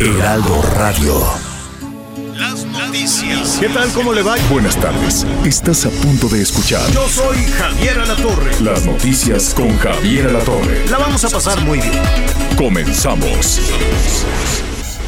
[0.00, 1.20] Heraldo Radio.
[2.34, 3.56] Las noticias.
[3.58, 3.90] ¿Qué tal?
[3.92, 4.36] ¿Cómo le va?
[4.48, 5.26] Buenas tardes.
[5.44, 8.52] Estás a punto de escuchar Yo soy Javier Alatorre.
[8.60, 10.86] las noticias con Javier Alatorre.
[10.88, 12.00] La vamos a pasar muy bien.
[12.56, 13.60] Comenzamos.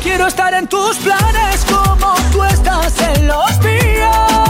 [0.02, 4.49] Quiero estar en tus planes como tú estás en los míos.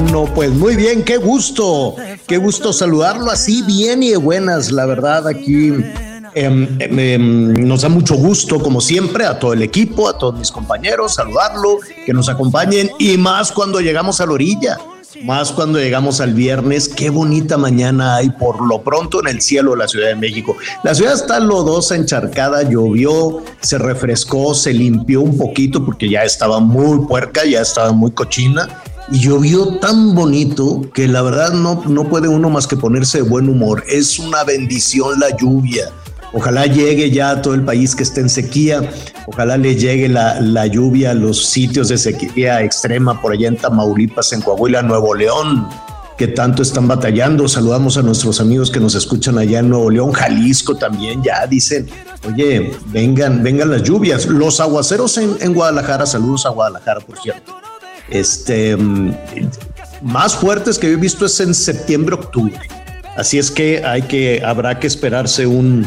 [0.00, 1.94] Bueno, pues muy bien, qué gusto,
[2.26, 5.72] qué gusto saludarlo así bien y de buenas, la verdad, aquí
[6.34, 10.50] em, em, nos da mucho gusto, como siempre, a todo el equipo, a todos mis
[10.50, 14.78] compañeros, saludarlo, que nos acompañen y más cuando llegamos a la orilla.
[15.22, 19.70] Más cuando llegamos al viernes, qué bonita mañana hay por lo pronto en el cielo
[19.70, 20.56] de la Ciudad de México.
[20.82, 26.58] La ciudad está lodosa, encharcada, llovió, se refrescó, se limpió un poquito porque ya estaba
[26.58, 28.68] muy puerca, ya estaba muy cochina
[29.10, 33.28] y llovió tan bonito que la verdad no, no puede uno más que ponerse de
[33.28, 33.84] buen humor.
[33.88, 35.90] Es una bendición la lluvia.
[36.32, 38.90] Ojalá llegue ya a todo el país que esté en sequía.
[39.26, 43.56] Ojalá le llegue la, la lluvia a los sitios de sequía extrema por allá en
[43.56, 45.68] Tamaulipas, en Coahuila, Nuevo León,
[46.18, 47.46] que tanto están batallando.
[47.46, 51.22] Saludamos a nuestros amigos que nos escuchan allá en Nuevo León, Jalisco también.
[51.22, 51.86] Ya dicen,
[52.26, 54.26] oye, vengan, vengan las lluvias.
[54.26, 57.54] Los aguaceros en, en Guadalajara, saludos a Guadalajara, por cierto.
[58.10, 59.14] Este, mm,
[60.02, 62.58] más fuertes que yo he visto es en septiembre, octubre.
[63.16, 65.86] Así es que hay que, habrá que esperarse un,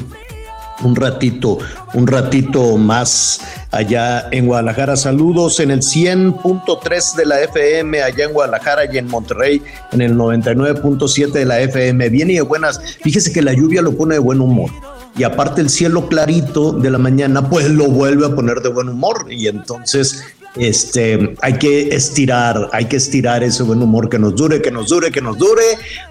[0.84, 1.58] un ratito,
[1.94, 3.42] un ratito más
[3.72, 4.96] allá en Guadalajara.
[4.96, 9.62] Saludos en el 100.3 de la FM allá en Guadalajara y en Monterrey
[9.92, 12.10] en el 99.7 de la FM.
[12.10, 12.80] Bien y de buenas.
[13.02, 14.72] Fíjese que la lluvia lo pone de buen humor.
[15.18, 18.90] Y aparte el cielo clarito de la mañana, pues lo vuelve a poner de buen
[18.90, 19.26] humor.
[19.30, 20.24] Y entonces
[20.60, 24.90] este, hay que estirar, hay que estirar ese buen humor que nos dure, que nos
[24.90, 25.64] dure, que nos dure,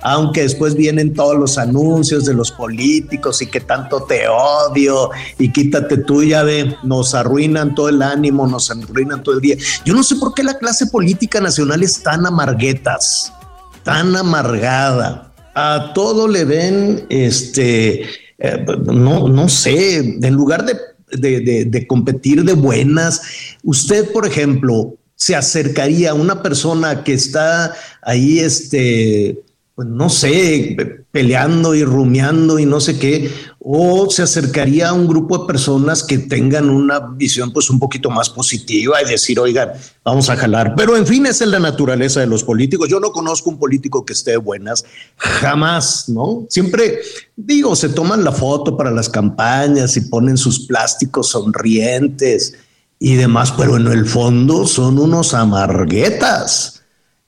[0.02, 5.52] aunque después vienen todos los anuncios de los políticos y que tanto te odio y
[5.52, 9.56] quítate tú, ya ve, nos arruinan todo el ánimo, nos arruinan todo el día.
[9.84, 13.32] Yo no sé por qué la clase política nacional es tan amarguetas,
[13.82, 15.32] tan amargada.
[15.54, 18.02] A todo le ven, este,
[18.38, 20.76] eh, no, no sé, en lugar de
[21.12, 23.22] de, de, competir de buenas.
[23.62, 29.38] Usted, por ejemplo, se acercaría a una persona que está ahí, este,
[29.76, 30.74] pues no sé,
[31.12, 36.02] peleando y rumiando y no sé qué, o se acercaría a un grupo de personas
[36.02, 39.72] que tengan una visión pues un poquito más positiva y decir, oigan,
[40.02, 40.72] vamos a jalar.
[40.78, 42.88] Pero en fin, esa es la naturaleza de los políticos.
[42.88, 44.82] Yo no conozco un político que esté de buenas,
[45.18, 46.46] jamás, ¿no?
[46.48, 47.00] Siempre
[47.36, 52.54] digo, se toman la foto para las campañas y ponen sus plásticos sonrientes
[52.98, 56.76] y demás, pero en el fondo son unos amarguetas.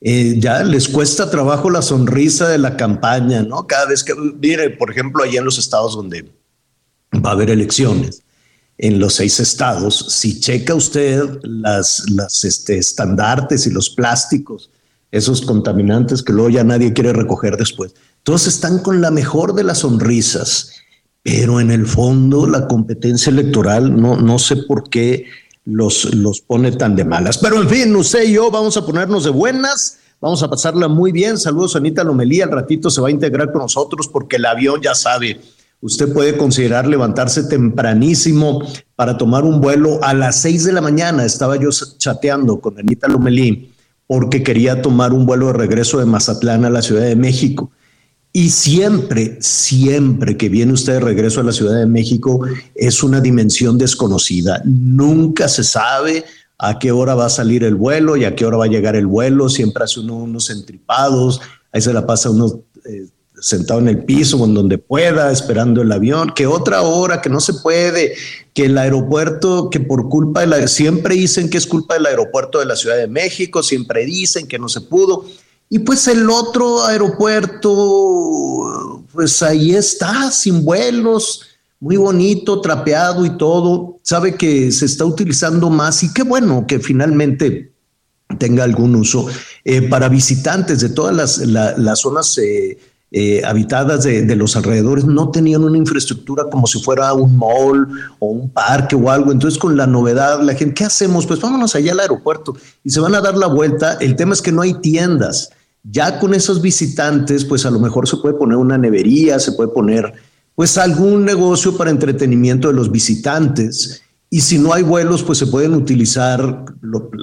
[0.00, 3.66] Eh, ya les cuesta trabajo la sonrisa de la campaña, ¿no?
[3.66, 6.30] Cada vez que, mire, por ejemplo, allá en los estados donde
[7.14, 8.22] va a haber elecciones,
[8.76, 14.70] en los seis estados, si checa usted las, las este, estandartes y los plásticos,
[15.10, 19.64] esos contaminantes que luego ya nadie quiere recoger después, todos están con la mejor de
[19.64, 20.74] las sonrisas,
[21.24, 25.26] pero en el fondo la competencia electoral, no, no sé por qué
[25.68, 27.38] los, los pone tan de malas.
[27.38, 31.12] Pero en fin, usted y yo vamos a ponernos de buenas, vamos a pasarla muy
[31.12, 31.36] bien.
[31.36, 34.80] Saludos a Anita Lomelí, al ratito se va a integrar con nosotros porque el avión
[34.80, 35.40] ya sabe.
[35.80, 38.66] Usted puede considerar levantarse tempranísimo
[38.96, 41.24] para tomar un vuelo a las seis de la mañana.
[41.24, 41.68] Estaba yo
[41.98, 43.70] chateando con Anita Lomelí
[44.06, 47.70] porque quería tomar un vuelo de regreso de Mazatlán a la Ciudad de México.
[48.32, 52.40] Y siempre, siempre que viene usted de regreso a la Ciudad de México
[52.74, 54.60] es una dimensión desconocida.
[54.64, 56.24] Nunca se sabe
[56.58, 58.96] a qué hora va a salir el vuelo y a qué hora va a llegar
[58.96, 59.48] el vuelo.
[59.48, 61.40] Siempre hace uno unos entripados,
[61.72, 63.06] ahí se la pasa uno eh,
[63.40, 67.30] sentado en el piso o en donde pueda, esperando el avión, que otra hora, que
[67.30, 68.14] no se puede,
[68.52, 72.58] que el aeropuerto, que por culpa de la, siempre dicen que es culpa del aeropuerto
[72.58, 75.24] de la Ciudad de México, siempre dicen que no se pudo.
[75.70, 77.70] Y pues el otro aeropuerto,
[79.12, 81.42] pues ahí está, sin vuelos,
[81.80, 83.98] muy bonito, trapeado y todo.
[84.02, 87.72] Sabe que se está utilizando más y qué bueno que finalmente
[88.38, 89.26] tenga algún uso
[89.64, 92.78] eh, para visitantes de todas las, las zonas eh,
[93.10, 95.04] eh, habitadas de, de, los alrededores.
[95.04, 97.88] No tenían una infraestructura como si fuera un mall
[98.18, 99.32] o un parque o algo.
[99.32, 101.26] Entonces con la novedad, la gente, ¿qué hacemos?
[101.26, 102.54] Pues vámonos allá al aeropuerto
[102.84, 103.98] y se van a dar la vuelta.
[104.00, 105.50] El tema es que no hay tiendas.
[105.82, 109.70] Ya con esos visitantes, pues a lo mejor se puede poner una nevería, se puede
[109.70, 110.12] poner
[110.54, 115.46] pues algún negocio para entretenimiento de los visitantes y si no hay vuelos, pues se
[115.46, 116.64] pueden utilizar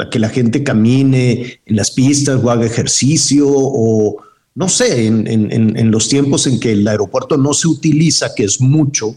[0.09, 4.17] que la gente camine en las pistas o haga ejercicio o
[4.55, 8.61] no sé, en, en, los tiempos en que el aeropuerto no se utiliza, que es
[8.61, 9.13] mucho.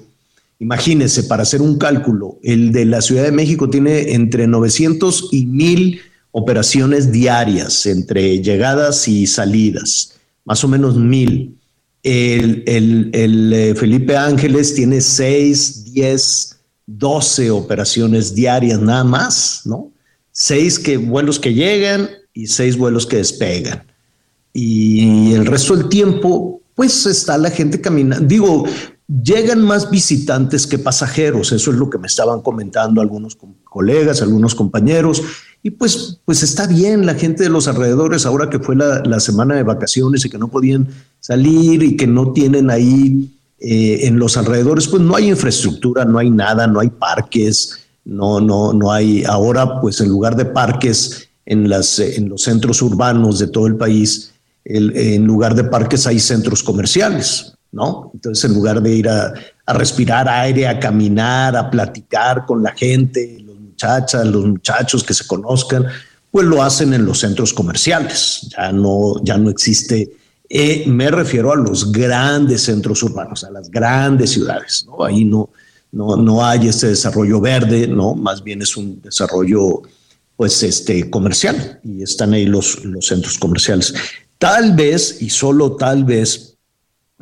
[0.59, 5.47] Imagínense, para hacer un cálculo, el de la Ciudad de México tiene entre 900 y
[5.47, 10.15] 1000 operaciones diarias entre llegadas y salidas,
[10.45, 11.55] más o menos 1000.
[12.03, 16.59] El, el, el eh, Felipe Ángeles tiene 6, 10
[16.89, 19.93] 12 operaciones diarias nada más, ¿no?
[20.33, 23.85] Seis que, vuelos que llegan y seis vuelos que despegan.
[24.55, 28.27] Y el resto del tiempo, pues está la gente caminando.
[28.27, 28.65] Digo,
[29.09, 34.55] llegan más visitantes que pasajeros, eso es lo que me estaban comentando algunos colegas, algunos
[34.55, 35.23] compañeros,
[35.63, 39.19] y pues, pues está bien la gente de los alrededores, ahora que fue la, la
[39.19, 40.89] semana de vacaciones y que no podían
[41.21, 46.19] salir y que no tienen ahí eh, en los alrededores, pues no hay infraestructura, no
[46.19, 49.25] hay nada, no hay parques, no, no, no hay.
[49.25, 53.75] Ahora, pues en lugar de parques en, las, en los centros urbanos de todo el
[53.75, 54.33] país,
[54.65, 58.11] en lugar de parques hay centros comerciales, ¿no?
[58.15, 59.35] Entonces, en lugar de ir a,
[59.67, 65.27] respirar aire, a caminar, a platicar con la gente, los muchachas, los muchachos que se
[65.27, 65.87] conozcan,
[66.31, 68.49] pues lo hacen en los centros comerciales.
[68.57, 70.11] Ya no, ya no existe
[70.51, 74.87] eh, me refiero a los grandes centros urbanos, a las grandes ciudades.
[75.07, 75.51] Ahí no,
[75.93, 79.83] no, no hay este desarrollo verde, no, más bien es un desarrollo
[80.37, 83.93] pues este comercial y están ahí los, los centros comerciales.
[84.39, 86.48] Tal vez y solo tal vez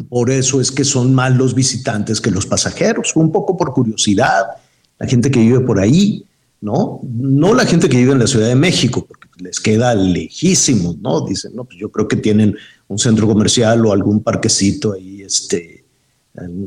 [0.08, 4.44] por eso es que son más los visitantes que los pasajeros, un poco por curiosidad,
[4.98, 6.24] la gente que vive por ahí,
[6.60, 7.00] ¿no?
[7.02, 11.22] No la gente que vive en la Ciudad de México, porque les queda lejísimo, ¿no?
[11.22, 12.56] Dicen, no, pues yo creo que tienen
[12.88, 15.84] un centro comercial o algún parquecito ahí, este,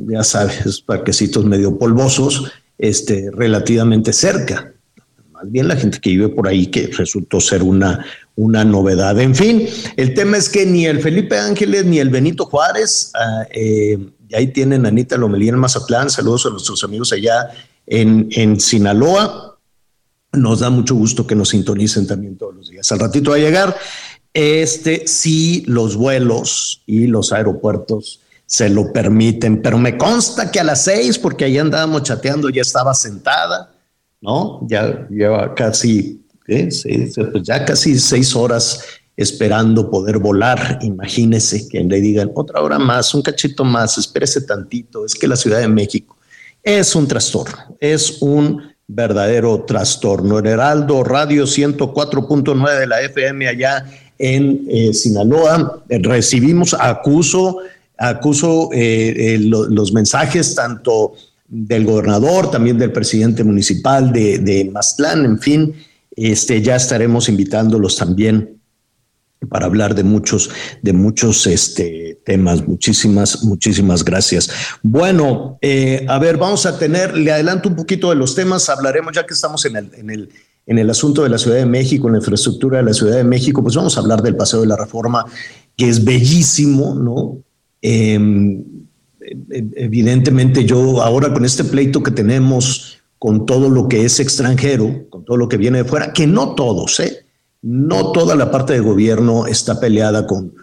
[0.08, 4.74] ya sabes, parquecitos medio polvosos, este, relativamente cerca.
[5.42, 8.06] Más bien la gente que vive por ahí, que resultó ser una,
[8.36, 9.18] una novedad.
[9.22, 13.46] En fin, el tema es que ni el Felipe Ángeles ni el Benito Juárez, ah,
[13.52, 13.98] eh,
[14.34, 17.52] ahí tienen Anita Lomelí en Mazatlán, saludos a nuestros amigos allá
[17.88, 19.58] en, en Sinaloa.
[20.34, 22.92] Nos da mucho gusto que nos sintonicen también todos los días.
[22.92, 23.78] Al ratito va a llegar
[24.34, 30.64] este sí, los vuelos y los aeropuertos se lo permiten, pero me consta que a
[30.64, 33.72] las seis, porque ahí andábamos chateando, ya estaba sentada,
[34.22, 34.66] ¿no?
[34.68, 36.70] Ya lleva casi, ¿eh?
[37.32, 38.84] pues ya casi seis horas
[39.16, 40.80] esperando poder volar.
[40.82, 45.06] Imagínese que le digan otra hora más, un cachito más, espérese tantito.
[45.06, 46.18] Es que la Ciudad de México
[46.64, 50.40] es un trastorno, es un verdadero trastorno.
[50.40, 53.86] El Heraldo Radio 104.9 de la FM allá
[54.18, 55.84] en eh, Sinaloa.
[55.90, 57.58] Recibimos, acuso,
[57.98, 61.14] acuso eh, eh, los mensajes tanto
[61.50, 65.74] del gobernador, también del presidente municipal de, de Mastlán, en fin,
[66.16, 68.62] este, ya estaremos invitándolos también
[69.50, 70.50] para hablar de muchos,
[70.82, 72.68] de muchos este, temas.
[72.68, 74.50] Muchísimas, muchísimas gracias.
[74.84, 75.58] Bueno,
[76.08, 79.34] a ver, vamos a tener, le adelanto un poquito de los temas, hablaremos ya que
[79.34, 80.30] estamos en el, en el
[80.70, 83.24] en el asunto de la Ciudad de México, en la infraestructura de la Ciudad de
[83.24, 85.26] México, pues vamos a hablar del Paseo de la Reforma,
[85.76, 87.40] que es bellísimo, ¿no?
[87.82, 88.64] Em,
[89.76, 95.26] evidentemente yo ahora con este pleito que tenemos con todo lo que es extranjero, con
[95.26, 97.26] todo lo que viene de fuera, que no todos, ¿eh?
[97.62, 100.54] No toda la parte de gobierno está peleada con,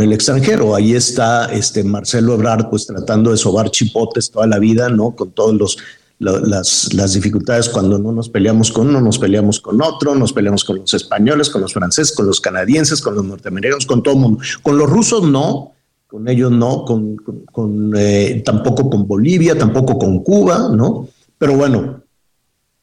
[0.00, 0.74] el extranjero.
[0.74, 5.16] Ahí está este Marcelo Ebrard, pues tratando de sobar chipotes toda la vida, ¿no?
[5.16, 5.78] Con todos los
[6.18, 10.62] las, las, dificultades cuando no nos peleamos con uno, nos peleamos con otro, nos peleamos
[10.62, 14.20] con los españoles, con los franceses, con los canadienses, con los norteamericanos, con todo el
[14.20, 14.44] mundo.
[14.62, 15.72] Con los rusos no,
[16.12, 21.08] con ellos no, con, eh, tampoco con Bolivia, tampoco con Cuba, ¿no?
[21.38, 22.02] Pero bueno,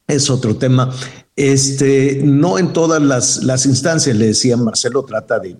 [0.08, 0.92] es otro tema.
[1.36, 5.56] Este, no en todas las, instancias, le decía Marcelo, trata de,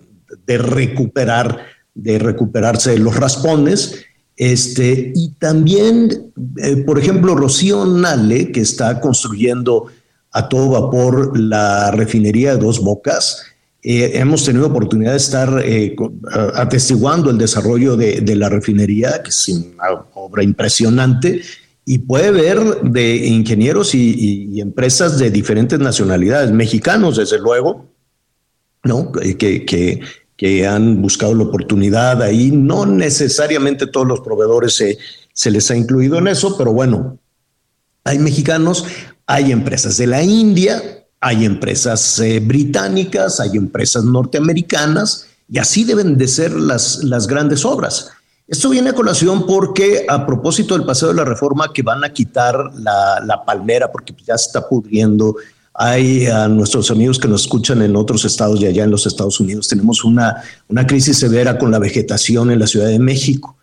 [0.58, 1.60] recuperar
[1.94, 3.94] de recuperarse los raspones.
[4.34, 9.86] Este, y también, eh, por ejemplo, Rocío Nale, que está construyendo
[10.32, 13.44] a todo vapor la refinería de Dos Bocas,
[13.82, 15.96] eh, hemos tenido oportunidad de estar eh,
[16.54, 21.42] atestiguando el desarrollo de, la refinería, que es una obra impresionante,
[21.86, 27.86] y puede ver de ingenieros y, empresas de diferentes nacionalidades, mexicanos desde luego,
[28.84, 29.10] ¿no?
[29.12, 30.00] que, que,
[30.36, 32.50] que han buscado la oportunidad ahí.
[32.50, 34.98] No necesariamente todos los proveedores se,
[35.32, 37.18] se les ha incluido en eso, pero bueno,
[38.04, 38.84] hay mexicanos,
[39.26, 46.16] hay empresas de la India, hay empresas eh, británicas, hay empresas norteamericanas, y así deben
[46.16, 48.10] de ser las, las grandes obras.
[48.46, 52.12] Esto viene a colación porque a propósito del paseo de la reforma que van a
[52.12, 55.36] quitar la, la palmera porque ya se está pudriendo
[55.82, 59.40] hay a nuestros amigos que nos escuchan en otros estados y allá en los Estados
[59.40, 59.68] Unidos.
[59.68, 63.56] Tenemos una, una crisis severa con la vegetación en la Ciudad de México,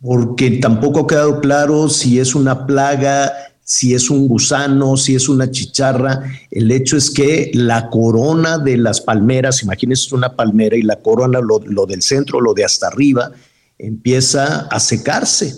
[0.00, 3.32] porque tampoco ha quedado claro si es una plaga,
[3.72, 6.22] si es un gusano, si es una chicharra.
[6.50, 11.40] El hecho es que la corona de las palmeras, imagínense una palmera y la corona,
[11.40, 13.32] lo, del centro, lo de hasta arriba,
[13.78, 15.56] empieza a secarse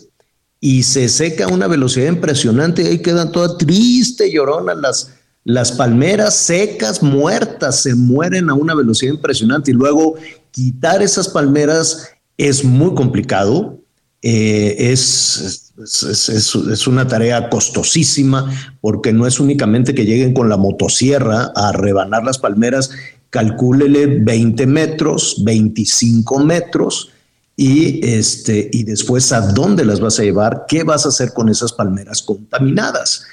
[0.61, 5.11] y se seca a una velocidad impresionante y ahí quedan todas tristes, lloronas las
[5.43, 10.15] las palmeras secas, muertas, se mueren a una velocidad impresionante y luego
[10.53, 13.79] quitar esas palmeras es muy complicado.
[14.23, 18.51] Eh, es, es, una tarea costosísima
[18.81, 22.91] porque no es únicamente que lleguen con la motosierra a rebanar las palmeras,
[23.31, 27.11] calcúlele 20 metros, 25 metros
[27.57, 31.49] y, este, y después a dónde las vas a llevar, qué vas a hacer con
[31.49, 33.25] esas palmeras contaminadas.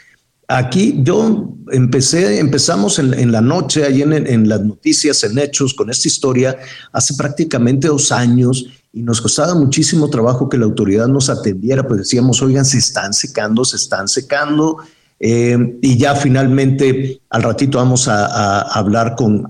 [0.48, 6.10] Aquí yo empecé, empezamos en, la noche, ahí en, las noticias, en hechos, con esta
[6.10, 6.58] historia
[6.92, 12.00] hace prácticamente dos años y nos costaba muchísimo trabajo que la autoridad nos atendiera, pues
[12.00, 14.78] decíamos, oigan, se están secando, se están secando.
[15.20, 19.50] Eh, y ya finalmente al ratito vamos a, hablar con,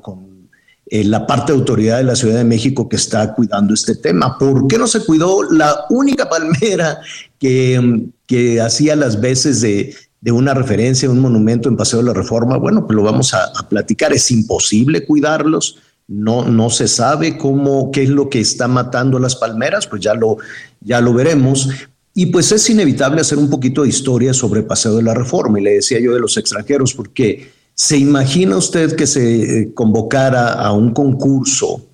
[0.86, 4.38] eh, la parte de autoridad de la Ciudad de México que está cuidando este tema.
[4.38, 7.00] ¿Por qué no se cuidó la única palmera
[7.40, 12.14] que, que hacía las veces de, de una referencia, un monumento en Paseo de la
[12.14, 14.14] Reforma, bueno, pues lo vamos a, platicar.
[14.14, 15.78] Es imposible cuidarlos,
[16.08, 20.14] no, no se sabe cómo, qué es lo que está matando las palmeras, pues ya
[20.14, 20.38] lo,
[20.82, 21.70] ya lo veremos.
[22.14, 25.60] Y pues es inevitable hacer un poquito de historia sobre Paseo de la Reforma.
[25.60, 30.54] Y le decía yo de los extranjeros, porque se imagina usted que se eh, convocara
[30.54, 31.86] a un concurso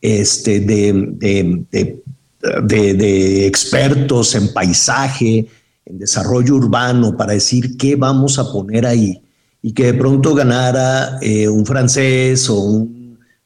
[0.00, 1.64] este, de,
[2.40, 5.46] de expertos en paisaje,
[5.84, 9.20] en desarrollo urbano para decir qué vamos a poner ahí
[9.62, 13.01] y que de pronto ganara eh, un francés o un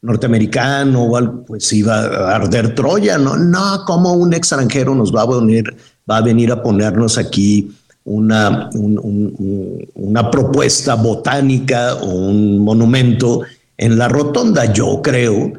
[0.06, 3.36] norteamericano o algo, pues iba a arder Troya, ¿no?
[3.36, 5.76] No, como un extranjero nos va a venir,
[6.08, 7.72] va a, venir a ponernos aquí
[8.04, 13.42] una, una propuesta botánica o un monumento
[13.76, 14.72] en la rotonda.
[14.72, 15.52] Yo creo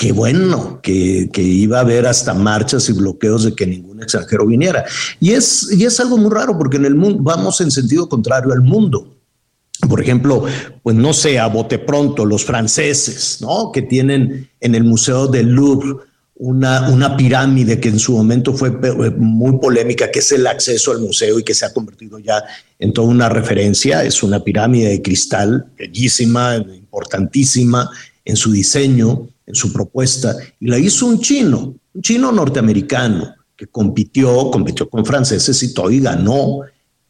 [0.00, 4.82] qué bueno, que, iba a haber hasta marchas y bloqueos de que ningún extranjero viniera.
[5.20, 8.50] Y es, y es algo muy raro porque en el mundo vamos en sentido contrario
[8.50, 9.19] al mundo.
[9.88, 10.44] Por ejemplo,
[10.82, 13.72] pues no sé, a bote pronto, los franceses, ¿no?
[13.72, 15.96] Que tienen en el Museo del Louvre
[16.36, 21.00] una, una pirámide que en su momento fue muy polémica, que es el acceso al
[21.00, 22.42] museo y que se ha convertido ya
[22.78, 24.04] en toda una referencia.
[24.04, 27.90] Es una pirámide de cristal bellísima, importantísima
[28.24, 33.66] en su diseño en su propuesta, y la hizo un chino, un chino norteamericano, que
[33.66, 36.60] compitió, compitió con franceses y todo, y ganó,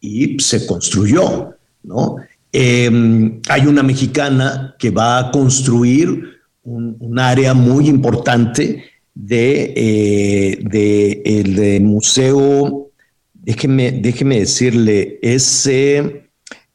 [0.01, 2.17] y se construyó, ¿no?
[2.51, 11.21] Em, hay una mexicana que va a construir un, área muy importante de, eh, de
[11.25, 12.91] el museo,
[13.33, 15.69] déjeme, déjeme decirle, es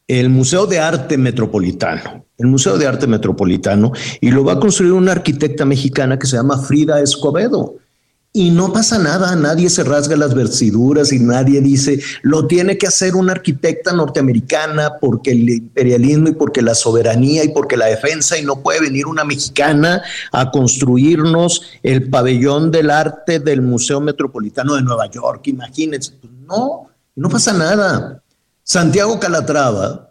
[0.07, 3.91] el Museo de Arte Metropolitano el Museo de Arte Metropolitano,
[4.21, 7.77] y lo va a construir una arquitecta mexicana que se llama Frida Escobedo.
[8.37, 12.85] Y no pasa nada, nadie se rasga las vestiduras y nadie dice, lo tiene que
[12.85, 18.37] hacer una arquitecta norteamericana porque el imperialismo y porque la soberanía y porque la defensa
[18.37, 24.75] y no puede venir una mexicana a construirnos el pabellón del arte del Museo Metropolitano
[24.75, 26.11] de Nueva York, imagínense.
[26.21, 28.21] Pues no, no pasa nada.
[28.61, 30.06] Santiago Calatrava,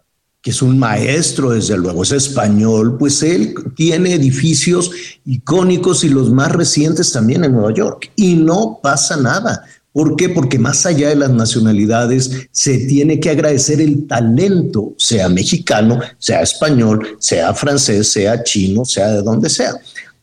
[0.46, 4.92] que es un maestro, desde luego, es español, pues él tiene edificios
[5.24, 8.12] icónicos y los más recientes también en Nueva York.
[8.14, 9.64] Y no pasa nada.
[9.90, 10.28] ¿Por qué?
[10.28, 16.42] Porque más allá de las nacionalidades, se tiene que agradecer el talento, sea mexicano, sea
[16.42, 19.72] español, sea francés, sea chino, sea de donde sea.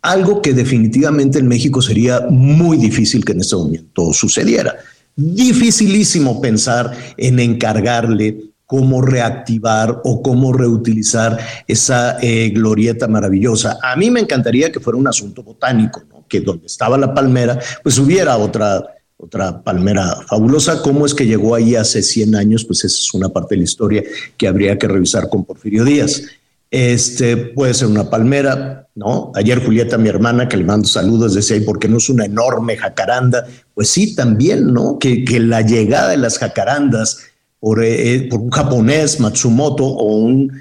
[0.02, 4.74] algo que definitivamente en México sería muy difícil que en este momento sucediera.
[5.18, 11.38] Dificilísimo pensar en encargarle cómo reactivar o cómo reutilizar
[11.68, 13.78] esa eh, glorieta maravillosa.
[13.84, 18.00] A mí me encantaría que fuera un asunto botánico, que donde estaba la palmera, pues
[18.00, 18.84] hubiera otra,
[19.16, 20.82] otra palmera fabulosa.
[20.82, 22.66] ¿Cómo es que llegó ahí hace 100 años?
[22.66, 24.04] Pues esa es una parte de la historia
[24.36, 26.24] que habría que revisar con Porfirio Díaz.
[26.72, 29.32] Este puede ser una palmera, ¿no?
[29.36, 32.26] Ayer Julieta, mi hermana, que le mando saludos, decía, ¿y por qué no es una
[32.26, 33.46] enorme jacaranda?
[33.76, 34.98] Pues sí, también, ¿no?
[34.98, 37.20] Que, que la llegada de las jacarandas
[37.64, 40.52] por, eh, eh, por un japonés, Matsumoto, o un,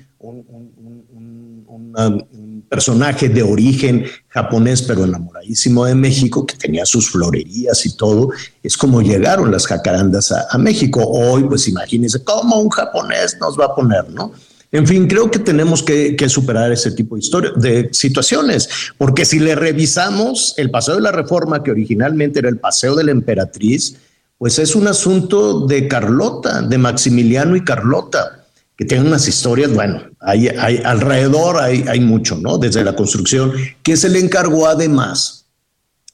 [2.69, 8.31] personaje de origen japonés, pero enamoradísimo de México, que tenía sus florerías y todo,
[8.63, 11.05] es como llegaron las jacarandas a, a México.
[11.05, 14.33] Hoy, pues imagínense, ¿cómo un japonés nos va a poner, no?
[14.71, 19.41] En fin, creo que tenemos que, superar ese tipo de, historia, de situaciones, porque si
[19.41, 23.97] le revisamos el paseo de la reforma, que originalmente era el paseo de la emperatriz,
[24.43, 28.45] pues es un asunto de Carlota, de Maximiliano y Carlota,
[28.77, 30.49] que tienen unas historias, bueno, hay,
[30.85, 32.59] alrededor hay, mucho, ¿no?
[32.59, 33.53] Desde la construcción,
[33.85, 35.47] que se le encargó además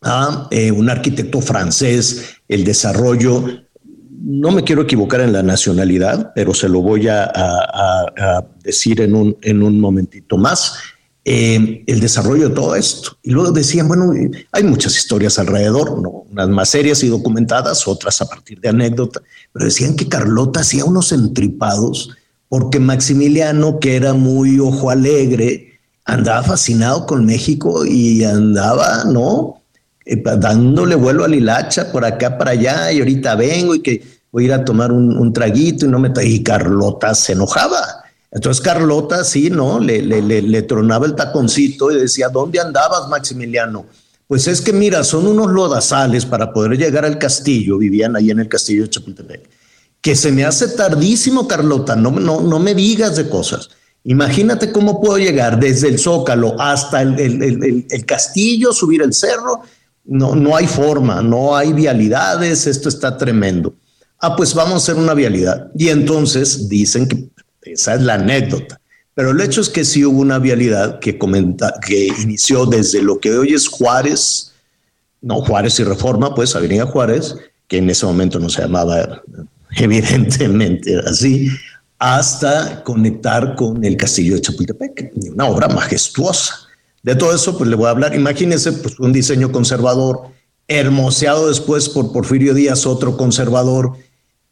[0.02, 3.46] a eh, un arquitecto francés el desarrollo
[4.10, 7.32] no me quiero equivocar en la nacionalidad, pero se lo voy a,
[8.62, 10.74] decir en un, en un momentito más.
[11.30, 13.18] Eh, el desarrollo de todo esto.
[13.22, 14.14] Y luego decían, bueno,
[14.50, 16.24] hay muchas historias alrededor, ¿no?
[16.30, 20.86] unas más serias y documentadas, otras a partir de anécdotas, pero decían que Carlota hacía
[20.86, 22.16] unos entripados
[22.48, 29.60] porque Maximiliano, que era muy ojo alegre, andaba fascinado con México y andaba, ¿no?
[30.06, 34.44] Eh, dándole vuelo a Lilacha por acá, para allá, y ahorita vengo y que voy
[34.44, 36.10] a ir a tomar un, traguito y no me...
[36.24, 37.97] Y Carlota se enojaba.
[38.30, 39.80] Entonces Carlota, sí, ¿no?
[39.80, 43.86] Le, tronaba el taconcito y decía, ¿dónde andabas, Maximiliano?
[44.26, 48.40] Pues es que mira, son unos lodazales para poder llegar al castillo, vivían ahí en
[48.40, 49.48] el castillo de Chapultepec,
[50.02, 53.70] que se me hace tardísimo, Carlota, no, no, no me digas de cosas.
[54.04, 59.62] Imagínate cómo puedo llegar desde el Zócalo hasta el, el, el castillo, subir el cerro
[60.08, 63.74] no, no hay forma, no hay vialidades, esto está tremendo.
[64.18, 65.70] Ah, pues vamos a hacer una vialidad.
[65.76, 67.28] Y entonces dicen que
[67.62, 68.80] esa es la anécdota.
[69.14, 73.18] Pero el hecho es que sí hubo una vialidad que, comenta, que inició desde lo
[73.18, 74.52] que hoy es Juárez,
[75.20, 77.34] no Juárez y Reforma, pues Avenida Juárez,
[77.66, 79.22] que en ese momento no se llamaba
[79.76, 81.48] evidentemente así,
[81.98, 86.54] hasta conectar con el castillo de Chapultepec, una obra majestuosa.
[87.02, 88.14] De todo eso, pues le voy a hablar.
[88.14, 90.28] Imagínense, pues un diseño conservador,
[90.68, 93.96] hermoseado después por Porfirio Díaz, otro conservador,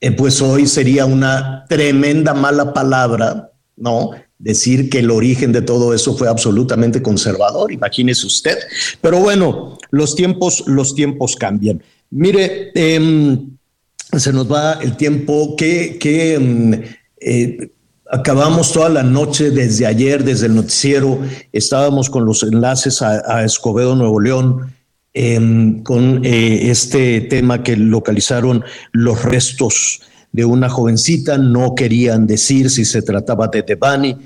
[0.00, 4.10] eh, pues hoy sería una tremenda mala palabra, ¿no?
[4.38, 8.58] Decir que el origen de todo eso fue absolutamente conservador, imagínese usted.
[9.00, 11.82] Pero bueno, los tiempos, los tiempos cambian.
[12.10, 13.56] Mire, em,
[14.16, 15.98] se nos va el tiempo que,
[16.34, 16.82] em,
[17.20, 17.70] eh,
[18.08, 21.18] Acabamos toda la noche desde ayer, desde el noticiero,
[21.52, 24.75] estábamos con los enlaces a, Escobedo, Nuevo León,
[25.18, 32.68] em, con eh, este tema que localizaron los restos de una jovencita, no querían decir
[32.68, 34.16] si se trataba de Devani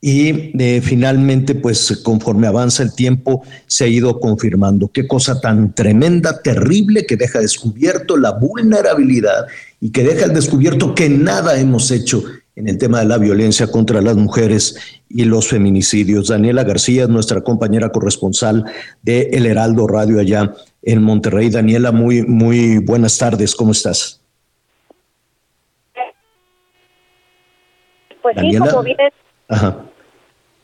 [0.00, 4.88] y eh, finalmente, pues conforme avanza el tiempo, se ha ido confirmando.
[4.88, 9.46] Qué cosa tan tremenda, terrible, que deja descubierto la vulnerabilidad
[9.78, 12.24] y que deja descubierto que nada hemos hecho
[12.56, 16.28] en el tema de la violencia contra las mujeres y los feminicidios.
[16.28, 18.64] Daniela García es nuestra compañera corresponsal
[19.02, 21.50] de El Heraldo Radio allá en Monterrey.
[21.50, 24.20] Daniela, muy, muy buenas tardes, ¿cómo estás?
[28.22, 28.96] Pues sí, como bien.
[29.48, 29.76] Ajá.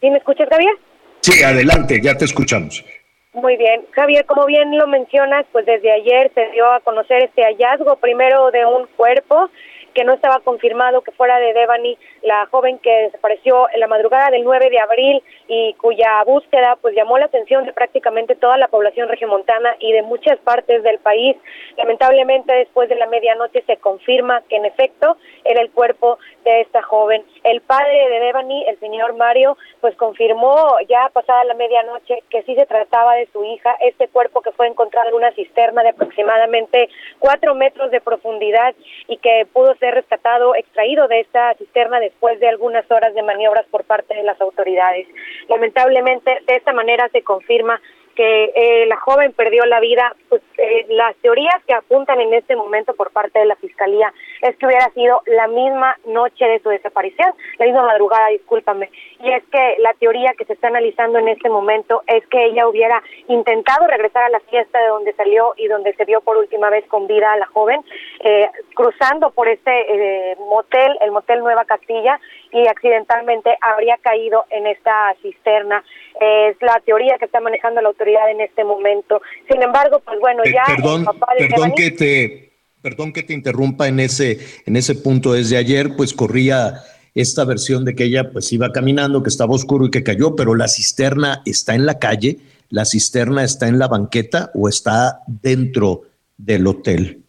[0.01, 0.75] ¿Sí me escuchas, Javier?
[1.20, 2.85] Sí, adelante, ya te escuchamos.
[3.33, 3.85] Muy bien.
[3.92, 8.51] Javier, como bien lo mencionas, pues desde ayer se dio a conocer este hallazgo, primero
[8.51, 9.51] de un cuerpo
[9.96, 14.28] que no estaba confirmado que fuera de Devani, la joven que desapareció en la madrugada
[14.28, 18.68] del 9 de abril y cuya búsqueda pues llamó la atención de prácticamente toda la
[18.68, 21.35] población regiomontana y de muchas partes del país.
[21.78, 26.82] Lamentablemente después de la medianoche se confirma que en efecto era el cuerpo de esta
[26.82, 27.24] joven.
[27.42, 32.54] El padre de Devani, el señor Mario, pues confirmó ya pasada la medianoche que sí
[32.54, 36.90] se trataba de su hija, este cuerpo que fue encontrado en una cisterna de aproximadamente
[37.18, 38.74] cuatro metros de profundidad
[39.09, 43.66] y que pudo ser rescatado, extraído de esta cisterna después de algunas horas de maniobras
[43.66, 45.07] por parte de las autoridades.
[45.49, 47.81] Lamentablemente, de esta manera se confirma
[48.16, 52.57] que eh, la joven perdió la vida, pues eh, las teorías que apuntan en este
[52.57, 56.70] momento por parte de la fiscalía es que hubiera sido la misma noche de su
[56.70, 58.90] desaparición, la misma madrugada, discúlpame.
[59.20, 62.66] Y es que la teoría que se está analizando en este momento es que ella
[62.66, 66.70] hubiera intentado regresar a la fiesta de donde salió y donde se vio por última
[66.70, 67.85] vez con vida a la joven,
[68.20, 72.18] eh, cruzando por este motel, el motel Nueva Castilla,
[72.52, 75.82] y accidentalmente habría caído en esta cisterna.
[76.20, 79.20] Es la teoría que está manejando la autoridad en este momento.
[79.50, 81.06] Sin embargo, pues bueno, ya perdón,
[81.38, 86.12] perdón que te perdón que te interrumpa en ese en ese punto desde ayer pues
[86.12, 86.74] corría
[87.14, 90.54] esta versión de que ella pues iba caminando, que estaba oscuro y que cayó, pero
[90.54, 96.02] la cisterna está en la calle, la cisterna está en la banqueta o está dentro
[96.37, 97.26] del hotel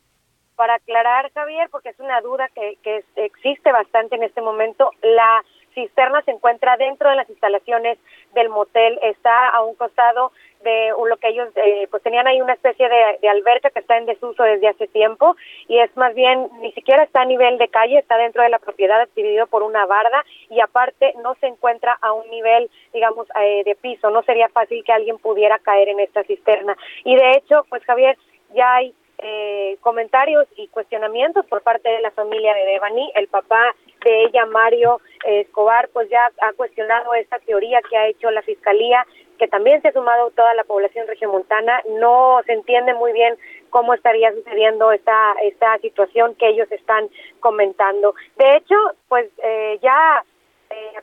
[0.57, 5.43] para aclarar, Javier, porque es una duda que, que existe bastante en este momento, la
[5.77, 7.99] cisterna se encuentra dentro de las instalaciones
[8.33, 10.31] del motel, está a un costado
[10.63, 13.95] de lo que ellos eh, pues tenían ahí una especie de, de, alberca que está
[13.95, 15.35] en desuso desde hace tiempo
[15.67, 18.57] y es más bien ni siquiera está a nivel de calle, está dentro de la
[18.57, 23.63] propiedad dividido por una barda y aparte no se encuentra a un nivel digamos eh,
[23.63, 26.75] de piso, no sería fácil que alguien pudiera caer en esta cisterna.
[27.03, 28.17] Y de hecho pues Javier
[28.55, 33.11] ya hay eh, comentarios y cuestionamientos por parte de la familia de Devani.
[33.15, 38.29] El papá de ella, Mario Escobar, pues ya ha cuestionado esta teoría que ha hecho
[38.31, 39.05] la fiscalía,
[39.39, 41.81] que también se ha sumado toda la población regiomontana.
[41.99, 43.37] No se entiende muy bien
[43.69, 48.13] cómo estaría sucediendo esta, esta situación que ellos están comentando.
[48.37, 48.75] De hecho,
[49.07, 50.23] pues eh, ya
[50.69, 50.93] eh,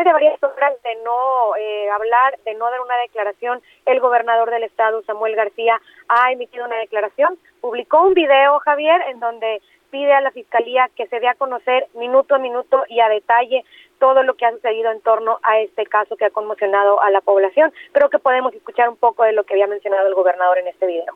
[0.00, 4.64] de varias horas de no eh, hablar, de no dar una declaración, el gobernador del
[4.64, 10.22] estado, Samuel García, ha emitido una declaración, publicó un video, Javier, en donde pide a
[10.22, 13.64] la Fiscalía que se dé a conocer minuto a minuto y a detalle
[14.00, 17.20] todo lo que ha sucedido en torno a este caso que ha conmocionado a la
[17.20, 17.72] población.
[17.92, 20.86] Creo que podemos escuchar un poco de lo que había mencionado el gobernador en este
[20.86, 21.14] video.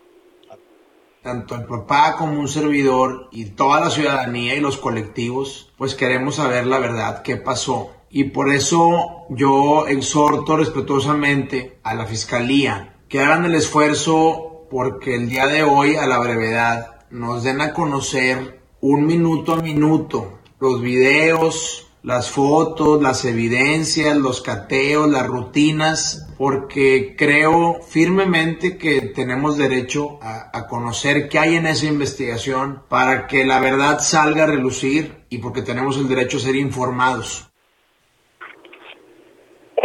[1.23, 6.37] Tanto el papá como un servidor y toda la ciudadanía y los colectivos, pues queremos
[6.37, 13.21] saber la verdad, qué pasó, y por eso yo exhorto respetuosamente a la Fiscalía que
[13.21, 18.61] hagan el esfuerzo porque el día de hoy a la brevedad nos den a conocer
[18.81, 27.17] un minuto a minuto los videos, las fotos, las evidencias, los cateos, las rutinas, porque
[27.19, 33.61] creo firmemente que tenemos derecho a, conocer qué hay en esa investigación para que la
[33.61, 37.46] verdad salga a relucir y porque tenemos el derecho a ser informados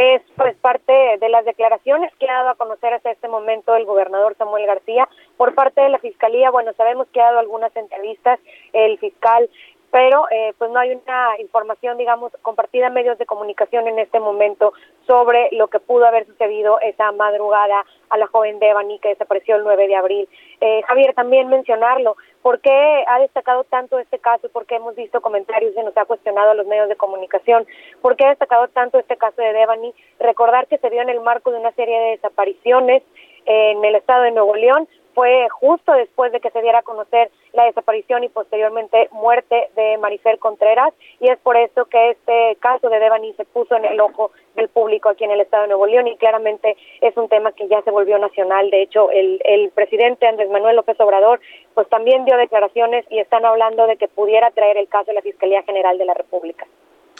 [0.01, 3.85] es pues parte de las declaraciones que ha dado a conocer hasta este momento el
[3.85, 6.49] gobernador Samuel García por parte de la fiscalía.
[6.49, 8.39] Bueno, sabemos que ha dado algunas entrevistas
[8.73, 9.49] el fiscal
[9.91, 14.19] pero eh, pues no hay una información, digamos, compartida en medios de comunicación en este
[14.19, 14.73] momento
[15.05, 19.63] sobre lo que pudo haber sucedido esa madrugada a la joven Devani que desapareció el
[19.63, 20.29] 9 de abril.
[20.61, 24.47] Eh, Javier, también mencionarlo, ¿por qué ha destacado tanto este caso?
[24.49, 27.67] ¿Por qué hemos visto comentarios y nos ha cuestionado a los medios de comunicación?
[28.01, 29.93] ¿Por qué ha destacado tanto este caso de Devani?
[30.19, 33.03] Recordar que se dio en el marco de una serie de desapariciones
[33.45, 37.31] en el estado de Nuevo León, fue justo después de que se diera a conocer
[37.53, 42.89] la desaparición y posteriormente muerte de Marifer Contreras y es por eso que este caso
[42.89, 45.85] de Devani se puso en el ojo del público aquí en el estado de Nuevo
[45.85, 48.69] León y claramente es un tema que ya se volvió nacional.
[48.69, 51.39] De hecho, el, el presidente Andrés Manuel López Obrador
[51.73, 55.21] pues también dio declaraciones y están hablando de que pudiera traer el caso a la
[55.21, 56.65] Fiscalía General de la República.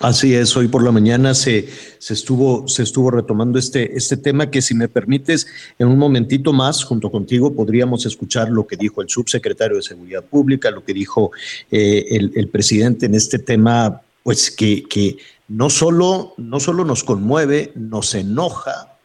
[0.02, 4.50] Así es, hoy por la mañana se, se, estuvo, se estuvo retomando este, este tema
[4.50, 5.46] que si me permites,
[5.78, 10.24] en un momentito más, junto contigo, podríamos escuchar lo que dijo el subsecretario de Seguridad
[10.24, 11.32] Pública, lo que dijo
[11.70, 17.04] eh, el, el, presidente en este tema, pues que, que no, solo, no solo nos
[17.04, 18.98] conmueve, nos enoja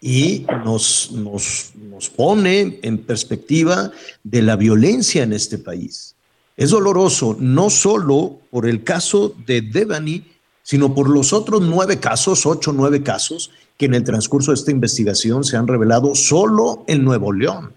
[0.00, 3.92] y nos, nos, nos pone en perspectiva
[4.24, 6.14] de la violencia en este país.
[6.56, 10.24] Es doloroso, no solo por el caso de Devani,
[10.68, 14.70] sino por los otros nueve casos, ocho, nueve casos, que en el transcurso de esta
[14.70, 17.72] investigación se han revelado solo en Nuevo León.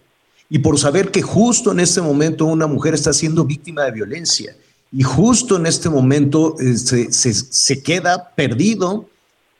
[0.50, 4.58] Y por saber que justo en este momento una mujer está siendo víctima de violencia
[4.92, 9.06] y justo en este momento se, se, se queda perdido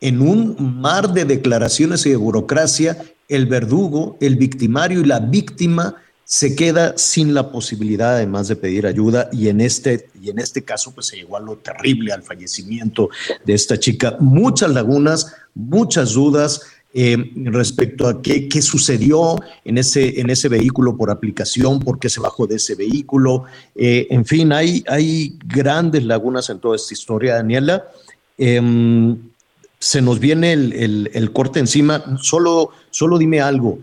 [0.02, 5.96] en un mar de declaraciones y de burocracia el verdugo, el victimario y la víctima
[6.32, 10.62] se queda sin la posibilidad además de pedir ayuda y en este y en este
[10.62, 13.10] caso pues se llegó a lo terrible al fallecimiento
[13.44, 16.62] de esta chica muchas lagunas muchas dudas
[16.94, 22.10] eh, respecto a qué, qué, sucedió en ese, en ese vehículo por aplicación, por qué
[22.10, 23.46] se bajó de ese vehículo.
[23.76, 27.86] Eh, en fin, hay, hay grandes lagunas en toda esta historia, Daniela.
[28.38, 29.16] Eh,
[29.80, 32.18] se nos viene el, el, el corte encima.
[32.22, 33.80] Solo, solo dime algo.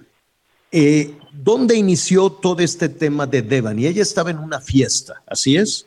[1.32, 3.86] ¿Dónde inició todo este tema de Devani?
[3.86, 5.86] Ella estaba en una fiesta, ¿así es?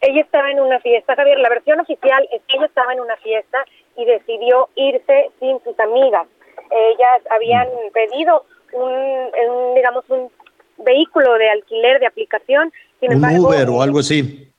[0.00, 1.38] Ella estaba en una fiesta, Javier.
[1.38, 3.64] La versión oficial es que ella estaba en una fiesta
[3.96, 6.26] y decidió irse sin sus amigas.
[6.70, 7.92] Ellas habían mm.
[7.92, 10.30] pedido un, digamos, un
[10.78, 12.72] vehículo de alquiler de aplicación.
[13.00, 14.50] Sin un Uber o algo así.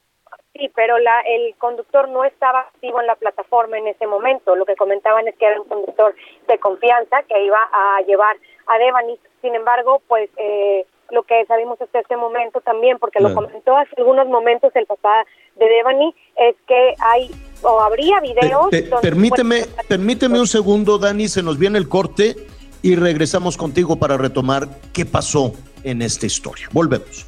[0.53, 4.55] Sí, pero la, el conductor no estaba activo en la plataforma en ese momento.
[4.55, 6.15] Lo que comentaban es que era un conductor
[6.47, 9.19] de confianza que iba a llevar a Devani.
[9.45, 13.91] Sin embargo, pues eh, lo que sabemos hasta este momento también, porque lo comentó hace
[13.95, 15.23] algunos momentos el papá
[15.55, 17.29] de Devani, es que hay
[17.61, 18.71] o habría videos.
[19.03, 22.35] permíteme, permíteme un segundo, Dani, se nos viene el corte
[22.81, 25.53] y regresamos contigo para retomar qué pasó
[25.83, 26.67] en esta historia.
[26.71, 27.27] Volvemos.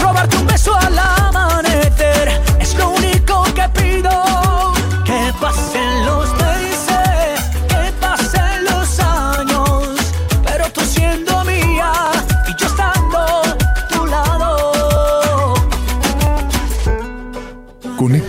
[0.00, 4.10] Robarte un beso al amanecer es lo único que pido.
[5.04, 6.43] Que pasen los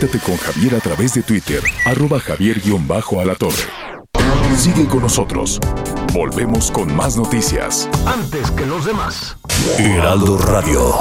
[0.05, 3.63] Conéctate con Javier a través de Twitter, arroba javier-alatorre.
[4.55, 5.59] Sigue con nosotros.
[6.13, 7.89] Volvemos con más noticias.
[8.05, 9.35] Antes que los demás.
[9.79, 10.93] Heraldo Radio.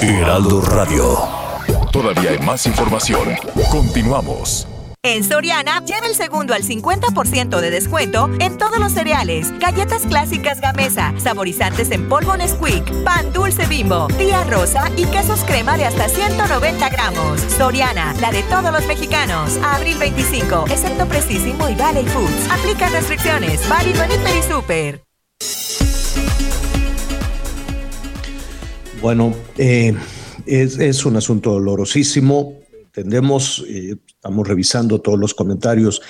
[0.00, 1.18] Heraldo Radio.
[1.92, 3.36] Todavía hay más información.
[3.70, 4.66] Continuamos.
[5.06, 10.62] En Soriana, lleva el segundo al 50% de descuento en todos los cereales, galletas clásicas
[10.62, 16.08] Gamesa, saborizantes en polvo Nesquik, pan dulce bimbo, tía rosa y quesos crema de hasta
[16.08, 17.38] 190 gramos.
[17.42, 19.58] Soriana, la de todos los mexicanos.
[19.62, 22.50] abril 25, excepto Precisimo y Valley Foods.
[22.50, 23.68] Aplica restricciones.
[23.68, 25.04] Válido en y Super.
[29.02, 29.94] Bueno, eh,
[30.46, 32.54] es, un asunto dolorosísimo.
[32.86, 36.00] Entendemos, eh, estamos revisando todos los comentarios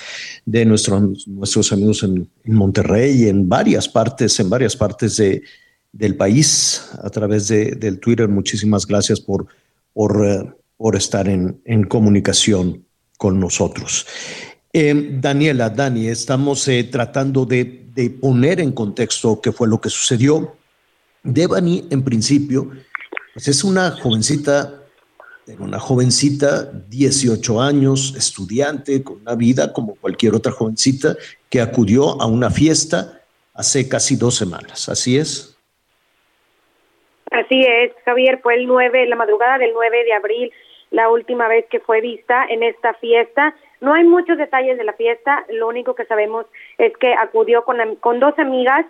[0.45, 5.43] de nuestros nuestros amigos en, Monterrey y en varias partes, en varias partes de,
[5.91, 8.29] del país a través de, del Twitter.
[8.29, 9.47] Muchísimas gracias por,
[9.91, 12.85] por, eh, por estar en, en, comunicación
[13.17, 14.07] con nosotros.
[14.71, 20.55] Daniela, Dani, estamos tratando de, de poner en contexto qué fue lo que sucedió
[21.25, 22.71] Devani, en principio,
[23.33, 24.84] pues es una jovencita,
[25.59, 31.15] una jovencita, 18 años, estudiante, con una vida como cualquier otra jovencita,
[31.49, 33.21] que acudió a una fiesta
[33.53, 34.89] hace casi dos semanas.
[34.89, 35.57] ¿Así es?
[37.31, 40.51] Así es, Javier, fue el 9, la madrugada del 9 de abril,
[40.91, 43.55] la última vez que fue vista en esta fiesta.
[43.81, 46.45] No hay muchos detalles de la fiesta, lo único que sabemos
[46.77, 48.85] es que acudió con, con dos amigas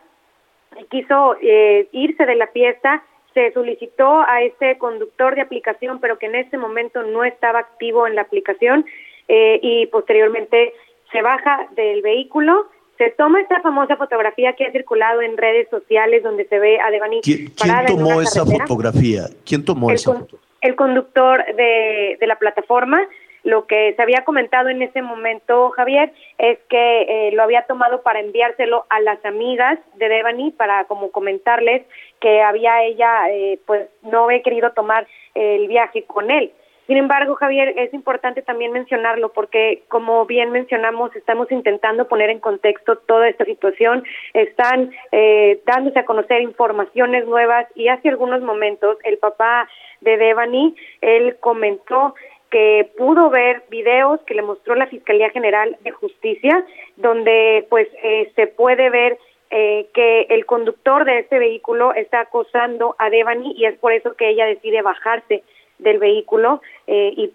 [0.90, 3.04] quiso eh, irse de la fiesta,
[3.36, 8.08] se solicitó a este conductor de aplicación, pero que en ese momento no estaba activo
[8.08, 8.86] en la aplicación
[9.28, 10.74] eh, y posteriormente
[11.12, 12.68] se baja del vehículo.
[12.98, 16.90] Se toma esta famosa fotografía que ha circulado en redes sociales donde se ve a
[16.90, 19.24] Devani ¿Quién, ¿quién tomó esa fotografía?
[19.46, 20.40] ¿Quién tomó esa fotografía?
[20.62, 23.06] El conductor de, de la plataforma
[23.46, 28.02] lo que se había comentado en ese momento, Javier, es que eh, lo había tomado
[28.02, 31.84] para enviárselo a las amigas de Devani para como comentarles
[32.20, 36.52] que había ella, eh, pues no había querido tomar el viaje con él.
[36.88, 42.40] Sin embargo, Javier, es importante también mencionarlo porque, como bien mencionamos, estamos intentando poner en
[42.40, 44.04] contexto toda esta situación.
[44.34, 49.68] Están eh, dándose a conocer informaciones nuevas y hace algunos momentos el papá
[50.02, 52.14] de Devani, él comentó
[52.56, 56.66] que pudo ver videos que le mostró la Fiscalía General de Justicia,
[56.96, 59.18] donde pues eh, se puede ver
[59.52, 64.14] eh, que el conductor de este vehículo está acosando a Devani y es por eso
[64.14, 65.44] que ella decide bajarse
[65.80, 67.34] del vehículo eh, y,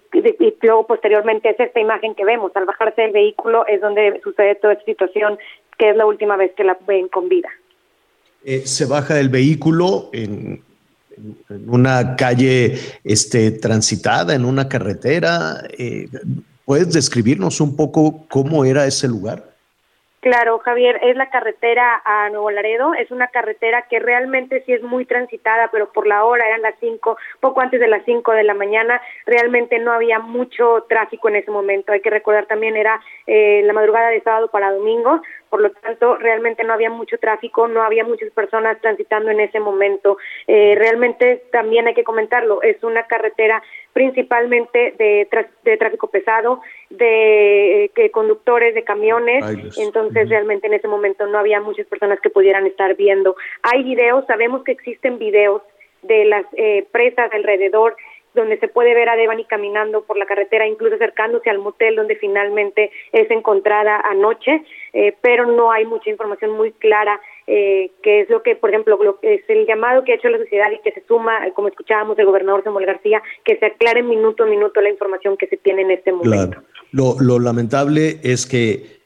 [0.62, 2.52] luego posteriormente es esta imagen que vemos.
[2.54, 5.38] Al bajarse del vehículo es donde sucede toda esta situación
[5.76, 7.50] que es la última vez que la ven con vida.
[8.64, 10.64] se baja del vehículo en
[11.48, 15.62] en una calle este, transitada, en una carretera.
[15.76, 16.08] Eh,
[16.64, 19.50] ¿Puedes describirnos un poco cómo era ese lugar?
[20.20, 24.82] Claro, Javier, es la carretera a Nuevo Laredo, es una carretera que realmente sí es
[24.82, 28.44] muy transitada, pero por la hora eran las cinco, poco antes de las cinco de
[28.44, 31.92] la mañana, realmente no había mucho tráfico en ese momento.
[31.92, 36.16] Hay que recordar también era eh, la madrugada de sábado para domingo, por lo tanto
[36.16, 40.16] realmente no había mucho tráfico, no había muchas personas transitando en ese momento.
[40.46, 45.28] Eh, realmente también hay que comentarlo, es una carretera principalmente de,
[45.64, 49.44] de tráfico pesado, de eh, conductores de camiones,
[49.76, 53.34] entonces realmente en ese momento no había muchas personas que pudieran estar viendo.
[53.62, 55.62] Hay videos, sabemos que existen videos
[56.02, 57.96] de las eh, presas alrededor
[58.34, 62.16] donde se puede ver a Devani caminando por la carretera, incluso acercándose al motel donde
[62.16, 64.62] finalmente es encontrada anoche,
[64.92, 68.96] eh, pero no hay mucha información muy clara eh, que es lo que, por ejemplo,
[69.02, 72.16] lo es el llamado que ha hecho la sociedad y que se suma, como escuchábamos
[72.16, 75.82] del gobernador Samuel García, que se aclare minuto a minuto la información que se tiene
[75.82, 76.60] en este momento.
[76.60, 76.66] Claro.
[76.92, 78.99] Lo, lo lamentable es que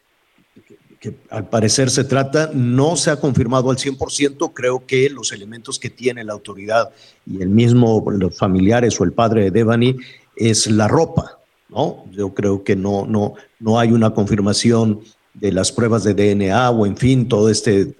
[1.04, 5.78] que al parecer se trata, no se ha confirmado al 100%, creo que los elementos
[5.78, 6.92] que tiene la autoridad
[7.26, 9.96] y el mismo, los familiares o el padre de Devani,
[10.34, 12.06] es la ropa, ¿no?
[12.10, 15.00] Yo creo que no, no, no hay una confirmación
[15.34, 17.94] de las pruebas de DNA o en fin, todo este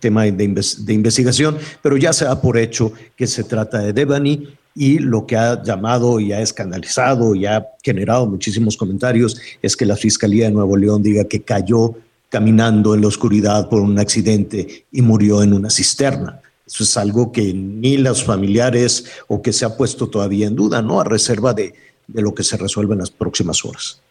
[0.00, 4.48] tema de, de investigación, pero ya se da por hecho que se trata de Devani
[4.74, 9.84] y lo que ha llamado y ha escandalizado y ha generado muchísimos comentarios es que
[9.84, 11.96] la Fiscalía de Nuevo León diga que cayó
[12.28, 16.40] caminando en la oscuridad por un accidente y murió en una cisterna.
[16.66, 20.82] Eso es algo que ni los familiares o que se ha puesto todavía en duda,
[20.82, 21.00] ¿no?
[21.00, 21.72] A reserva de,
[22.08, 24.02] de lo que se resuelve en las próximas horas.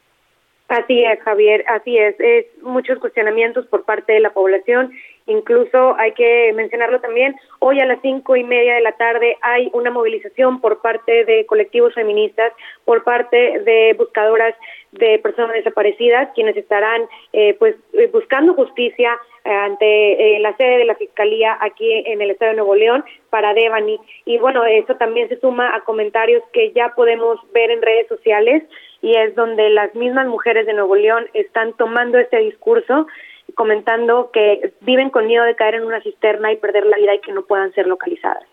[0.68, 2.16] Así es, Javier, así es.
[2.20, 4.92] Es muchos cuestionamientos por parte de la población.
[5.28, 9.72] Incluso hay que mencionarlo también, hoy a las cinco y media de la tarde hay
[9.74, 14.54] una movilización por parte de colectivos feministas, por parte de buscadoras
[14.98, 17.04] de personas desaparecidas, quienes estarán
[17.34, 22.32] eh, pues eh, buscando justicia eh, ante la sede de la Fiscalía aquí en el
[22.32, 24.00] Estado de Nuevo León para Devani.
[24.26, 28.64] Y bueno, eso también se suma a comentarios que ya podemos ver en redes sociales
[29.02, 33.08] y es donde las mismas mujeres de Nuevo León están tomando este discurso
[33.54, 37.20] comentando que viven con miedo de caer en una cisterna y perder la vida y
[37.20, 38.44] que no puedan ser localizadas.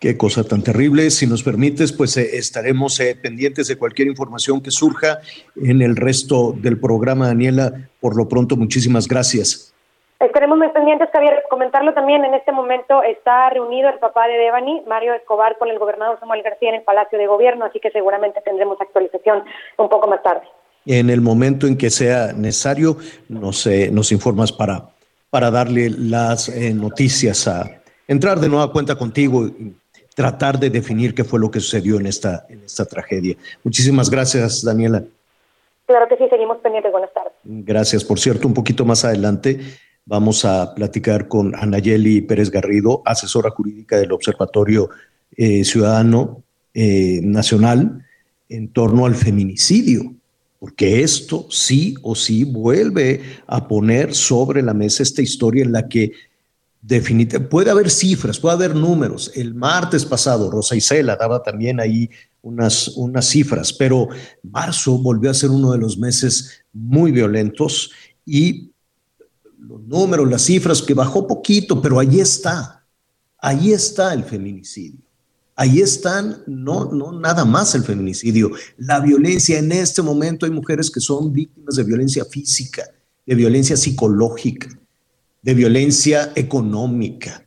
[0.00, 1.10] Qué cosa tan terrible.
[1.10, 5.18] Si nos permites, pues eh, estaremos eh, pendientes de cualquier información que surja
[5.56, 7.72] en el resto del programa, Daniela.
[8.00, 9.74] Por lo pronto, muchísimas gracias.
[10.20, 11.42] Estaremos muy pendientes, Javier.
[11.50, 15.80] Comentarlo también, en este momento está reunido el papá de Devani, Mario Escobar, con el
[15.80, 19.42] gobernador Samuel García en el Palacio de Gobierno, así que seguramente tendremos actualización
[19.78, 20.42] un poco más tarde.
[20.86, 22.96] En el momento en que sea necesario,
[23.28, 24.90] nos, eh, nos informas para,
[25.30, 27.64] para darle las noticias a
[28.08, 29.48] entrar de nueva cuenta contigo
[30.18, 33.36] tratar de definir qué fue lo que sucedió en esta, en esta tragedia.
[33.62, 35.04] Muchísimas gracias, Daniela.
[35.86, 36.90] Claro que sí, seguimos pendientes.
[36.90, 37.32] Buenas tardes.
[37.44, 38.02] Gracias.
[38.02, 39.60] Por cierto, un poquito más adelante
[40.06, 44.90] vamos a platicar con Anayeli Pérez Garrido, asesora jurídica del Observatorio
[45.36, 46.42] eh, Ciudadano
[46.74, 48.04] eh, Nacional,
[48.48, 50.14] en torno al feminicidio,
[50.58, 55.86] porque esto sí o sí vuelve a poner sobre la mesa esta historia en la
[55.86, 56.10] que
[56.80, 59.32] Definitivamente, puede haber cifras, puede haber números.
[59.34, 62.08] El martes pasado, Rosa Isela daba también ahí
[62.40, 64.08] unas, unas cifras, pero
[64.42, 67.90] marzo volvió a ser uno de los meses muy violentos
[68.24, 68.70] y
[69.58, 72.86] los números, las cifras, que bajó poquito, pero ahí está,
[73.38, 75.00] ahí está el feminicidio.
[75.56, 79.58] Ahí están, no, no nada más el feminicidio, la violencia.
[79.58, 82.84] En este momento hay mujeres que son víctimas de violencia física,
[83.26, 84.68] de violencia psicológica,
[85.42, 87.44] de violencia económica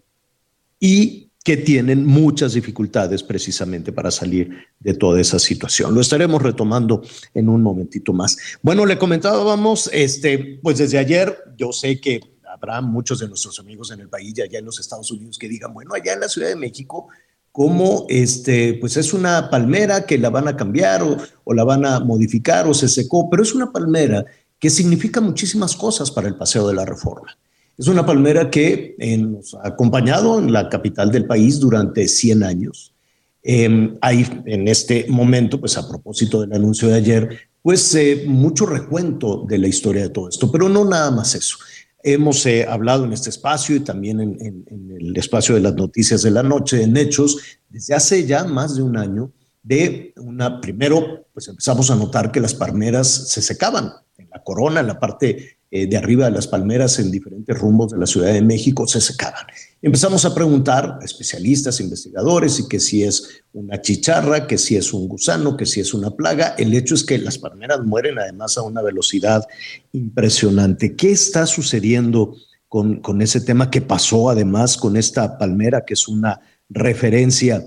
[0.80, 5.94] y que tienen muchas dificultades precisamente para salir de toda esa situación.
[5.94, 7.02] Lo estaremos retomando
[7.34, 8.38] en un momentito más.
[8.62, 13.92] Bueno, le comentábamos, este, pues desde ayer, yo sé que habrá muchos de nuestros amigos
[13.92, 16.30] en el país y allá en los Estados Unidos que digan, bueno, allá en la
[16.30, 17.08] Ciudad de México,
[17.52, 21.86] como este, pues es una palmera que la van a cambiar o, o la van
[21.86, 24.26] a modificar o se secó, pero es una palmera
[24.60, 27.36] que significa muchísimas cosas para el Paseo de la Reforma.
[27.82, 32.44] Es una palmera que eh, nos ha acompañado en la capital del país durante 100
[32.44, 32.94] años.
[33.42, 38.68] Eh, hay en este momento, pues a propósito del anuncio de ayer, pues eh, mucho
[38.68, 41.58] recuento de la historia de todo esto, pero no nada más eso.
[42.04, 46.22] Hemos eh, hablado en este espacio y también en, en, el espacio de las noticias
[46.22, 49.32] de la noche, en Hechos, desde hace ya más de un año,
[49.64, 54.82] de una, primero, pues empezamos a notar que las palmeras se secaban en la corona,
[54.82, 58.34] en la parte eh, de arriba de las palmeras en diferentes rumbos de la Ciudad
[58.34, 59.46] de México se secaban.
[59.82, 64.92] Empezamos a preguntar a especialistas, investigadores, y que si es una chicharra, que si es
[64.92, 66.56] un gusano, que si es una plaga.
[66.58, 69.48] El hecho es que las palmeras mueren además a una velocidad
[69.94, 70.94] impresionante.
[70.98, 72.36] ¿Qué está sucediendo
[72.68, 77.64] con, con ese tema que pasó además con esta palmera, que es una referencia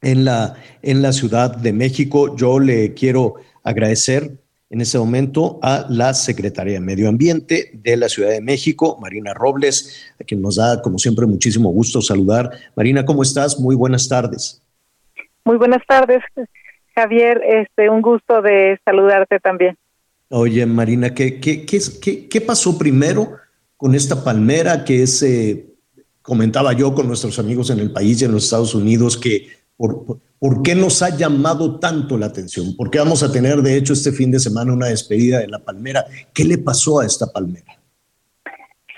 [0.00, 2.36] en la, en la Ciudad de México?
[2.36, 3.34] Yo le quiero
[3.64, 4.38] agradecer
[4.76, 9.32] en ese momento a la Secretaría de Medio Ambiente de la Ciudad de México, Marina
[9.32, 12.50] Robles, a quien nos da, como siempre, muchísimo gusto saludar.
[12.76, 13.58] Marina, ¿cómo estás?
[13.58, 14.60] Muy buenas tardes.
[15.46, 16.22] Muy buenas tardes,
[16.94, 17.40] Javier.
[17.42, 19.78] Este, un gusto de saludarte también.
[20.28, 23.32] Oye, Marina, ¿qué, qué, qué, qué pasó primero
[23.78, 25.64] con esta palmera que es, eh,
[26.20, 30.62] comentaba yo con nuestros amigos en el país y en los Estados Unidos, que por,
[30.62, 32.76] qué nos ha llamado tanto la atención?
[32.76, 35.58] ¿Por qué vamos a tener, de hecho, este fin de semana una despedida de la
[35.58, 36.04] palmera?
[36.34, 37.74] ¿Qué le pasó a esta palmera?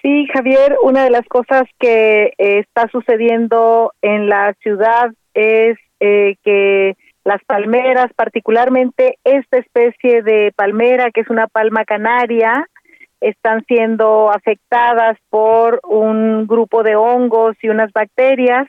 [0.02, 6.36] Sí, Javier, una de las cosas que eh, está sucediendo en la ciudad es eh,
[6.44, 12.68] que las palmeras, particularmente esta especie de palmera, que es una palma canaria,
[13.20, 18.68] están siendo afectadas por un grupo de hongos y unas bacterias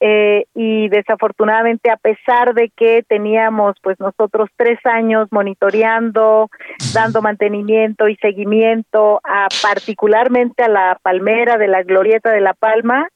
[0.00, 6.48] eh, y desafortunadamente a pesar de que teníamos pues nosotros tres años monitoreando,
[6.94, 13.08] dando mantenimiento y seguimiento a particularmente a la palmera de la glorieta de la palma,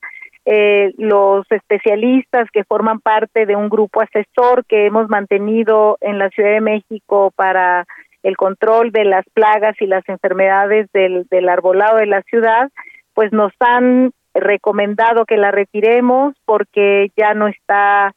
[0.44, 6.30] eh, los especialistas que forman parte de un grupo asesor que hemos mantenido en la
[6.30, 7.86] Ciudad de México para
[8.24, 12.70] el control de las plagas y las enfermedades del, del arbolado de la ciudad,
[13.14, 18.14] pues nos han recomendado que la retiremos porque ya no está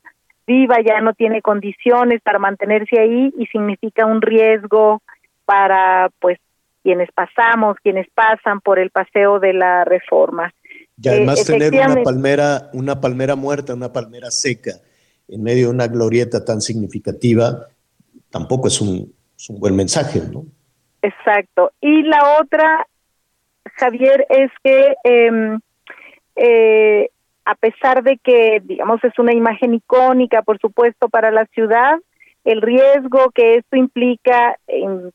[0.47, 5.01] viva, ya no tiene condiciones para mantenerse ahí y significa un riesgo
[5.45, 6.39] para pues
[6.83, 10.53] quienes pasamos, quienes pasan por el paseo de la reforma.
[11.01, 14.71] Y además eh, tener una palmera, una palmera muerta, una palmera seca
[15.27, 17.67] en medio de una glorieta tan significativa,
[18.29, 20.45] tampoco es un, es un buen mensaje, ¿no?
[21.01, 21.71] Exacto.
[21.81, 22.87] Y la otra,
[23.73, 25.57] Javier, es que eh,
[26.35, 27.09] eh,
[27.45, 31.99] a pesar de que, digamos, es una imagen icónica, por supuesto, para la ciudad,
[32.43, 35.11] el riesgo que esto implica en,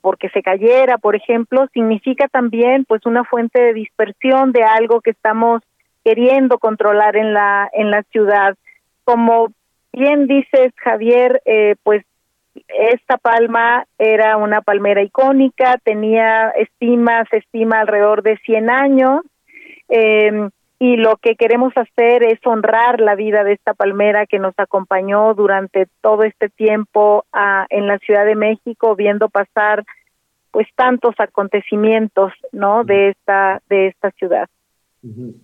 [0.00, 5.10] porque se cayera, por ejemplo, significa también pues una fuente de dispersión de algo que
[5.10, 5.62] estamos
[6.04, 8.56] queriendo controlar en la en la ciudad.
[9.04, 9.48] Como
[9.92, 12.04] bien dices, Javier, eh, pues
[12.68, 19.20] esta palma era una palmera icónica, tenía estima, se estima alrededor de 100 años.
[19.88, 20.48] Eh,
[20.82, 25.34] y lo que queremos hacer es honrar la vida de esta palmera que nos acompañó
[25.34, 29.84] durante todo este tiempo ah, en la Ciudad de México viendo pasar
[30.50, 34.48] pues tantos acontecimientos no de esta de esta ciudad.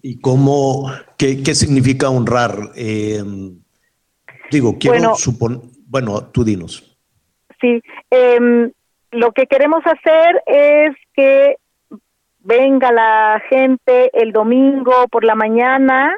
[0.03, 3.23] Y cómo qué, qué significa honrar eh,
[4.51, 6.97] digo quiero bueno, supon bueno tú dinos.
[7.61, 8.73] Sí eh,
[9.11, 11.57] lo que queremos hacer es que
[12.47, 16.17] venga la gente el domingo por la mañana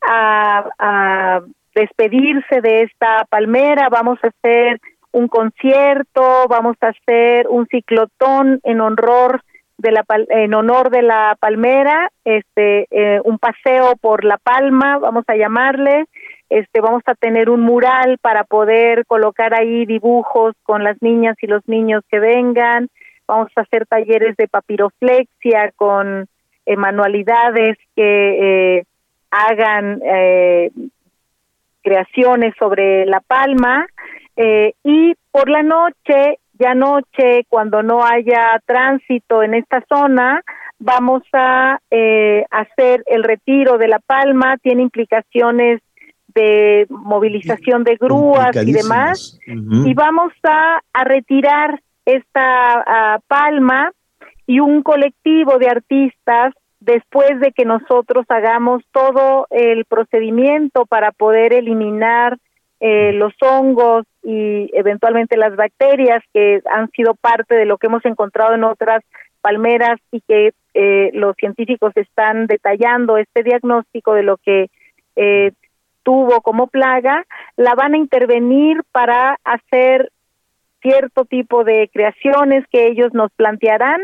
[0.00, 1.40] a,
[1.74, 4.80] despedirse de esta palmera, vamos a hacer
[5.12, 9.42] un concierto, vamos a hacer un ciclotón en honor
[9.76, 15.24] de la en honor de la palmera, este eh, un paseo por la palma, vamos
[15.26, 16.06] a llamarle,
[16.48, 21.46] este vamos a tener un mural para poder colocar ahí dibujos con las niñas y
[21.46, 22.88] los niños que vengan,
[23.26, 26.26] vamos a hacer talleres de papiroflexia con
[26.66, 28.84] eh, manualidades que eh,
[29.30, 30.70] hagan eh,
[31.82, 33.86] creaciones sobre la palma
[34.36, 40.42] eh, y por la noche, ya noche, cuando no haya tránsito en esta zona,
[40.78, 45.80] vamos a eh, hacer el retiro de la palma, tiene implicaciones
[46.34, 49.88] de movilización de grúas y demás, uh -huh.
[49.90, 53.92] y vamos a, a retirar esta uh, palma
[54.46, 61.52] y un colectivo de artistas después de que nosotros hagamos todo el procedimiento para poder
[61.52, 62.38] eliminar
[62.78, 68.04] eh, los hongos y eventualmente las bacterias que han sido parte de lo que hemos
[68.04, 69.02] encontrado en otras
[69.40, 74.68] palmeras y que eh, los científicos están detallando este diagnóstico de lo que
[75.16, 75.52] eh,
[76.02, 77.24] tuvo como plaga,
[77.56, 80.12] la van a intervenir para hacer
[80.86, 84.00] cierto tipo de creaciones que ellos nos plantearán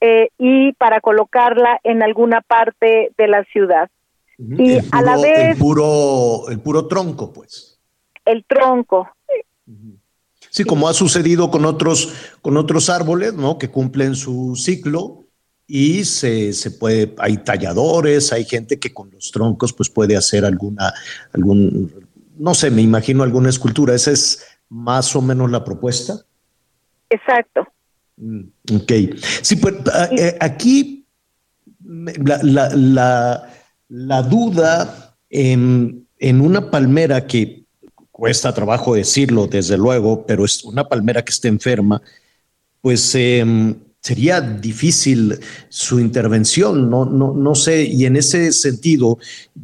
[0.00, 3.90] eh, y para colocarla en alguna parte de la ciudad.
[4.38, 5.50] Y puro, a la vez...
[5.50, 7.80] El puro, el puro tronco, pues.
[8.24, 9.08] El tronco.
[10.50, 13.58] Sí, como ha sucedido con otros, con otros árboles, ¿no?
[13.58, 15.24] Que cumplen su ciclo
[15.66, 20.44] y se, se puede, hay talladores, hay gente que con los troncos pues puede hacer
[20.44, 20.94] alguna,
[21.32, 21.92] algún,
[22.38, 23.94] no sé, me imagino alguna escultura.
[23.94, 26.14] Esa es más o menos la propuesta.
[27.10, 27.66] Exacto.
[28.16, 28.42] Mm,
[28.74, 28.92] ok.
[29.42, 29.74] Sí, pues
[30.18, 31.06] eh, aquí
[31.84, 33.50] la, la, la,
[33.88, 37.64] la duda en, en, una palmera que
[38.10, 42.00] cuesta trabajo decirlo, desde luego, pero es una palmera que está enferma,
[42.80, 43.44] pues eh,
[44.06, 49.18] sería difícil su intervención, no, no, no sé, y en ese sentido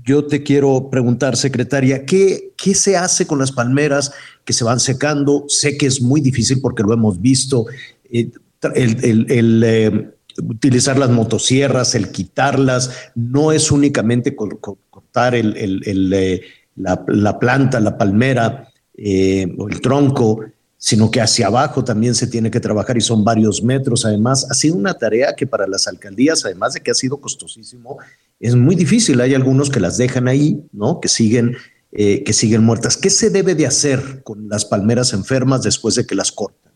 [0.05, 4.13] yo te quiero preguntar, secretaria, ¿qué, ¿qué se hace con las palmeras
[4.45, 5.45] que se van secando?
[5.49, 7.67] Sé que es muy difícil porque lo hemos visto,
[8.11, 8.31] eh,
[8.75, 15.55] el, eh, utilizar las motosierras, el quitarlas, no es únicamente cortar el,
[16.15, 16.41] eh,
[16.77, 20.41] la, planta, la palmera o el tronco,
[20.85, 24.05] sino que hacia abajo también se tiene que trabajar y son varios metros.
[24.05, 27.99] Además, ha sido una tarea que para las alcaldías, además de que ha sido costosísimo,
[28.41, 29.21] es muy difícil.
[29.21, 30.99] Hay algunos que las dejan ahí, ¿no?
[30.99, 31.57] Que siguen,
[31.93, 32.97] eh, que siguen muertas.
[32.97, 36.73] ¿Qué se debe de hacer con las palmeras enfermas después de que las cortan?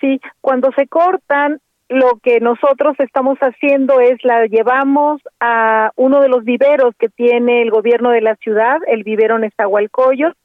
[0.00, 6.28] Sí, cuando se cortan, lo que nosotros estamos haciendo es la llevamos a uno de
[6.28, 10.36] los viveros que tiene el gobierno de la ciudad, el vivero Nezahualcóyotl.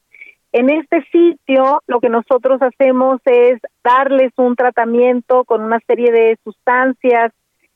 [0.53, 6.37] En este sitio lo que nosotros hacemos es darles un tratamiento con una serie de
[6.43, 7.33] sustancias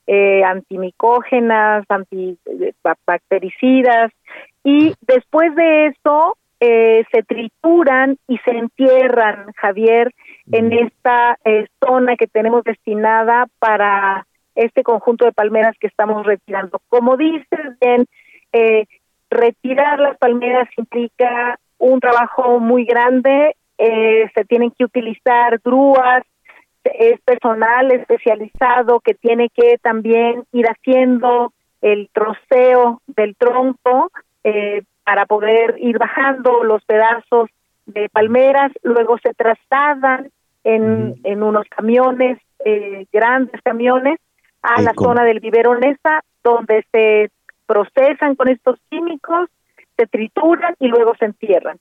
[0.08, 4.12] eh, antimicógenas, antibactericidas
[4.64, 10.14] y después de eso eh, se trituran y se entierran, Javier,
[10.52, 16.80] en esta eh, zona que tenemos destinada para este conjunto de palmeras que estamos retirando.
[16.88, 18.06] Como dices, bien,
[18.54, 18.86] eh,
[19.30, 26.24] retirar las palmeras implica un trabajo muy grande, eh, se tienen que utilizar grúas,
[26.84, 34.12] es personal especializado que tiene que también ir haciendo el troceo del tronco
[35.04, 37.50] para poder ir bajando los pedazos
[37.86, 40.30] de palmeras, luego se trasladan
[40.64, 44.20] en, en unos camiones, eh, grandes camiones,
[44.62, 47.30] a la zona del vivero Nesa, donde se
[47.66, 49.50] procesan con estos químicos,
[49.98, 51.78] se trituran y luego se entierran.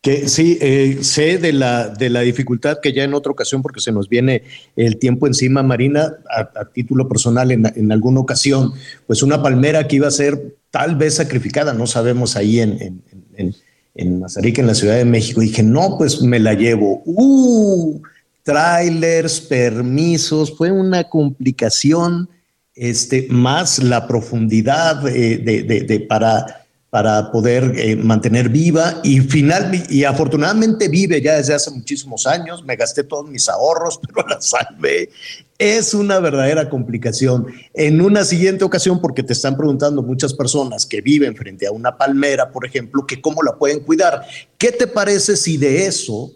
[0.00, 3.80] Que sí, eh, sé de la, de la dificultad que ya en otra ocasión, porque
[3.80, 4.44] se nos viene
[4.76, 8.72] el tiempo encima, Marina, a, título personal, en, en, alguna ocasión,
[9.06, 13.02] pues una palmera que iba a ser tal vez sacrificada, no sabemos ahí en, en,
[13.36, 13.54] en
[13.98, 15.40] en en la Ciudad de México.
[15.40, 17.02] Dije, no, pues me la llevo.
[17.04, 18.00] ¡Uh!
[18.44, 22.30] Trailers, permisos, fue una complicación,
[22.74, 26.57] este, más la profundidad eh, de, de, para
[26.90, 32.64] para poder eh, mantener viva y final y afortunadamente vive ya desde hace muchísimos años.
[32.64, 35.10] Me gasté todos mis ahorros, pero la salvé.
[35.58, 37.46] Es una verdadera complicación.
[37.74, 41.98] En una siguiente ocasión, porque te están preguntando muchas personas que viven frente a una
[41.98, 44.22] palmera, por ejemplo, que cómo la pueden cuidar.
[44.56, 46.32] ¿Qué te parece si de eso,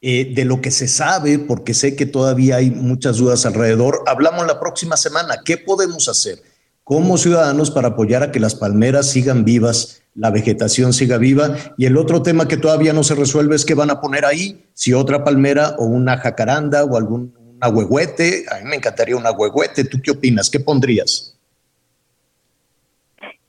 [0.00, 4.46] eh, de lo que se sabe, porque sé que todavía hay muchas dudas alrededor, hablamos
[4.46, 5.40] la próxima semana?
[5.44, 6.38] ¿Qué podemos hacer?
[6.86, 11.56] Como ciudadanos para apoyar a que las palmeras sigan vivas, la vegetación siga viva.
[11.76, 14.64] Y el otro tema que todavía no se resuelve es qué van a poner ahí,
[14.72, 18.44] si otra palmera o una jacaranda o algún huehuete.
[18.52, 19.82] A mí me encantaría una huehuete.
[19.84, 20.48] ¿Tú qué opinas?
[20.48, 21.36] ¿Qué pondrías?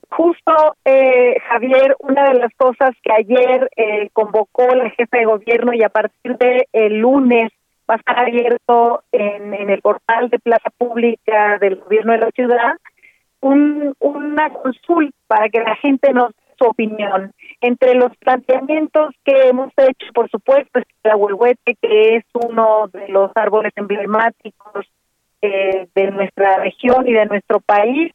[0.10, 5.76] Justo, eh, Javier, una de las cosas que ayer eh, convocó la jefa de gobierno
[5.76, 7.52] y a partir de el lunes
[7.88, 12.32] va a estar abierto en, en el portal de Plaza Pública del gobierno de la
[12.32, 12.74] ciudad,
[13.48, 17.34] un, una consulta para que la gente nos dé su opinión.
[17.62, 23.08] Entre los planteamientos que hemos hecho, por supuesto, es la huehuete, que es uno de
[23.10, 24.86] los árboles emblemáticos
[25.42, 28.12] eh, de nuestra región y de nuestro país.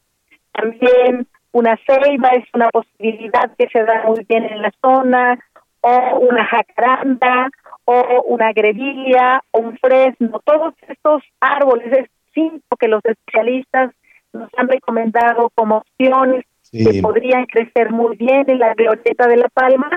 [0.52, 5.38] También una ceiba es una posibilidad que se da muy bien en la zona,
[5.80, 7.48] o una jacaranda,
[7.84, 10.40] o una grevilla, o un fresno.
[10.44, 13.92] Todos estos árboles, es cinco que los especialistas
[14.32, 19.48] nos han recomendado como opciones que podrían crecer muy bien en la glorieta de La
[19.48, 19.90] Palma,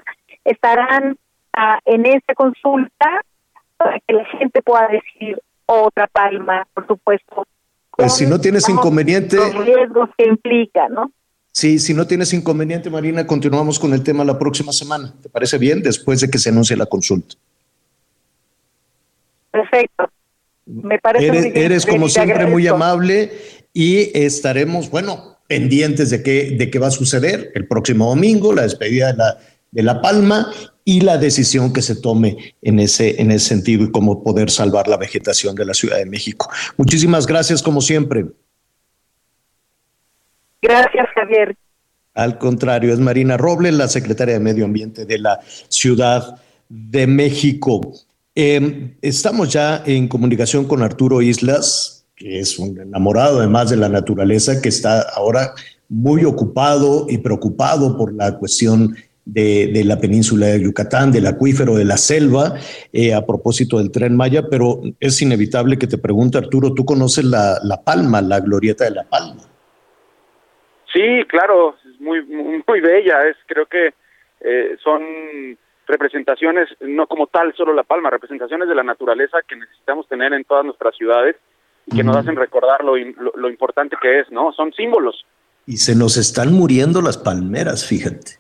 [0.44, 1.18] estarán
[1.54, 3.24] ah, en esta consulta
[3.78, 7.46] para que la gente pueda decidir otra palma, por supuesto.
[7.92, 9.38] Pues si no tienes inconveniente...
[9.38, 11.12] Los riesgos que implica, ¿no?
[11.52, 15.14] Sí, si no tienes inconveniente, Marina, continuamos con el tema la próxima semana.
[15.24, 15.82] ¿Te parece bien?
[15.82, 17.36] Después de que se anuncie la consulta.
[19.52, 20.10] Perfecto.
[20.66, 23.32] Me parece eres, eres como siempre muy amable
[23.76, 28.62] y estaremos, bueno, pendientes de qué, de qué va a suceder el próximo domingo, la
[28.62, 29.38] despedida de la,
[29.70, 30.50] de la Palma
[30.86, 34.88] y la decisión que se tome en ese, en ese sentido y cómo poder salvar
[34.88, 36.50] la vegetación de la Ciudad de México.
[36.78, 38.26] Muchísimas gracias, como siempre.
[40.62, 41.58] Gracias, Javier.
[42.14, 47.82] Al contrario, es Marina Robles, la secretaria de Medio Ambiente de la Ciudad de México.
[48.36, 53.90] Em, estamos ya en comunicación con Arturo Islas, que es un enamorado además de la
[53.90, 55.54] naturaleza, que está ahora
[55.90, 58.96] muy ocupado y preocupado por la cuestión
[59.26, 62.54] de, la península de Yucatán, del acuífero, de la selva,
[62.94, 67.26] eh, a propósito del tren Maya, pero es inevitable que te pregunte, Arturo, ¿tú conoces
[67.26, 69.42] la, Palma, la glorieta de la Palma?
[70.94, 73.94] Sí, claro, es muy, muy, bella, es creo que
[74.42, 75.58] eh, son
[75.88, 80.46] representaciones, no como tal solo la Palma, representaciones de la naturaleza que necesitamos tener en
[80.46, 81.36] todas nuestras ciudades
[81.94, 84.52] que nos hacen recordar lo, lo, importante que es, ¿no?
[84.54, 85.26] Son símbolos.
[85.68, 88.34] Y se nos están muriendo las palmeras, fíjate.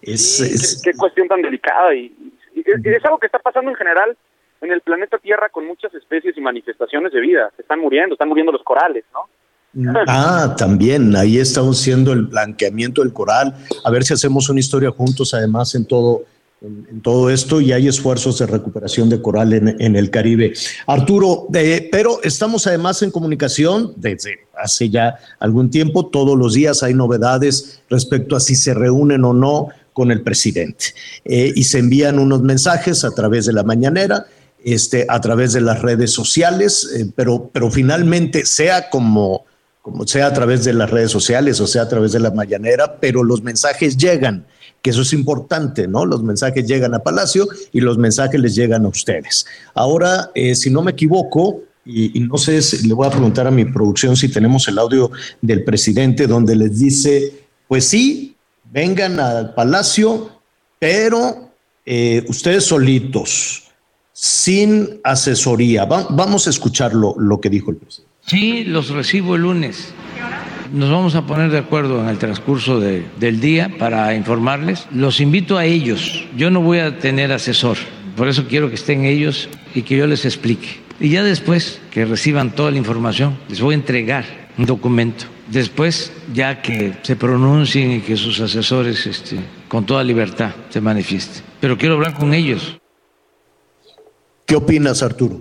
[0.00, 2.14] Es, Qué, cuestión tan delicada y,
[2.54, 4.16] es algo que está pasando en general
[4.60, 7.50] en el planeta Tierra con muchas especies y manifestaciones de vida.
[7.56, 9.28] Se están muriendo, están muriendo los corales, ¿no?
[10.06, 14.90] Ah, también, ahí estamos haciendo el blanqueamiento del coral, a ver si hacemos una historia
[14.90, 16.24] juntos, además, en todo,
[16.62, 20.52] en, todo esto, y hay esfuerzos de recuperación de coral en, el Caribe.
[20.86, 26.82] Arturo, eh, pero estamos además en comunicación desde hace ya algún tiempo, todos los días
[26.82, 30.86] hay novedades respecto a si se reúnen o no con el presidente,
[31.24, 34.26] eh, y se envían unos mensajes a través de la mañanera,
[34.64, 39.44] este, a través de las redes sociales, eh, pero, pero finalmente, sea como
[39.82, 43.00] como sea a través de las redes sociales o sea a través de la mañanera,
[43.00, 44.46] pero los mensajes llegan,
[44.82, 46.04] que eso es importante, ¿no?
[46.04, 49.46] Los mensajes llegan a Palacio y los mensajes les llegan a ustedes.
[49.74, 53.64] Ahora, eh, si no me equivoco, y, no sé, le voy a preguntar a mi
[53.64, 55.10] producción si tenemos el audio
[55.40, 58.36] del presidente donde les dice, pues sí,
[58.70, 60.30] vengan al Palacio,
[60.78, 61.50] pero
[61.84, 63.64] eh, ustedes solitos,
[64.12, 65.84] sin asesoría.
[65.84, 68.12] vamos a escuchar lo que dijo el presidente.
[68.26, 69.92] Sí, los recibo el lunes.
[70.72, 74.88] Nos vamos a poner de acuerdo en el transcurso del día para informarles.
[74.90, 76.26] Los invito a ellos.
[76.34, 77.76] Yo no voy a tener asesor.
[78.16, 80.80] Por eso quiero que estén ellos y que yo les explique.
[80.98, 84.24] Y ya después que reciban toda la información, les voy a entregar
[84.56, 85.26] un documento.
[85.48, 89.36] Después, ya que se pronuncien y que sus asesores este,
[89.68, 91.44] con toda libertad se manifiesten.
[91.60, 92.80] Pero quiero hablar con ellos.
[94.46, 95.36] ¿Qué opinas, Arturo?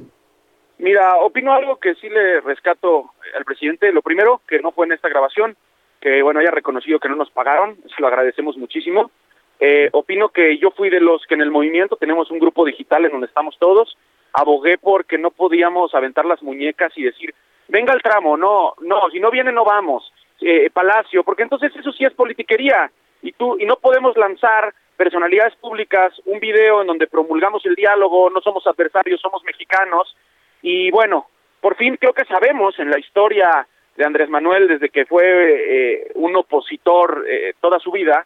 [0.77, 3.91] Mira, opino algo que sí le rescato al presidente.
[3.91, 5.55] Lo primero, que no fue en esta grabación,
[5.99, 9.11] que bueno, haya reconocido que no nos pagaron, se lo agradecemos muchísimo.
[9.59, 13.05] Eh, opino que yo fui de los que en el movimiento tenemos un grupo digital
[13.05, 13.95] en donde estamos todos.
[14.33, 17.35] Abogué porque no podíamos aventar las muñecas y decir,
[17.67, 20.11] venga el tramo, no, no, si no viene no vamos,
[20.41, 25.55] eh, Palacio, porque entonces eso sí es politiquería y tú y no podemos lanzar personalidades
[25.55, 30.15] públicas un video en donde promulgamos el diálogo, no somos adversarios, somos mexicanos
[30.61, 31.27] y bueno,
[31.61, 36.11] por fin creo que sabemos en la historia de Andrés Manuel, desde que fue eh,
[36.15, 38.25] un opositor eh, toda su vida,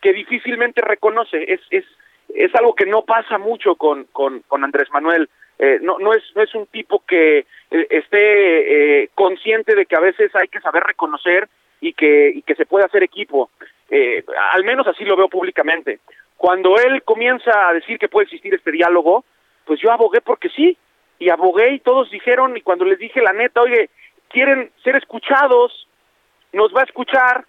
[0.00, 1.52] que difícilmente reconoce.
[1.52, 1.84] Es, es,
[2.34, 5.28] es algo que no pasa mucho con, con, Andrés Manuel.
[5.58, 10.34] Eh, no, no, es, no es un tipo que esté consciente de que a veces
[10.34, 11.48] hay que saber reconocer
[11.80, 13.50] y que, y que se puede hacer equipo.
[14.52, 16.00] al menos así lo veo públicamente.
[16.36, 19.24] Cuando él comienza a decir que puede existir este diálogo,
[19.64, 20.76] pues yo abogué porque sí,
[21.18, 23.90] y abogué y todos dijeron, y cuando les dije la neta, oye,
[24.28, 25.88] quieren ser escuchados,
[26.52, 27.44] nos va a escuchar,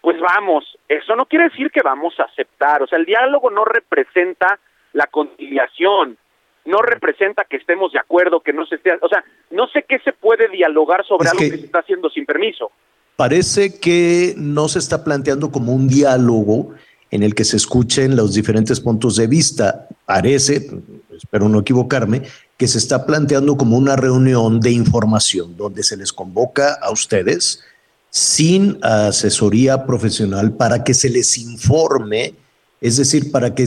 [0.00, 0.78] pues vamos.
[0.88, 4.58] Eso no quiere decir que vamos a aceptar, o sea, el diálogo no representa
[4.92, 6.18] la conciliación,
[6.64, 9.98] no representa que estemos de acuerdo, que no se esté, o sea, no sé qué
[10.00, 12.70] se puede dialogar sobre algo que, que se está haciendo sin permiso.
[13.16, 16.74] Parece que no se está planteando como un diálogo
[17.12, 19.86] en el que se escuchen los diferentes puntos de vista.
[20.06, 20.68] Parece,
[21.14, 22.22] espero no equivocarme,
[22.56, 27.60] que se está planteando como una reunión de información donde se les convoca a ustedes
[28.08, 32.34] sin asesoría profesional para que se les informe,
[32.80, 33.66] es decir, para que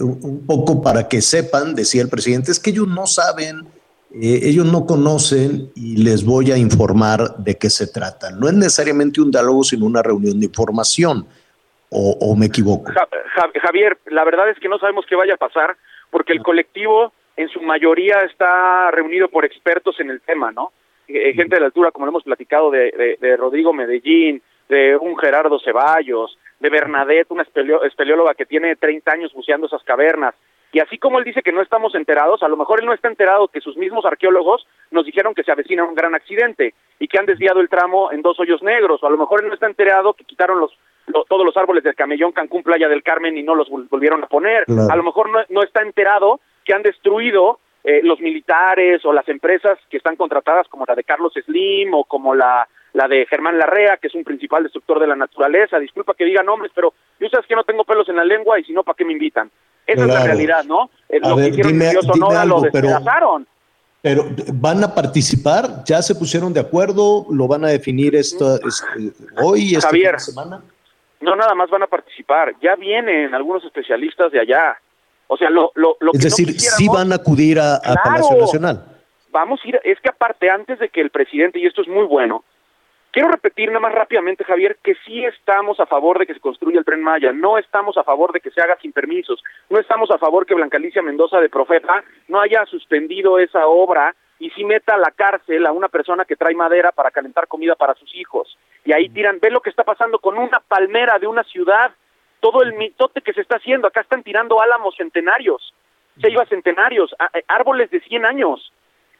[0.00, 3.66] un poco para que sepan, decía el presidente, es que ellos no saben,
[4.14, 8.30] eh, ellos no conocen y les voy a informar de qué se trata.
[8.30, 11.26] No es necesariamente un diálogo, sino una reunión de información.
[11.94, 12.92] ¿O, o me equivoco?
[13.62, 15.76] Javier, la verdad es que no sabemos qué vaya a pasar
[16.10, 20.72] porque el colectivo en su mayoría está reunido por expertos en el tema, ¿no?
[21.08, 25.16] Eh, gente de la altura, como lo hemos platicado, de, de, Rodrigo Medellín, de un
[25.18, 30.34] Gerardo Ceballos, de Bernadette, una espeleóloga que tiene 30 años buceando esas cavernas.
[30.72, 33.08] Y así como él dice que no estamos enterados, a lo mejor él no está
[33.08, 37.18] enterado que sus mismos arqueólogos nos dijeron que se avecina un gran accidente y que
[37.18, 39.66] han desviado el tramo en dos hoyos negros, o a lo mejor él no está
[39.66, 40.76] enterado que quitaron los,
[41.28, 44.64] todos los árboles del Camellón Cancún Playa del Carmen y no los volvieron a poner.
[44.90, 49.28] A lo mejor no, no está enterado que han destruido eh, los militares o las
[49.28, 53.58] empresas que están contratadas como la de Carlos Slim o como la, la de Germán
[53.58, 55.78] Larrea, que es un principal destructor de la naturaleza.
[55.78, 58.64] Disculpa que diga nombres, pero yo sabes que no tengo pelos en la lengua y
[58.64, 59.50] si no, ¿para qué me invitan?
[59.86, 60.88] Esa es la realidad, ¿no?
[61.10, 61.92] Eh, lo que hicieron dime,
[62.46, 63.46] lo despedazaron.
[64.00, 64.24] Pero,
[64.54, 65.82] ¿van a participar?
[65.86, 67.26] ¿Ya se pusieron de acuerdo?
[67.30, 70.62] ¿Lo van a definir esta, este, hoy, esta Javier, semana?
[71.24, 72.54] No, nada más van a participar.
[72.60, 74.78] Ya vienen algunos especialistas de allá.
[75.26, 78.84] O sea, lo, lo, lo es decir, sí van a acudir a, Palacio Nacional.
[79.30, 82.04] Vamos a ir, es que aparte, antes de que el presidente, y esto es muy
[82.04, 82.44] bueno,
[83.10, 86.78] quiero repetir nada más rápidamente, Javier, que sí estamos a favor de que se construya
[86.78, 90.10] el tren Maya, no estamos a favor de que se haga sin permisos, no estamos
[90.10, 94.64] a favor que Blanca Alicia Mendoza de Profeta no haya suspendido esa obra y sí
[94.64, 98.14] meta a la cárcel a una persona que trae madera para calentar comida para sus
[98.14, 98.58] hijos.
[98.84, 101.92] Y ahí tiran, ve lo que está pasando con una palmera de una ciudad
[102.40, 103.88] todo el mitote que se está haciendo.
[103.88, 105.72] Acá están tirando álamos centenarios,
[106.20, 107.14] ceibas centenarios,
[107.48, 108.70] árboles de 100 años,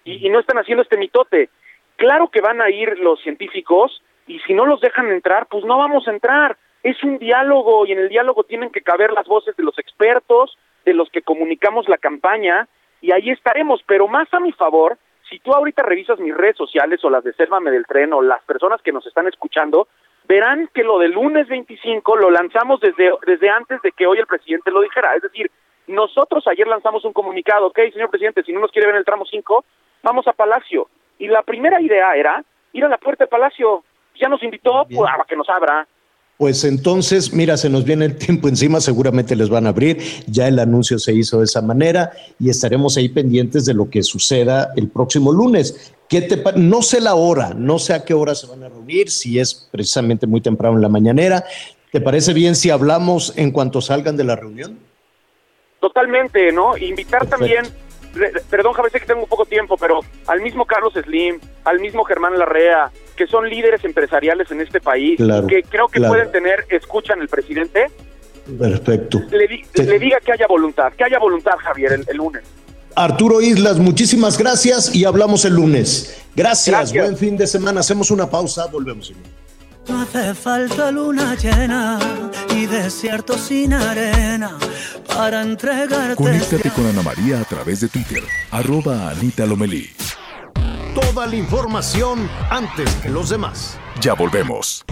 [0.05, 1.49] y, y no están haciendo este mitote.
[1.97, 5.79] Claro que van a ir los científicos, y si no los dejan entrar, pues no
[5.79, 6.59] vamos a entrar.
[6.83, 10.59] Es un diálogo, y en el diálogo tienen que caber las voces de los expertos,
[10.85, 12.69] de los que comunicamos la campaña,
[13.01, 14.99] y ahí estaremos, pero más a mi favor,
[15.29, 18.43] si tú ahorita revisas mis redes sociales o las de Sérvame del Tren o las
[18.45, 19.89] personas que nos están escuchando,
[20.27, 24.27] verán que lo del lunes 25 lo lanzamos desde, desde antes de que hoy el
[24.27, 25.15] presidente lo dijera.
[25.15, 25.51] Es decir,
[25.87, 29.05] nosotros ayer lanzamos un comunicado, ok, señor presidente, si no nos quiere ver en el
[29.05, 29.65] tramo 5,
[30.03, 30.89] vamos a Palacio.
[31.19, 33.85] Y la primera idea era ir a la puerta de Palacio.
[34.17, 35.87] Ya nos invitó pues, a que nos abra.
[36.37, 40.49] Pues entonces, mira, se nos viene el tiempo encima, seguramente les van a abrir, ya
[40.49, 42.11] el anuncio se hizo de esa manera
[42.41, 45.93] y estaremos ahí pendientes de lo que suceda el próximo lunes.
[46.09, 49.11] ¿Qué te no sé la hora, no sé a qué hora se van a reunir,
[49.11, 51.45] si es precisamente muy temprano en la mañanera.
[51.93, 54.79] ¿Te parece bien si hablamos en cuanto salgan de la reunión?
[55.81, 56.77] Totalmente, ¿no?
[56.77, 57.67] Invitar también,
[58.51, 62.39] perdón, Javier, sé que tengo poco tiempo, pero al mismo Carlos Slim, al mismo Germán
[62.39, 67.29] Larrea, que son líderes empresariales en este país, que creo que pueden tener, escuchan el
[67.29, 67.87] presidente.
[68.59, 69.23] Perfecto.
[69.31, 72.43] Le, diga que haya voluntad, que haya voluntad, Javier, el, lunes.
[72.95, 76.23] Arturo Islas, muchísimas gracias y hablamos el lunes.
[76.37, 77.81] Gracias, buen fin de semana.
[77.81, 79.13] Hacemos una pausa, volvemos.
[79.89, 81.99] No hace falta luna llena
[82.55, 84.59] y desierto sin arena
[85.07, 86.17] para entregarte.
[86.17, 89.91] Conéctate con Ana María a través de Twitter, arroba Anita Lomelí
[90.95, 93.79] toda la información antes que los demás.
[94.01, 94.85] Ya volvemos.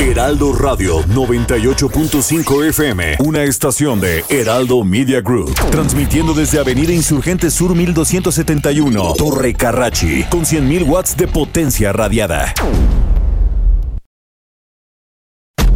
[0.00, 7.76] Heraldo Radio 98.5 FM, una estación de Heraldo Media Group, transmitiendo desde Avenida Insurgente Sur
[7.76, 12.52] 1271, Torre Carrachi, con 100.000 watts de potencia radiada.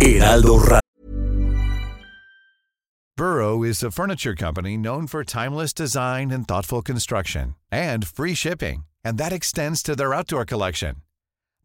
[0.00, 0.80] Heraldo Radio.
[3.16, 8.84] Burrow is a furniture company known for timeless design and thoughtful construction, and free shipping,
[9.04, 10.96] and that extends to their outdoor collection.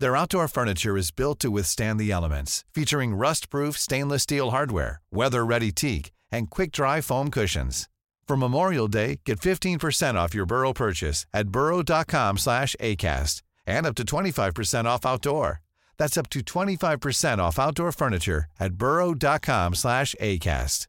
[0.04, 5.72] Their outdoor furniture is built to withstand the elements, featuring rust-proof stainless steel hardware, weather-ready
[5.72, 7.88] teak, and quick-dry foam cushions.
[8.28, 13.96] For Memorial Day, get 15% off your Burrow purchase at burrow.com slash ACAST and up
[13.96, 15.62] to 25% off outdoor.
[15.98, 20.88] That's up to 25% off outdoor furniture at burrow.com slash ACAST.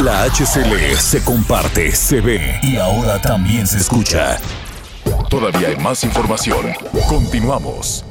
[0.00, 4.38] La HCL se comparte, se ve y ahora también se escucha.
[5.34, 6.64] Todavía hay más información.
[7.08, 8.04] Continuamos.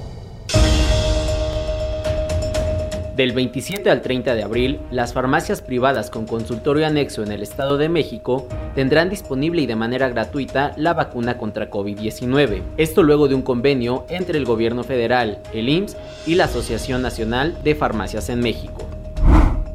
[3.15, 7.77] Del 27 al 30 de abril, las farmacias privadas con consultorio anexo en el Estado
[7.77, 8.45] de México
[8.75, 12.61] tendrán disponible y de manera gratuita la vacuna contra COVID-19.
[12.75, 15.95] Esto luego de un convenio entre el gobierno federal, el IMSS
[16.27, 18.85] y la Asociación Nacional de Farmacias en México.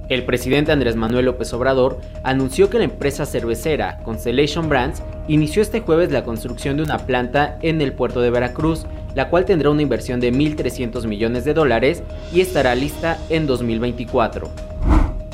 [0.08, 5.82] El presidente Andrés Manuel López Obrador anunció que la empresa cervecera Constellation Brands inició este
[5.82, 9.82] jueves la construcción de una planta en el puerto de Veracruz, la cual tendrá una
[9.82, 12.02] inversión de 1.300 millones de dólares
[12.32, 14.48] y estará lista en 2024.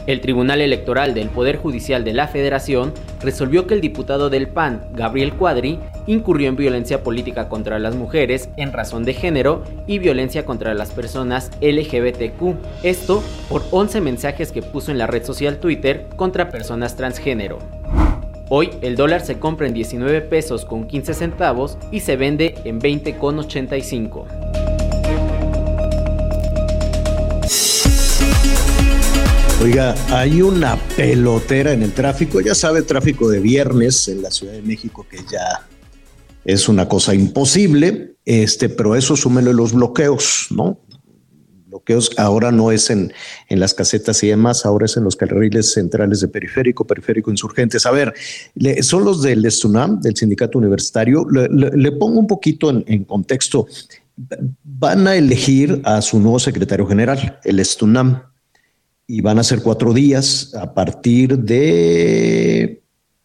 [0.06, 2.92] El Tribunal Electoral del Poder Judicial de la Federación
[3.22, 8.50] resolvió que el diputado del PAN, Gabriel Cuadri, incurrió en violencia política contra las mujeres
[8.58, 12.56] en razón de género y violencia contra las personas LGBTQ.
[12.82, 17.58] Esto por 11 mensajes que puso en la red social Twitter contra personas transgénero.
[18.50, 22.78] Hoy el dólar se compra en 19 pesos con 15 centavos y se vende en
[22.78, 24.26] 20 con 85.
[29.64, 34.52] Oiga, hay una pelotera en el tráfico, ya sabe, tráfico de viernes en la Ciudad
[34.52, 35.66] de México que ya
[36.44, 40.78] es una cosa imposible, este, pero eso súmele los bloqueos, ¿no?
[41.68, 43.14] Bloqueos ahora no es en,
[43.48, 47.86] en las casetas y demás, ahora es en los carriles centrales de periférico, periférico insurgentes.
[47.86, 48.12] A ver,
[48.82, 51.24] son los del Estunam, del sindicato universitario.
[51.30, 53.66] Le, pongo un poquito en, en, contexto.
[54.62, 58.33] Van a elegir a su nuevo secretario general, el Estunam
[59.06, 62.82] y van a ser cuatro días a partir de,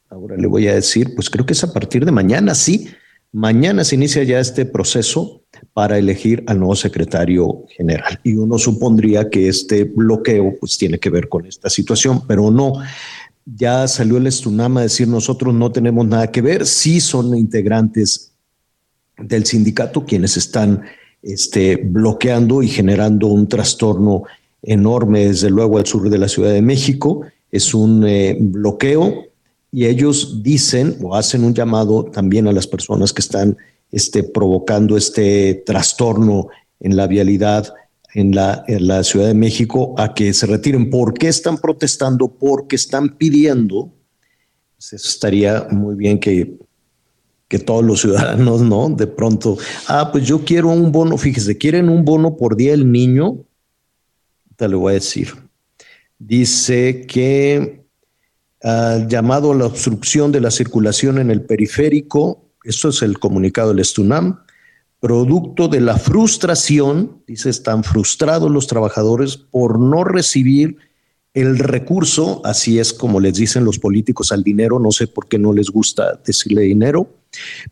[0.09, 2.89] ahora le voy a decir, pues creo que es a partir de mañana, sí,
[3.31, 8.19] mañana se inicia ya este proceso para elegir al nuevo secretario general.
[8.23, 12.73] Y uno supondría que este bloqueo pues tiene que ver con esta situación, pero no.
[13.45, 18.33] Ya salió el Estunama a decir nosotros no tenemos nada que ver, sí son integrantes
[19.17, 20.83] del sindicato quienes están
[21.21, 24.23] este, bloqueando y generando un trastorno
[24.61, 27.21] enorme, desde luego, al sur de la Ciudad de México.
[27.51, 29.25] Es un eh, bloqueo
[29.71, 33.57] y ellos dicen o hacen un llamado también a las personas que están
[33.91, 36.47] este, provocando este trastorno
[36.79, 37.73] en la vialidad
[38.13, 40.89] en la, en la Ciudad de México a que se retiren.
[40.89, 42.27] ¿Por qué están protestando?
[42.27, 43.91] Porque están pidiendo,
[44.75, 46.57] pues eso estaría muy bien que,
[47.47, 48.89] que todos los ciudadanos, ¿no?
[48.89, 49.57] De pronto,
[49.87, 53.37] ah, pues yo quiero un bono, fíjese, quieren un bono por día del niño,
[54.59, 55.29] te lo voy a decir.
[56.19, 57.85] Dice que
[58.61, 63.69] uh, llamado a la obstrucción de la circulación en el periférico, esto es el comunicado
[63.69, 64.41] del Estunam,
[64.99, 70.75] producto de la frustración, dice, están frustrados los trabajadores por no recibir
[71.33, 75.39] el recurso, así es como les dicen los políticos al dinero, no sé por qué
[75.39, 77.07] no les gusta decirle dinero,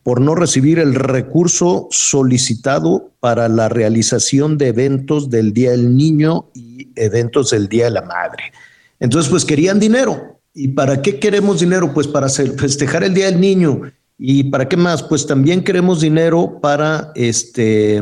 [0.03, 6.49] por no recibir el recurso solicitado para la realización de eventos del Día del Niño
[6.53, 8.51] y eventos del Día de la Madre.
[8.99, 10.39] Entonces, pues querían dinero.
[10.53, 11.93] ¿Y para qué queremos dinero?
[11.93, 13.82] Pues para festejar el Día del Niño
[14.18, 15.03] ¿Y para qué más?
[15.03, 18.01] Pues también queremos dinero para este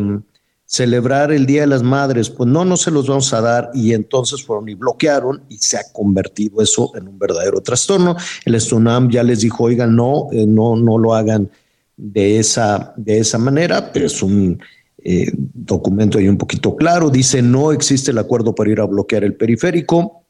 [0.65, 2.29] celebrar el Día de las Madres.
[2.29, 3.71] Pues no, no se los vamos a dar.
[3.73, 8.15] Y entonces fueron y bloquearon y se ha convertido eso en un verdadero trastorno.
[8.45, 11.49] El Estunam ya les dijo, oigan, no, eh, no, no lo hagan
[11.97, 14.59] de esa, de esa manera, pero es un
[14.97, 17.09] eh, documento ahí un poquito claro.
[17.09, 20.24] Dice, no existe el acuerdo para ir a bloquear el periférico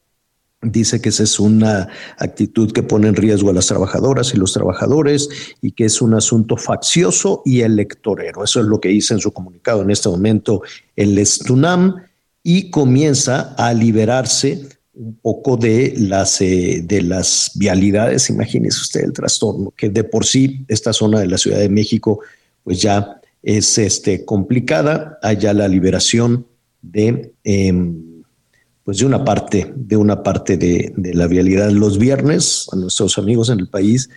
[0.70, 1.88] Dice que esa es una
[2.18, 5.28] actitud que pone en riesgo a las trabajadoras y los trabajadores
[5.62, 8.42] y que es un asunto faccioso y electorero.
[8.42, 10.62] Eso es lo que dice en su comunicado en este momento
[10.96, 11.94] el Estunam
[12.42, 18.28] y comienza a liberarse un poco de las, eh, de las vialidades.
[18.28, 22.20] Imagínese usted el trastorno, que de por sí esta zona de la Ciudad de México
[22.64, 25.18] pues ya es este, complicada.
[25.22, 26.46] Allá la liberación
[26.82, 27.32] de...
[27.44, 28.05] Em,
[28.86, 33.50] pues de una parte, de una parte de, la vialidad los viernes a nuestros amigos
[33.50, 34.08] en el país.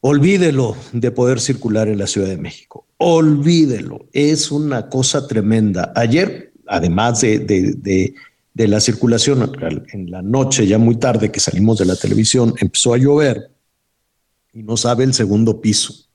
[0.00, 2.86] Olvídelo de poder circular en la Ciudad de México.
[2.96, 4.06] Olvídelo.
[4.14, 5.92] Es una cosa tremenda.
[5.94, 8.14] Ayer, además de, de,
[8.54, 9.52] de la circulación,
[9.92, 13.50] en la noche, ya muy tarde que salimos de la televisión, empezó a llover
[14.54, 16.07] y no sabe el segundo piso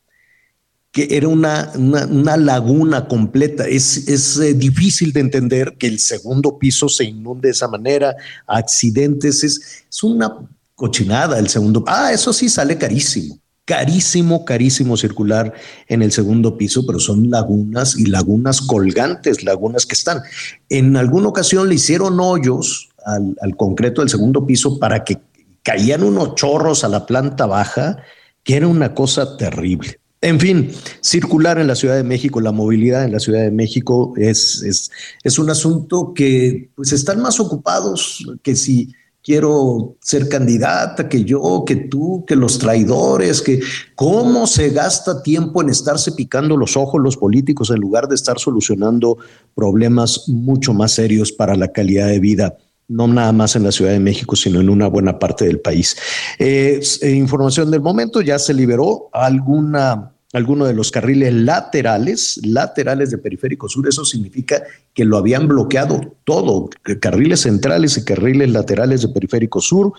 [0.93, 3.67] que era una, una, laguna completa.
[3.67, 8.15] Es, es eh, difícil de entender que el segundo piso se inunde de esa manera,
[8.45, 10.31] accidentes, es, es una
[10.75, 11.83] cochinada el segundo.
[11.87, 15.51] Ah, eso sí sale carísimo, carísimo, carísimo circular
[15.87, 20.21] en el segundo piso, pero son lagunas y lagunas colgantes, lagunas que están.
[20.69, 25.17] En alguna ocasión le hicieron hoyos al, al concreto del segundo piso para que
[25.63, 27.97] caían unos chorros a la planta baja,
[28.43, 30.02] que era una cosa terrible.
[30.23, 30.71] En fin,
[31.01, 34.89] circular en la Ciudad de México, la movilidad en la Ciudad de México es, es,
[35.21, 41.65] es, un asunto que pues están más ocupados que si quiero ser candidata, que yo,
[41.67, 43.59] que tú, que los traidores, que
[43.95, 48.39] cómo se gasta tiempo en estarse picando los ojos los políticos en lugar de estar
[48.39, 49.17] solucionando
[49.53, 52.57] problemas mucho más serios para la calidad de vida
[52.87, 55.95] no nada más en la Ciudad de México, sino en una buena parte del país.
[56.37, 63.19] Eh, información del momento, ya se liberó alguna alguno de los carriles laterales, laterales de
[63.19, 63.87] Periférico Sur.
[63.87, 64.63] Eso significa
[64.93, 66.69] que lo habían bloqueado todo,
[66.99, 69.93] carriles centrales y carriles laterales de Periférico Sur.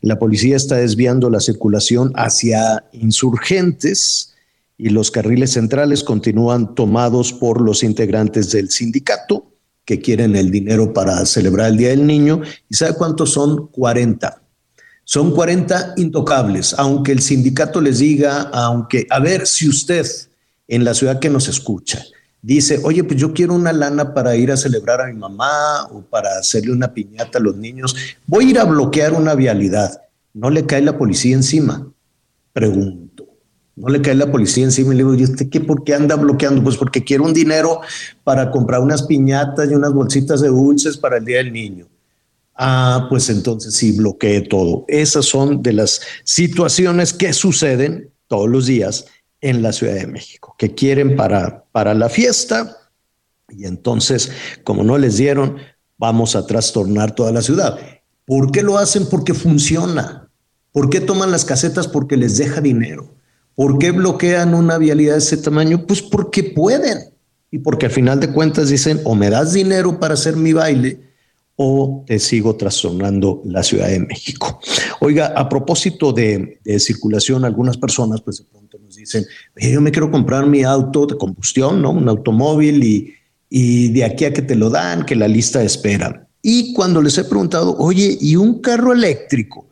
[0.00, 4.34] La policía está desviando la circulación hacia insurgentes
[4.78, 9.52] y los carriles centrales continúan tomados por los integrantes del sindicato
[9.84, 12.40] que quieren el dinero para celebrar el Día del Niño.
[12.70, 13.66] ¿Y sabe cuántos son?
[13.68, 14.43] 40.
[15.04, 20.06] Son 40 intocables, aunque el sindicato les diga, aunque, a ver si usted
[20.66, 22.04] en la ciudad que nos escucha
[22.44, 26.02] dice, oye, pues yo quiero una lana para ir a celebrar a mi mamá o
[26.02, 27.96] para hacerle una piñata a los niños,
[28.26, 30.02] voy a ir a bloquear una vialidad.
[30.34, 31.88] ¿No le cae la policía encima?
[32.52, 33.26] Pregunto.
[33.76, 35.60] No le cae la policía encima y le digo, ¿y usted qué?
[35.60, 36.62] ¿Por qué anda bloqueando?
[36.62, 37.80] Pues porque quiero un dinero
[38.22, 41.86] para comprar unas piñatas y unas bolsitas de dulces para el Día del Niño.
[42.56, 44.84] Ah, pues entonces sí bloquee todo.
[44.88, 49.06] Esas son de las situaciones que suceden todos los días
[49.40, 52.78] en la Ciudad de México, que quieren para, para la fiesta
[53.50, 54.30] y entonces,
[54.64, 55.56] como no les dieron,
[55.98, 57.78] vamos a trastornar toda la ciudad.
[58.26, 59.06] ¿Por qué lo hacen?
[59.08, 60.28] Porque funciona.
[60.72, 61.86] ¿Por qué toman las casetas?
[61.86, 63.14] Porque les deja dinero.
[63.54, 65.86] ¿Por qué bloquean una vialidad de ese tamaño?
[65.86, 67.14] Pues porque pueden.
[67.50, 71.03] Y porque al final de cuentas dicen, o me das dinero para hacer mi baile,
[71.56, 74.60] o te sigo trastornando la Ciudad de México.
[75.00, 79.24] Oiga, a propósito de, circulación, algunas personas pues de pronto nos dicen,
[79.56, 81.92] yo me quiero comprar mi auto de combustión, ¿no?
[81.92, 83.14] Un automóvil y,
[83.48, 86.26] y de aquí a que te lo dan, que la lista espera.
[86.42, 89.68] Y cuando les he preguntado, oye, ¿y un carro eléctrico?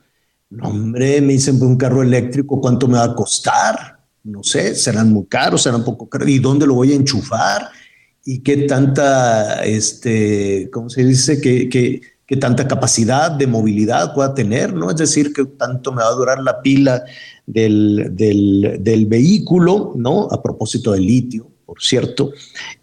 [0.48, 3.98] No, hombre, me dicen, pues, un carro eléctrico, ¿cuánto me va a costar?
[4.24, 6.28] No sé, serán muy caros, serán poco caros.
[6.28, 7.70] ¿Y dónde lo voy a enchufar?
[8.24, 11.40] Y qué tanta, este, ¿cómo se dice?
[11.40, 12.00] Que, que,
[12.40, 14.90] tanta capacidad de movilidad pueda tener, ¿no?
[14.90, 17.04] Es decir, que tanto me va a durar la pila
[17.44, 20.28] del, del, vehículo, ¿no?
[20.30, 22.32] A propósito del litio, por cierto.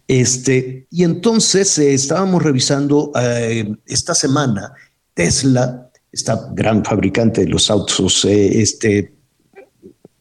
[0.07, 4.71] Este, y entonces eh, estábamos revisando eh, esta semana
[5.15, 9.13] Tesla, esta gran fabricante de los autos eh, este,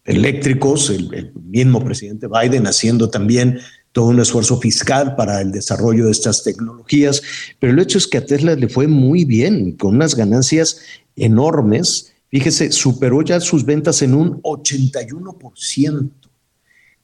[0.08, 3.58] eléctricos, el, mismo presidente Biden haciendo también
[3.98, 7.20] todo un esfuerzo fiscal para el desarrollo de estas tecnologías,
[7.58, 10.82] pero el hecho es que a Tesla le fue muy bien, con unas ganancias
[11.16, 12.12] enormes.
[12.28, 16.12] Fíjese, superó ya sus ventas en un 81%.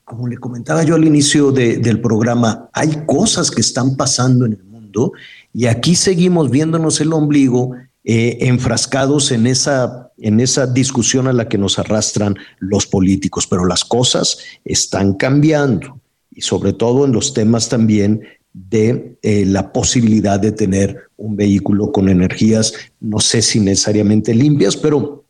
[0.04, 4.62] Como le comentaba yo al inicio del programa, hay cosas que están pasando en el
[4.62, 5.10] mundo
[5.52, 7.72] y aquí seguimos viéndonos el ombligo
[8.04, 13.64] eh, enfrascados en esa, en esa discusión a la que nos arrastran los políticos, pero
[13.64, 16.03] las cosas están cambiando
[16.34, 18.22] y sobre todo en los temas también
[18.52, 24.76] de eh, la posibilidad de tener un vehículo con energías, no sé si necesariamente limpias,
[24.76, 25.24] pero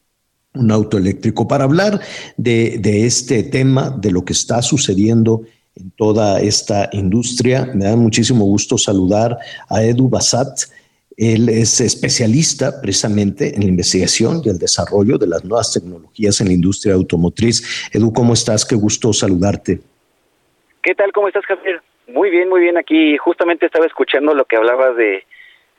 [0.54, 1.48] un auto eléctrico.
[1.48, 2.00] Para hablar
[2.36, 5.42] de, de este tema, de lo que está sucediendo
[5.74, 9.36] en toda esta industria, me da muchísimo gusto saludar
[9.68, 10.60] a Edu Basat.
[11.16, 16.48] Él es especialista precisamente en la investigación y el desarrollo de las nuevas tecnologías en
[16.48, 17.62] la industria automotriz.
[17.92, 18.64] Edu, ¿cómo estás?
[18.64, 19.80] Qué gusto saludarte.
[20.84, 21.12] ¿Qué tal?
[21.12, 21.82] ¿Cómo estás, Javier?
[22.08, 22.76] Muy bien, muy bien.
[22.76, 25.24] Aquí justamente estaba escuchando lo que hablabas de,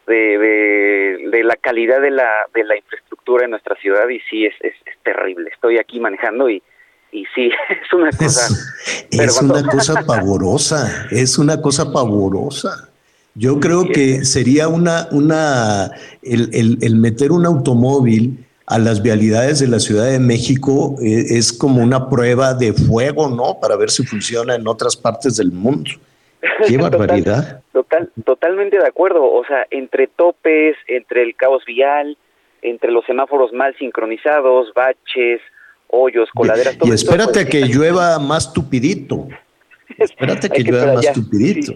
[0.08, 4.74] de, la calidad de la, de la infraestructura en nuestra ciudad y sí, es, es,
[5.03, 5.51] terrible.
[5.53, 6.64] Estoy aquí manejando y,
[7.12, 8.47] y sí, es una cosa...
[9.12, 12.89] es una cosa pavorosa, es una cosa pavorosa.
[13.36, 15.91] Yo creo que sería una, una,
[16.24, 21.53] el, el, meter un automóvil a las vialidades de la Ciudad de México eh, es
[21.53, 23.59] como una prueba de fuego, ¿no?
[23.59, 25.91] Para ver si funciona en otras partes del mundo.
[26.68, 27.61] Qué barbaridad.
[27.74, 29.24] Total, totalmente de acuerdo.
[29.24, 32.18] O sea, entre topes, entre el caos vial,
[32.61, 35.41] entre los semáforos mal sincronizados, baches,
[35.88, 36.76] hoyos, coladeras.
[36.84, 39.28] y espérate pues, que llueva más tupidito.
[39.97, 41.74] Espérate que, llueva más tupidito.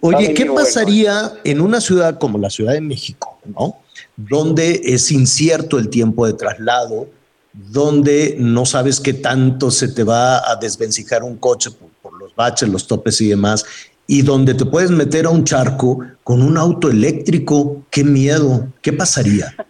[0.00, 3.76] Oye, ¿qué pasaría en una ciudad como la Ciudad de México, ¿no?
[4.16, 7.08] Donde es incierto el tiempo de traslado,
[7.52, 12.68] donde no sabes qué tanto se te va a desvencijar un coche por, los baches,
[12.68, 16.90] los topes y demás, y donde te puedes meter a un charco con un auto
[16.90, 17.84] eléctrico.
[17.90, 18.68] ¡Qué miedo!
[18.80, 19.54] ¿Qué pasaría?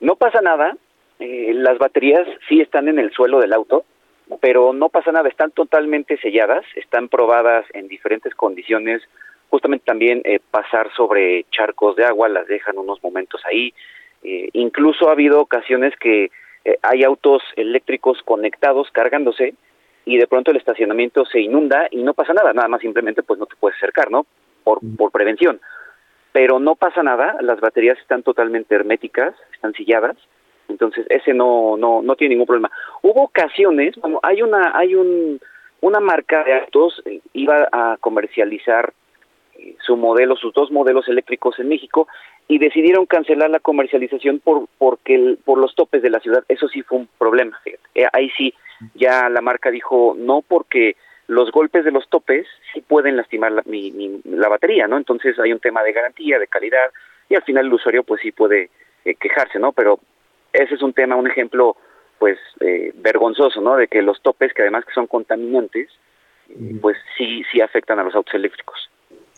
[0.00, 0.76] No pasa nada.
[1.18, 3.84] Eh, las baterías sí están en el suelo del auto,
[4.40, 5.28] pero no pasa nada.
[5.28, 9.02] Están totalmente selladas, están probadas en diferentes condiciones
[9.50, 13.72] justamente también eh, pasar sobre charcos de agua, las dejan unos momentos ahí.
[14.22, 16.30] Eh, incluso ha habido ocasiones que
[16.64, 19.54] eh, hay autos eléctricos conectados cargándose
[20.04, 23.38] y de pronto el estacionamiento se inunda y no pasa nada, nada más simplemente pues
[23.38, 24.26] no te puedes acercar, ¿no?
[24.64, 25.60] Por, por prevención.
[26.32, 30.16] Pero no pasa nada, las baterías están totalmente herméticas, están silladas,
[30.68, 32.70] entonces ese no no no tiene ningún problema.
[33.02, 35.40] Hubo ocasiones, bueno, hay una hay un
[35.80, 38.92] una marca de autos iba a comercializar
[39.84, 42.08] su modelo, sus dos modelos eléctricos en México
[42.46, 46.44] y decidieron cancelar la comercialización por porque por los topes de la ciudad.
[46.48, 47.58] Eso sí fue un problema.
[47.94, 48.54] Eh, ahí sí
[48.94, 50.96] ya la marca dijo no porque
[51.26, 53.62] los golpes de los topes sí pueden lastimar la,
[54.24, 54.96] la batería, ¿no?
[54.96, 56.90] Entonces hay un tema de garantía, de calidad
[57.28, 58.70] y al final el usuario pues sí puede
[59.04, 59.72] eh, quejarse, ¿no?
[59.72, 60.00] Pero
[60.52, 61.76] ese es un tema, un ejemplo
[62.18, 63.76] pues eh, vergonzoso, ¿no?
[63.76, 65.88] De que los topes, que además que son contaminantes,
[66.80, 68.88] pues sí, sí afectan a los autos eléctricos.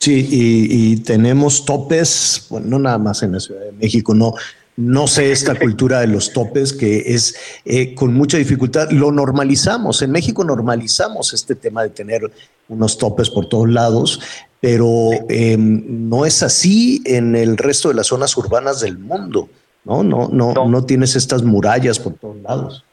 [0.00, 4.32] Sí, y, tenemos topes, bueno, no nada más en la Ciudad de México, no,
[4.76, 8.90] no sé esta cultura de los topes que es eh, con mucha dificultad.
[8.92, 12.22] Lo normalizamos, en México normalizamos este tema de tener
[12.68, 14.22] unos topes por todos lados,
[14.58, 19.50] pero em, no es así en el resto de las zonas urbanas del mundo,
[19.84, 20.02] ¿no?
[20.02, 22.86] No, no, no, no tienes estas murallas por todos lados.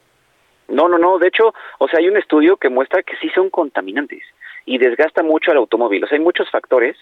[0.68, 1.20] No, no, no.
[1.20, 4.24] De hecho, o sea, hay un estudio que muestra que sí son contaminantes
[4.68, 6.04] y desgasta mucho al automóvil.
[6.04, 6.96] O sea, hay muchos factores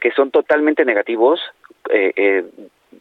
[0.00, 1.40] que son totalmente negativos
[1.90, 2.44] eh, eh,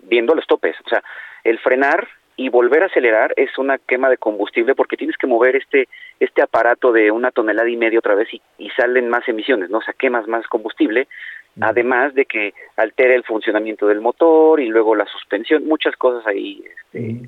[0.03, 0.75] viendo los topes.
[0.85, 1.03] O sea,
[1.43, 5.55] el frenar y volver a acelerar es una quema de combustible porque tienes que mover
[5.55, 5.87] este
[6.19, 9.79] este aparato de una tonelada y media otra vez y, salen más emisiones, ¿no?
[9.79, 11.07] O sea, quemas más combustible
[11.61, 16.63] además de que altera el funcionamiento del motor y luego la suspensión, muchas cosas ahí
[16.93, 17.27] este,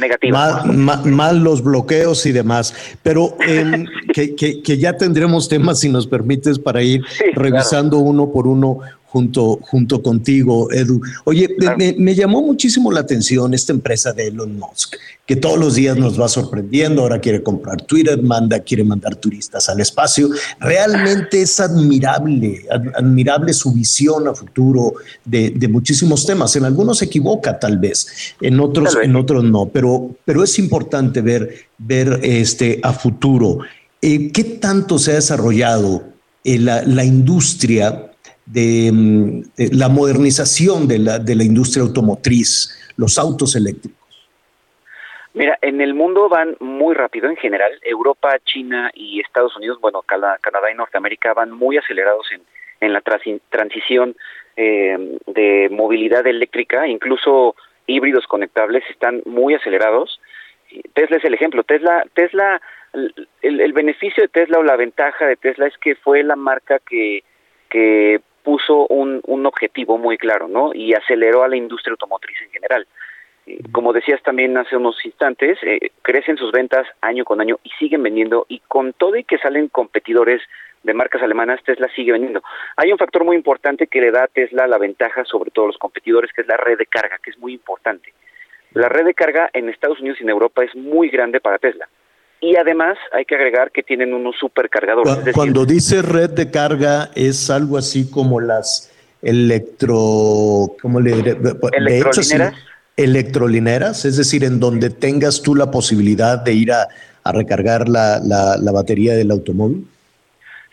[0.00, 0.64] negativas.
[0.66, 6.58] Mal, los bloqueos y demás, pero em, que, que, ya tendremos temas, si nos permites,
[6.58, 7.02] para ir
[7.34, 8.80] revisando uno por uno
[9.16, 11.00] junto, junto contigo, Edu.
[11.24, 11.48] Oye,
[11.96, 16.20] me, llamó muchísimo la atención esta empresa de Elon Musk, que todos los días nos
[16.20, 17.00] va sorprendiendo.
[17.00, 20.28] Ahora quiere comprar Twitter, manda, quiere mandar turistas al espacio.
[20.60, 24.92] Realmente es admirable, admirable su visión a futuro
[25.24, 26.54] de, muchísimos temas.
[26.56, 31.22] En algunos se equivoca, tal vez, en otros, en otros no, pero, pero es importante
[31.22, 33.60] ver, ver este, a futuro.
[34.02, 36.04] Eh, ¿Qué tanto se ha desarrollado
[36.44, 38.05] eh, la, la industria?
[38.46, 43.98] Mm, de, la modernización de la, de la industria automotriz, los autos eléctricos?
[45.34, 47.72] Mira, en el mundo van muy rápido en general.
[47.82, 52.40] Europa, China y Estados Unidos, bueno, Canadá y Norteamérica van muy acelerados en,
[52.80, 53.02] en la
[53.50, 54.16] transición
[54.56, 57.54] eh, de movilidad eléctrica, incluso
[57.86, 60.20] híbridos conectables están muy acelerados.
[60.94, 61.64] Tesla es el ejemplo.
[61.64, 62.62] Tesla, Tesla,
[63.42, 66.78] el, el beneficio de Tesla o la ventaja de Tesla es que fue la marca
[66.78, 67.24] que,
[67.68, 70.72] que puso un, un objetivo muy claro, ¿no?
[70.72, 72.86] Y aceleró a la industria automotriz en general.
[73.72, 78.04] Como decías también hace unos instantes, eh, crecen sus ventas año con año y siguen
[78.04, 80.42] vendiendo y con todo y que salen competidores
[80.84, 82.40] de marcas alemanas, Tesla sigue vendiendo.
[82.76, 85.78] Hay un factor muy importante que le da a Tesla la ventaja sobre todos los
[85.78, 88.14] competidores, que es la red de carga, que es muy importante.
[88.74, 91.88] La red de carga en Estados Unidos y en Europa es muy grande para Tesla
[92.46, 95.34] y además hay que agregar que tienen unos supercargadores.
[95.34, 98.92] Cuando, dice red de carga es algo así como las
[99.22, 101.34] electro, ¿cómo le diré?
[101.34, 102.20] De hecho,
[102.96, 106.88] electrolineras, es decir, en donde tengas tú la posibilidad de ir a,
[107.32, 109.84] recargar la, la, batería del automóvil.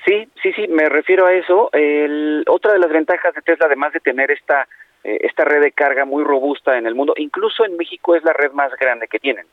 [0.06, 1.72] Sí, sí, sí, me refiero a eso.
[1.74, 4.68] El, otra de las ventajas de Tesla, además de tener esta,
[5.04, 8.34] eh, esta red de carga muy robusta en el mundo, incluso en México es la
[8.34, 9.48] red más grande que tienen.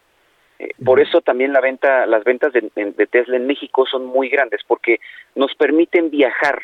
[0.60, 4.60] Eh, por eso también la venta, las ventas de, Tesla en México son muy grandes,
[4.66, 5.00] porque
[5.34, 6.60] nos permiten viajar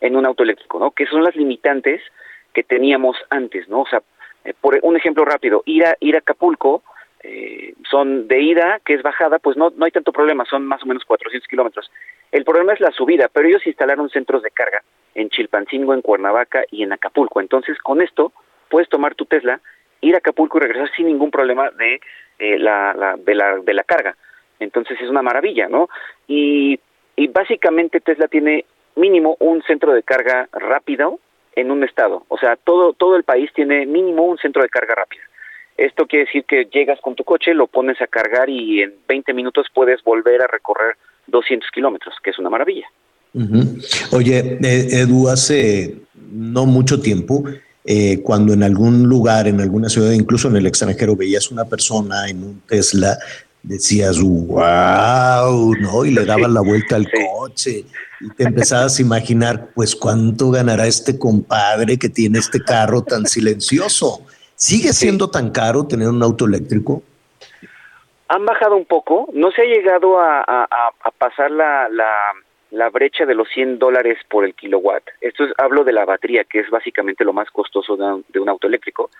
[0.00, 0.92] en un auto eléctrico, ¿no?
[0.92, 2.00] Que son las limitantes
[2.54, 3.80] que teníamos antes, ¿no?
[3.80, 4.00] O sea,
[4.44, 6.84] eh, por un ejemplo rápido, ir a ir a Acapulco
[7.24, 10.84] eh, son de ida, que es bajada, pues no no hay tanto problema, son más
[10.84, 11.90] o menos 400 kilómetros.
[12.30, 14.84] El problema es la subida, pero ellos instalaron centros de carga
[15.16, 17.40] en Chilpancingo, en Cuernavaca y en Acapulco.
[17.40, 18.32] Entonces, con esto
[18.68, 19.60] puedes tomar tu Tesla,
[20.00, 22.00] ir a Acapulco y regresar sin ningún problema de
[22.38, 24.16] eh, la, la, de, la, de la carga.
[24.60, 25.88] Entonces es una maravilla, ¿no?
[26.26, 26.78] Y,
[27.30, 28.64] básicamente Tesla tiene
[28.94, 31.18] mínimo un centro de carga rápido
[31.54, 32.24] en un estado.
[32.28, 35.22] O sea, todo, todo el país tiene mínimo un centro de carga rápida.
[35.76, 39.34] Esto quiere decir que llegas con tu coche, lo pones a cargar y en 20
[39.34, 42.86] minutos puedes volver a recorrer 200 kilómetros, que es una maravilla.
[44.12, 47.44] Oye, eh, Edu, hace no mucho tiempo
[47.88, 52.28] eh, cuando en algún lugar, en alguna ciudad, incluso en el extranjero, veías una persona
[52.28, 53.16] en un Tesla,
[53.62, 56.04] decías, wow, ¿no?
[56.04, 57.84] Y le dabas la vuelta al coche
[58.20, 63.24] y te empezabas a imaginar, pues, cuánto ganará este compadre que tiene este carro tan
[63.26, 64.20] silencioso.
[64.56, 67.04] ¿Sigue siendo tan caro tener un auto eléctrico?
[68.28, 70.44] Han bajado un poco, no se ha llegado a,
[71.18, 72.10] pasar la la
[72.90, 75.02] brecha de los 100 dólares por el kilowatt.
[75.20, 78.66] Esto es, hablo de la batería, que es básicamente lo más costoso de un, auto
[78.66, 79.10] eléctrico.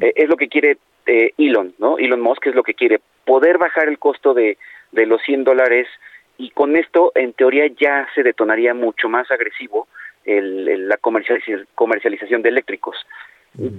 [0.00, 1.98] Eh, es lo que quiere eh, Elon, ¿no?
[1.98, 4.58] Elon Musk es lo que quiere, poder bajar el costo de,
[4.92, 5.88] de los 100 dólares
[6.36, 9.88] y con esto, en teoría, ya se detonaría mucho más agresivo
[10.24, 12.96] el, la comercialización, comercialización de eléctricos.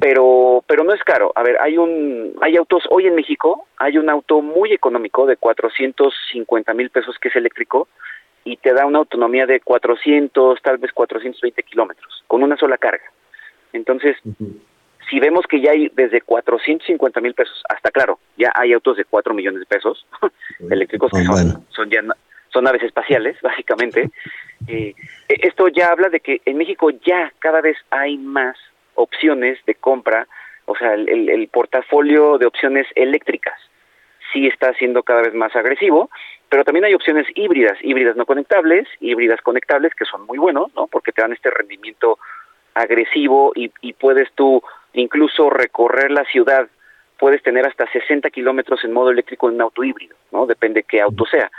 [0.01, 1.31] Pero, pero no es caro.
[1.33, 5.37] A ver, hay un, hay autos hoy en México, hay un auto muy económico de
[5.37, 7.87] 450 mil pesos que es eléctrico
[8.43, 13.03] y te da una autonomía de 400, tal vez 420 kilómetros, con una sola carga.
[13.73, 14.17] Entonces,
[15.09, 19.05] si vemos que ya hay desde 450 mil pesos hasta, claro, ya hay autos de
[19.05, 20.05] 4 millones de pesos
[20.69, 22.01] eléctricos que son, son ya
[22.49, 24.09] son naves espaciales, básicamente.
[24.67, 24.93] Eh,
[25.29, 28.57] esto ya habla de que en México ya cada vez hay más
[28.95, 30.27] opciones de compra,
[30.65, 33.55] o sea, el, el portafolio de opciones eléctricas
[34.31, 36.09] sí está siendo cada vez más agresivo
[36.51, 40.85] pero también hay opciones híbridas, híbridas no conectables, híbridas conectables, que son muy buenos, ¿no?
[40.87, 42.19] Porque te dan este rendimiento
[42.73, 44.61] agresivo y, puedes tú
[44.91, 46.67] incluso recorrer la ciudad,
[47.17, 50.45] puedes tener hasta 60 kilómetros en modo eléctrico en un auto híbrido, ¿no?
[50.45, 51.49] Depende qué auto sea.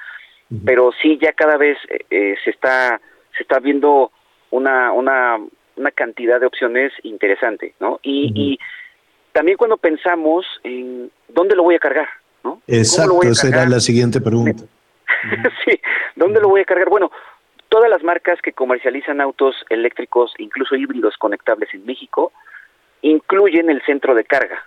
[0.63, 3.01] Pero sí ya cada vez eh, eh, se está
[3.35, 4.13] se está viendo
[4.51, 5.39] una, una,
[5.77, 7.99] una cantidad de opciones interesante, ¿no?
[8.03, 8.59] Y, y
[9.33, 12.09] también cuando pensamos en dónde lo voy a cargar,
[12.45, 12.61] ¿no?
[12.67, 14.65] Exacto, esa era la siguiente pregunta.
[15.65, 15.81] sí,
[16.17, 16.89] ¿dónde lo voy a cargar?
[16.89, 17.11] Bueno,
[17.69, 22.33] todas las marcas que comercializan autos eléctricos, incluso híbridos conectables en México,
[23.03, 24.63] incluyen el centro de carga.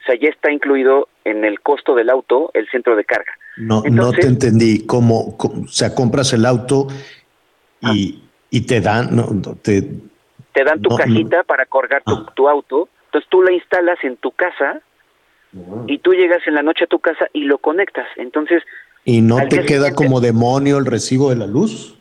[0.00, 3.32] O sea, ya está incluido en el costo del auto el centro de carga.
[3.56, 4.86] No, no te entendí.
[4.86, 6.88] ¿Cómo, o sea, compras el auto
[7.80, 8.28] y, ah.
[8.50, 9.26] y te dan, no,
[9.62, 9.82] te,
[10.52, 14.30] Te dan tu cajita para cargar tu, tu, auto, entonces tú la instalas en tu
[14.32, 14.80] casa
[15.86, 18.06] y tú llegas en la noche a tu casa y lo conectas.
[18.16, 18.62] Entonces...
[19.04, 21.98] ¿Y no te queda como demonio el recibo de la luz?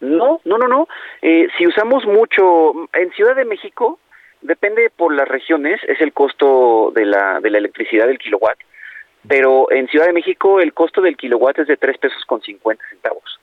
[0.00, 0.88] No, no, no, no.
[1.22, 3.98] Eh, si usamos mucho, en Ciudad de México,
[4.40, 8.58] depende por las regiones, es el costo de la, de la electricidad del kilowatt,
[9.28, 12.82] pero en Ciudad de México el costo del kilowatt es de 3 pesos con 50
[12.88, 13.40] centavos.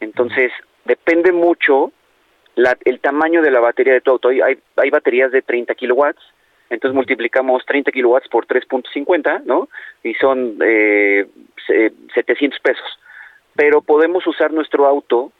[0.00, 0.52] Entonces,
[0.86, 1.92] depende mucho
[2.54, 4.28] la, el tamaño de la batería de tu auto.
[4.30, 6.22] Hay, hay baterías de 30 kilowatts,
[6.70, 9.68] entonces multiplicamos 30 kilowatts por 3.50, ¿no?
[10.04, 11.26] Y son eh,
[12.14, 12.86] 700 pesos.
[13.54, 15.32] Pero podemos usar nuestro auto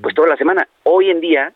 [0.00, 0.66] pues toda la semana.
[0.84, 1.52] Hoy en día,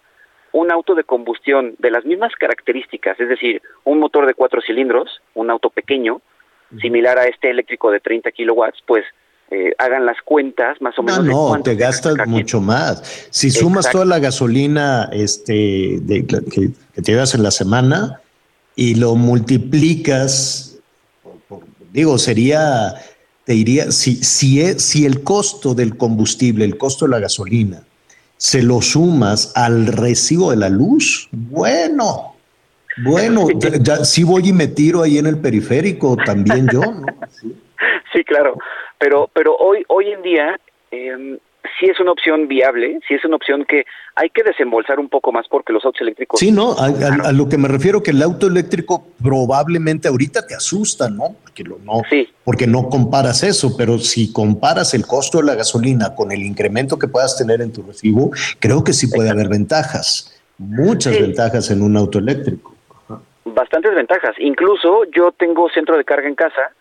[0.53, 5.23] un auto de combustión de las mismas características, es decir, un motor de cuatro cilindros,
[5.35, 6.20] un auto pequeño,
[6.81, 9.05] similar a este eléctrico de 30 kilowatts, pues
[9.51, 11.24] eh, hagan las cuentas más o menos.
[11.24, 13.28] No, no, te gastas mucho más.
[13.31, 16.70] Si sumas toda la gasolina este, de, que,
[17.01, 18.20] te llevas en la semana
[18.77, 20.78] y lo multiplicas,
[21.93, 22.94] digo, sería,
[23.44, 27.82] te diría, si, si, es, si el costo del combustible, el costo de la gasolina,
[28.36, 32.36] se lo sumas al recibo de la luz, bueno,
[32.98, 33.48] bueno,
[33.81, 37.07] ya, sí voy y me tiro ahí en el periférico también yo, ¿no?
[38.12, 38.57] Sí, claro,
[38.98, 40.59] pero, pero hoy, hoy en día
[40.90, 41.39] eh,
[41.78, 43.84] sí es una opción viable, sí es una opción que
[44.14, 46.40] hay que desembolsar un poco más porque los autos eléctricos...
[46.40, 51.09] Sí, no, a, lo que me refiero que el auto eléctrico probablemente ahorita te asusta,
[51.10, 51.36] ¿no?
[51.43, 52.02] Porque, lo, no,
[52.44, 56.98] porque no comparas eso, pero si comparas el costo de la gasolina con el incremento
[56.98, 61.82] que puedas tener en tu recibo, creo que sí puede haber ventajas, muchas ventajas en
[61.82, 62.74] un auto eléctrico.
[63.44, 66.72] Bastantes ventajas, incluso yo tengo centro de carga en casa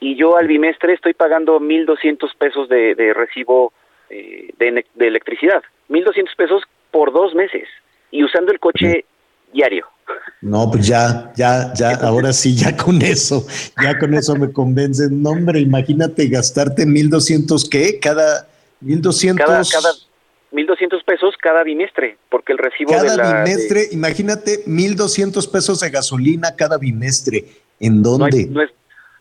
[0.00, 3.72] y yo al bimestre estoy pagando 1.200 pesos de, de recibo
[4.14, 5.60] eh, de, de, electricidad.
[5.88, 6.62] 1.200 pesos
[6.92, 7.66] por dos meses
[8.12, 9.04] y usando el coche
[9.52, 9.88] diario.
[10.40, 13.44] No, pues ya, ya, ya, ahora sí, ya con eso,
[13.82, 15.20] ya con eso me convencen.
[15.20, 17.98] No, hombre, imagínate gastarte 1.200, ¿qué?
[17.98, 18.46] Cada
[18.84, 19.36] 1.200...
[19.36, 19.94] Cada, cada
[20.52, 23.42] 1.200 pesos cada bimestre, porque el recibo cada de la...
[23.42, 27.46] bimestre, imagínate, 1.200 pesos de gasolina cada bimestre.
[27.80, 28.46] ¿En dónde?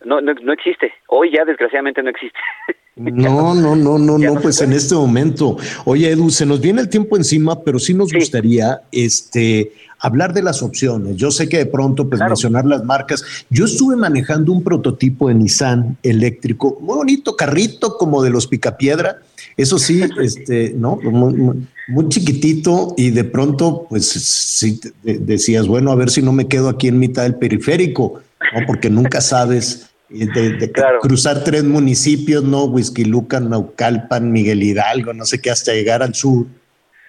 [0.06, 0.94] No, no, no, existe.
[1.08, 2.38] Hoy ya desgraciadamente no existe.
[2.96, 5.58] No, no, no, no, no, pues en este momento.
[5.86, 10.44] Oye, Edu, se nos viene el tiempo encima, pero sí nos gustaría este hablar de
[10.44, 11.16] las opciones.
[11.16, 13.24] Yo sé que de pronto, pues mencionar las marcas.
[13.50, 19.22] Yo estuve manejando un prototipo de Nissan eléctrico, muy bonito, carrito como de los Picapiedra.
[19.58, 20.98] Eso sí, este, ¿no?
[20.98, 26.48] Muy, muy, chiquitito y de pronto, pues sí, decías, bueno, a ver si no me
[26.48, 28.22] quedo aquí en mitad del periférico,
[28.54, 28.68] ¿no?
[28.68, 30.72] Porque nunca sabes de,
[31.02, 32.66] cruzar tres municipios, ¿no?
[32.66, 36.46] Huizquilucan, Naucalpan, Miguel Hidalgo, no sé qué, hasta llegar al sur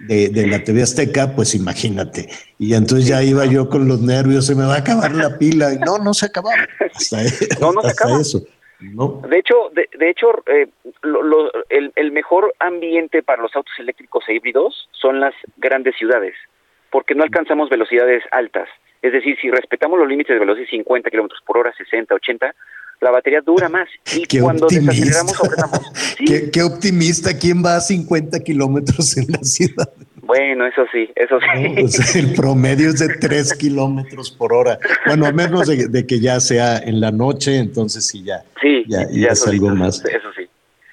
[0.01, 2.29] de, la TV Azteca, pues imagínate.
[2.59, 5.73] Y entonces ya iba yo con los nervios, se me va a acabar la pila.
[5.73, 6.57] Y no, no se acababa.
[6.95, 7.19] Hasta,
[7.61, 8.21] no, no se acaba.
[8.21, 8.43] eso.
[8.81, 10.69] De hecho, de, hecho eh,
[11.71, 16.35] el, el mejor ambiente para los autos eléctricos e híbridos son las grandes ciudades,
[16.91, 18.69] porque no alcanzamos velocidades altas.
[19.01, 22.55] Es decir, si respetamos los límites de velocidad 50 kilómetros por hora, 60, 80,
[23.01, 23.89] la batería dura más.
[24.17, 25.35] Y cuando desaceleramos,
[26.53, 29.91] qué, optimista, ¿quién va a 50 kilómetros en la ciudad?
[30.23, 32.19] Bueno, eso sí, eso sí.
[32.19, 34.79] el promedio es de 3 kilómetros por hora.
[35.07, 39.03] Bueno, a menos de, que ya sea en la noche, entonces sí, ya, sí, ya,
[39.03, 40.03] es algo más.
[40.05, 40.49] Eso sí.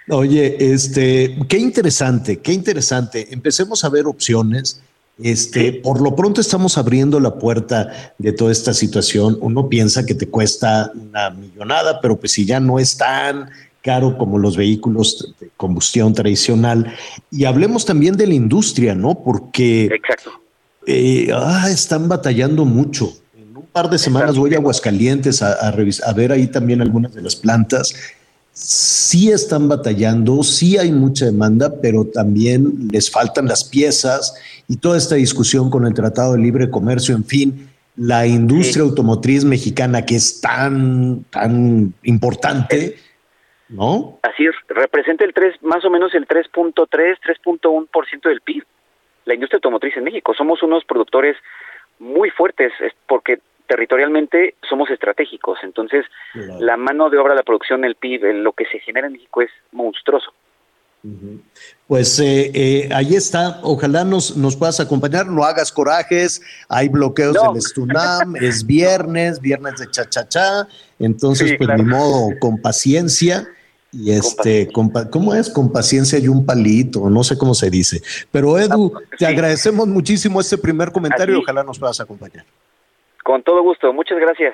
[0.09, 3.27] Oye, este, qué interesante, qué interesante.
[3.31, 4.83] Empecemos a ver opciones.
[5.17, 9.37] Este, por lo pronto estamos abriendo la puerta de toda esta situación.
[9.41, 13.49] Uno piensa que te cuesta una millonada, pero pues si ya no es tan
[13.81, 16.93] caro como los vehículos de combustión tradicional.
[17.31, 19.15] Y hablemos también de la industria, ¿no?
[19.23, 20.31] Porque Exacto.
[20.87, 23.13] Eh, ah, están batallando mucho.
[23.35, 27.21] En un par de semanas voy a Aguascalientes a, a ver ahí también algunas de
[27.21, 27.93] las plantas
[28.53, 34.35] sí están batallando, sí hay mucha demanda, pero también les faltan las piezas
[34.67, 39.43] y toda esta discusión con el Tratado de Libre Comercio, en fin, la industria automotriz
[39.43, 42.95] mexicana que es tan, tan importante,
[43.69, 44.19] ¿no?
[44.23, 48.63] Así es, representa el 3, más o menos el 3.3, 3.1% del PIB.
[49.25, 51.37] La industria automotriz en México, somos unos productores
[51.99, 52.71] muy fuertes
[53.07, 53.39] porque
[53.71, 56.03] territorialmente somos estratégicos, entonces
[56.59, 59.49] la mano de obra, la producción, el PIB, lo que se genera en México es
[59.71, 60.33] monstruoso.
[61.87, 67.37] Pues eh, eh, ahí está, ojalá nos, nos puedas acompañar, no hagas corajes, hay bloqueos
[67.41, 70.67] en el Stunam, es viernes, viernes de cha-cha-cha,
[70.99, 73.47] entonces pues ni modo, con paciencia
[73.93, 75.49] Y este, ¿cómo es?
[75.49, 78.01] Con paciencia y un palito, no sé cómo se dice.
[78.31, 82.45] Pero Edu, ah, te agradecemos muchísimo este primer comentario y ojalá nos puedas acompañar.
[83.31, 84.53] Con todo gusto, muchas gracias.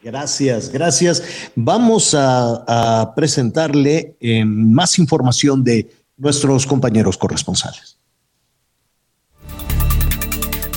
[0.00, 1.50] Gracias, gracias.
[1.56, 7.98] Vamos a, presentarle eh, más información de nuestros compañeros corresponsales.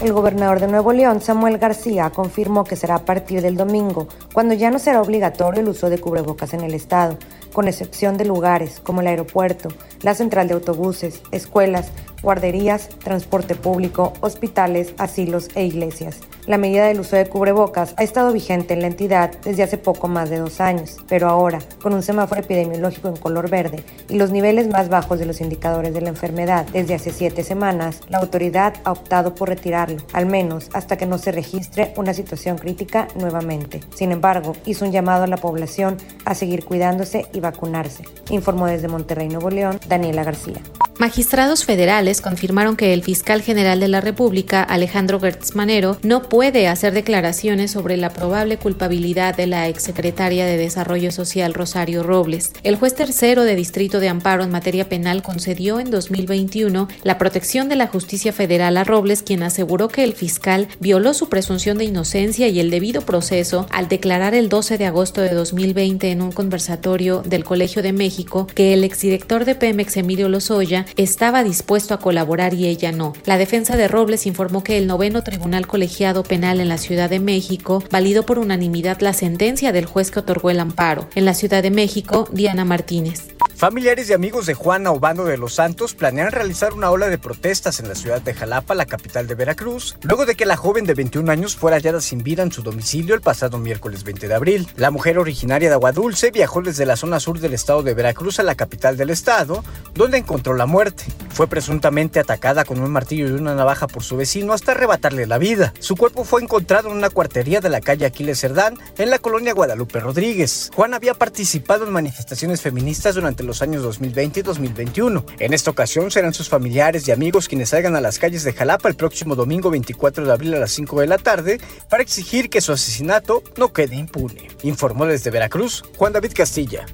[0.01, 4.55] El gobernador de Nuevo León, Samuel García, confirmó que será a partir del domingo, cuando
[4.55, 7.15] ya no será obligatorio el uso de cubrebocas en el estado,
[7.53, 9.69] con excepción de lugares como el aeropuerto,
[10.01, 11.91] la central de autobuses, escuelas,
[12.23, 16.21] guarderías, transporte público, hospitales, asilos e iglesias.
[16.49, 20.07] La medida del uso de cubrebocas ha estado vigente en la entidad desde hace poco
[20.07, 24.31] más de dos años, pero ahora, con un semáforo epidemiológico en color verde y los
[24.31, 28.73] niveles más bajos de los indicadores de la enfermedad desde hace siete semanas, la autoridad
[28.83, 33.81] ha optado por retirarlo, al menos hasta que no se registre una situación crítica nuevamente.
[33.93, 38.87] Sin embargo, hizo un llamado a la población a seguir cuidándose y vacunarse, informó desde
[38.87, 40.63] Monterrey, Nuevo León, Daniela García.
[40.97, 46.38] Magistrados federales confirmaron que el fiscal general de la República, Alejandro Gertz Manero, no puede
[46.39, 52.53] hacer declaraciones sobre la probable culpabilidad de la exsecretaria de Desarrollo Social Rosario Robles.
[52.63, 57.67] El juez tercero de Distrito de Amparo en materia penal concedió en 2021 la protección
[57.67, 61.83] de la justicia federal a Robles, quien aseguró que el fiscal violó su presunción de
[61.83, 66.31] inocencia y el debido proceso al declarar el 12 de agosto de 2020 en un
[66.31, 71.99] conversatorio del Colegio de México que el exdirector de Pemex, Emilio Lozoya, estaba dispuesto a
[71.99, 73.13] colaborar y ella no.
[73.25, 77.19] La defensa de Robles informó que el noveno Tribunal Colegiado Penal en la Ciudad de
[77.19, 81.09] México validó por unanimidad la sentencia del juez que otorgó el amparo.
[81.15, 83.35] En la Ciudad de México, Diana Martínez.
[83.59, 87.81] Familiares y amigos de Juana Obando de los Santos planean realizar una ola de protestas
[87.81, 90.93] en la ciudad de Jalapa, la capital de Veracruz, luego de que la joven de
[90.93, 94.69] 21 años fuera hallada sin vida en su domicilio el pasado miércoles 20 de abril.
[94.77, 98.43] La mujer originaria de Aguadulce viajó desde la zona sur del estado de Veracruz a
[98.43, 99.61] la capital del estado,
[99.93, 101.03] donde encontró la muerte.
[101.29, 105.37] Fue presuntamente atacada con un martillo y una navaja por su vecino hasta arrebatarle la
[105.37, 105.73] vida.
[105.79, 109.53] Su cuerpo fue encontrado en una cuartería de la calle Aquiles Cerdán, en la colonia
[109.53, 110.71] Guadalupe Rodríguez.
[110.73, 115.25] Juan había participado en manifestaciones feministas durante los años 2020 y 2021.
[115.39, 118.87] En esta ocasión serán sus familiares y amigos quienes salgan a las calles de Jalapa
[118.87, 121.59] el próximo domingo 24 de abril a las 5 de la tarde
[121.89, 124.47] para exigir que su asesinato no quede impune.
[124.61, 126.85] Informó desde Veracruz Juan David Castilla.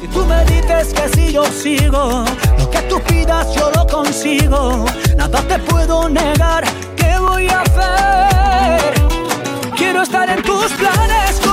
[0.00, 2.24] Si tú me dices que si yo sigo,
[2.58, 4.86] lo que tú pidas yo lo consigo.
[5.16, 6.64] Nada te puedo negar,
[6.96, 8.94] ¿qué voy a hacer?
[9.76, 11.45] Quiero estar en tus planes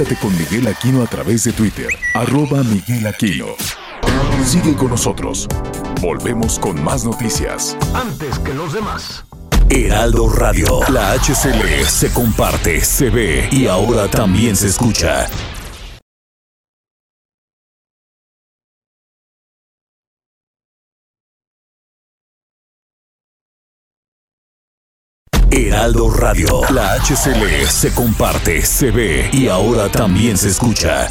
[0.00, 3.48] Conéctate con Miguel Aquino a través de Twitter, arroba Miguel Aquino.
[4.46, 5.46] Sigue con nosotros.
[6.00, 7.76] Volvemos con más noticias.
[7.92, 9.26] Antes que los demás.
[9.68, 10.80] Heraldo Radio.
[10.88, 15.28] La HCL se comparte, se ve y ahora también se escucha.
[25.50, 26.60] Heraldo Radio.
[26.70, 31.08] La HCL se comparte, se ve y ahora también se escucha.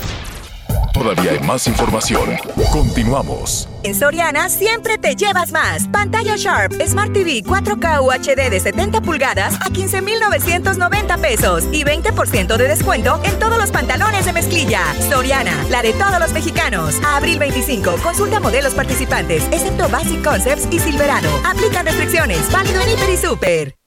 [0.94, 2.38] Todavía hay más información.
[2.72, 3.68] Continuamos.
[3.84, 5.88] En Soriana siempre te llevas más.
[5.88, 12.68] Pantalla Sharp Smart TV 4K UHD de 70 pulgadas a 15,990 pesos y 20% de
[12.68, 14.82] descuento en todos los pantalones de mezclilla.
[15.10, 16.96] Soriana, la de todos los mexicanos.
[17.04, 21.30] A abril 25, consulta modelos participantes, excepto Basic Concepts y Silverado.
[21.46, 22.50] Aplican restricciones.
[22.52, 23.79] Válido en Hiper y Super.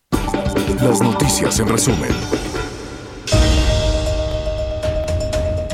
[0.80, 2.10] Las noticias en resumen.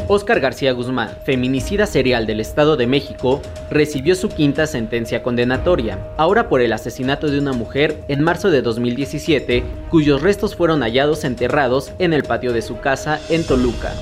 [0.06, 6.48] Óscar García Guzmán, feminicida serial del Estado de México, recibió su quinta sentencia condenatoria, ahora
[6.48, 11.92] por el asesinato de una mujer en marzo de 2017, cuyos restos fueron hallados enterrados
[11.98, 13.92] en el patio de su casa en Toluca.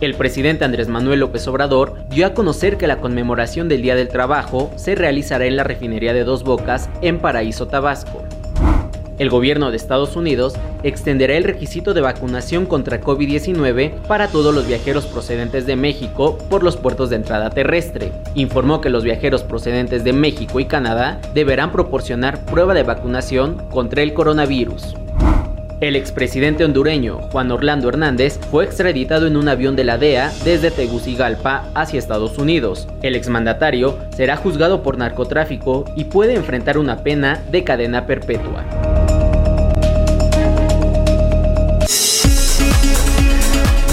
[0.00, 4.08] El presidente Andrés Manuel López Obrador dio a conocer que la conmemoración del Día del
[4.08, 8.22] Trabajo se realizará en la refinería de Dos Bocas en Paraíso, Tabasco.
[9.16, 14.66] El gobierno de Estados Unidos extenderá el requisito de vacunación contra COVID-19 para todos los
[14.66, 18.10] viajeros procedentes de México por los puertos de entrada terrestre.
[18.34, 24.02] Informó que los viajeros procedentes de México y Canadá deberán proporcionar prueba de vacunación contra
[24.02, 24.94] el coronavirus.
[25.80, 30.70] El expresidente hondureño, Juan Orlando Hernández, fue extraditado en un avión de la DEA desde
[30.70, 32.88] Tegucigalpa hacia Estados Unidos.
[33.02, 38.64] El exmandatario será juzgado por narcotráfico y puede enfrentar una pena de cadena perpetua.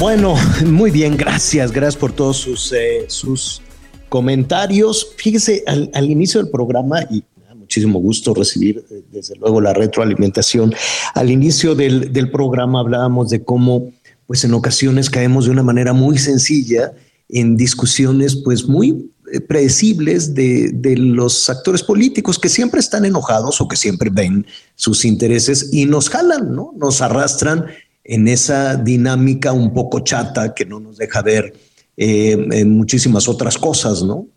[0.01, 0.33] Bueno,
[0.65, 3.61] muy bien, gracias, gracias por todos sus, eh, sus
[4.09, 5.09] comentarios.
[5.15, 7.23] Fíjese, al, al, inicio del programa, y
[7.55, 10.73] muchísimo gusto recibir eh, desde luego la retroalimentación,
[11.13, 13.91] al inicio del, del, programa hablábamos de cómo,
[14.25, 16.93] pues en ocasiones caemos de una manera muy sencilla
[17.29, 23.61] en discusiones pues muy eh, predecibles de, de los actores políticos que siempre están enojados
[23.61, 26.73] o que siempre ven sus intereses y nos jalan, ¿no?
[26.75, 27.67] Nos arrastran
[28.11, 31.53] en esa dinámica un poco chata que no nos deja ver
[31.95, 34.27] eh, en muchísimas otras cosas, ¿no?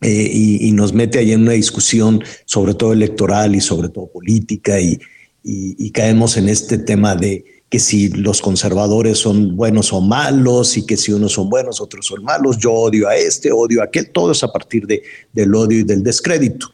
[0.00, 4.06] Eh, y, y, nos mete ahí en una discusión sobre todo electoral y sobre todo
[4.06, 4.98] política y,
[5.44, 10.78] y, y, caemos en este tema de que si los conservadores son buenos o malos
[10.78, 13.84] y que si unos son buenos, otros son malos, yo odio a este, odio a
[13.84, 15.02] aquel, todo es a partir de,
[15.34, 16.70] del odio y del descrédito.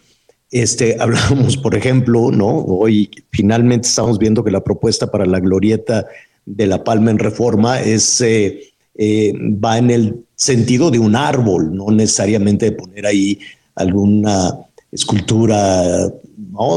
[0.53, 2.49] Este, hablábamos, por ejemplo, ¿no?
[2.49, 6.07] Hoy finalmente estamos viendo que la propuesta para la glorieta
[6.47, 11.75] de La Palma en reforma es, eh, eh, va en el sentido de un árbol,
[11.75, 13.39] no necesariamente de poner ahí
[13.75, 14.59] alguna
[14.91, 16.13] escultura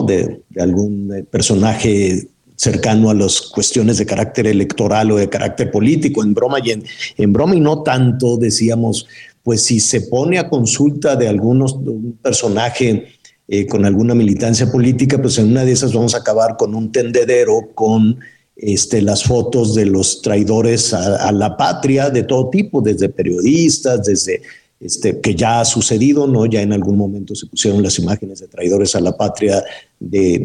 [0.08, 6.34] de, algún personaje cercano a las cuestiones de carácter electoral o de carácter político, en
[6.34, 6.72] broma y
[7.18, 9.08] en, broma y no tanto, decíamos,
[9.44, 11.92] pues si se pone a consulta de algunos, de
[12.22, 13.15] personaje
[13.48, 16.92] eh, con alguna militancia política, pues en una de esas vamos a acabar con un
[16.92, 18.20] tendedero con
[18.56, 24.42] este, las fotos de los traidores a, la patria de todo tipo, desde periodistas, desde
[24.80, 26.46] este, que ya ha sucedido, ¿no?
[26.46, 29.64] Ya en algún momento se pusieron las imágenes de traidores a la patria
[30.00, 30.36] de,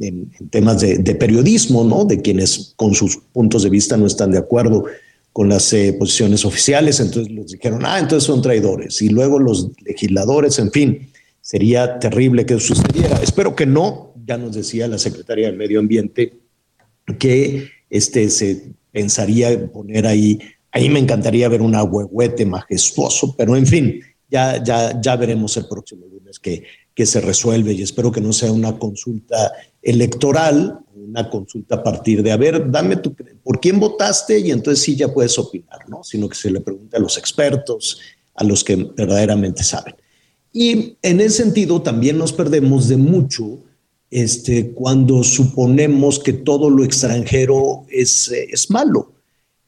[0.00, 2.04] en, temas de, periodismo, ¿no?
[2.04, 4.84] De quienes con sus puntos de vista no están de acuerdo
[5.32, 9.00] con las eh, posiciones oficiales, entonces les dijeron, ah, entonces son traidores.
[9.00, 11.08] Y luego los legisladores, en fin,
[11.50, 13.16] sería terrible que sucediera.
[13.20, 16.38] Espero que no, ya nos decía la secretaria del Medio Ambiente
[17.18, 20.38] que este, se pensaría poner ahí,
[20.70, 24.00] ahí me encantaría ver un ahuehuete majestuoso, pero en fin,
[24.30, 26.62] ya, ya, ya veremos el próximo lunes que,
[26.94, 29.52] que se resuelve y espero que no sea una consulta
[29.82, 33.12] electoral, una consulta a partir de, a ver, dame tu,
[33.42, 36.04] por quién votaste y entonces sí ya puedes opinar, ¿no?
[36.04, 38.00] Sino que se le pregunte a los expertos,
[38.36, 39.96] a los que verdaderamente saben.
[40.52, 43.58] Y en ese sentido también nos perdemos de mucho
[44.10, 49.12] este, cuando suponemos que todo lo extranjero es, es malo.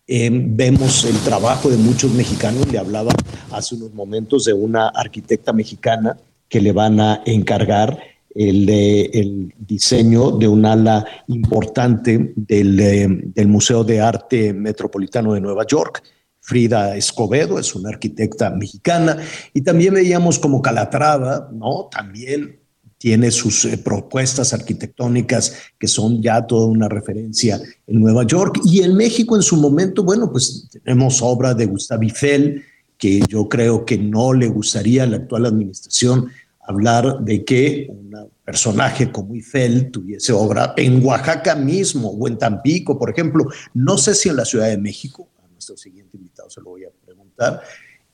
[0.08, 3.12] Eh, vemos el trabajo de muchos mexicanos, le hablaba
[3.52, 6.18] hace unos momentos de una arquitecta mexicana
[6.48, 7.98] que le van a encargar
[8.34, 15.40] el, el diseño de un ala importante del, eh, del Museo de Arte Metropolitano de
[15.40, 16.02] Nueva York
[16.44, 19.16] Frida Escobedo es una arquitecta mexicana
[19.54, 21.88] y también veíamos como Calatrava, ¿no?
[21.88, 22.58] También
[22.98, 28.82] tiene sus eh, propuestas arquitectónicas que son ya toda una referencia en Nueva York y
[28.82, 32.64] en México en su momento, bueno, pues tenemos obra de Gustave Eiffel
[32.98, 36.28] que yo creo que no le gustaría a la actual administración
[36.66, 38.12] hablar de que un
[38.44, 44.14] personaje como Eiffel tuviese obra en Oaxaca mismo o en Tampico, por ejemplo, no sé
[44.14, 45.28] si en la Ciudad de México,
[45.62, 47.62] nuestro siguiente invitado se lo voy a preguntar,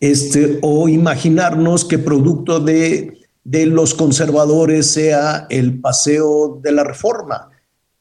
[0.00, 7.50] este, o imaginarnos que producto de, de los conservadores sea el paseo de la reforma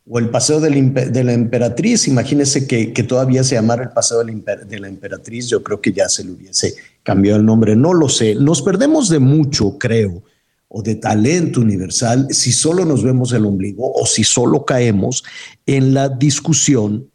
[0.09, 2.07] o el paseo de la, de la emperatriz.
[2.07, 5.79] Imagínese que, que, todavía se llamara el paseo de la, de la, emperatriz, yo creo
[5.79, 8.35] que ya se le hubiese cambiado el nombre, no lo sé.
[8.35, 10.23] Nos perdemos de mucho, creo,
[10.67, 15.23] o de talento universal si solo nos vemos el ombligo o si solo caemos
[15.65, 17.09] en la discusión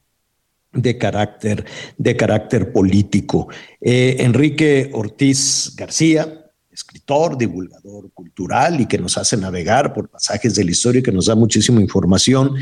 [0.73, 1.65] de carácter,
[1.99, 3.49] de carácter político.
[3.81, 6.43] Eh, Enrique Ortiz García,
[6.73, 11.13] escritor, divulgador cultural y que nos hace navegar por pasajes de la historia y que
[11.13, 12.55] nos da muchísima información.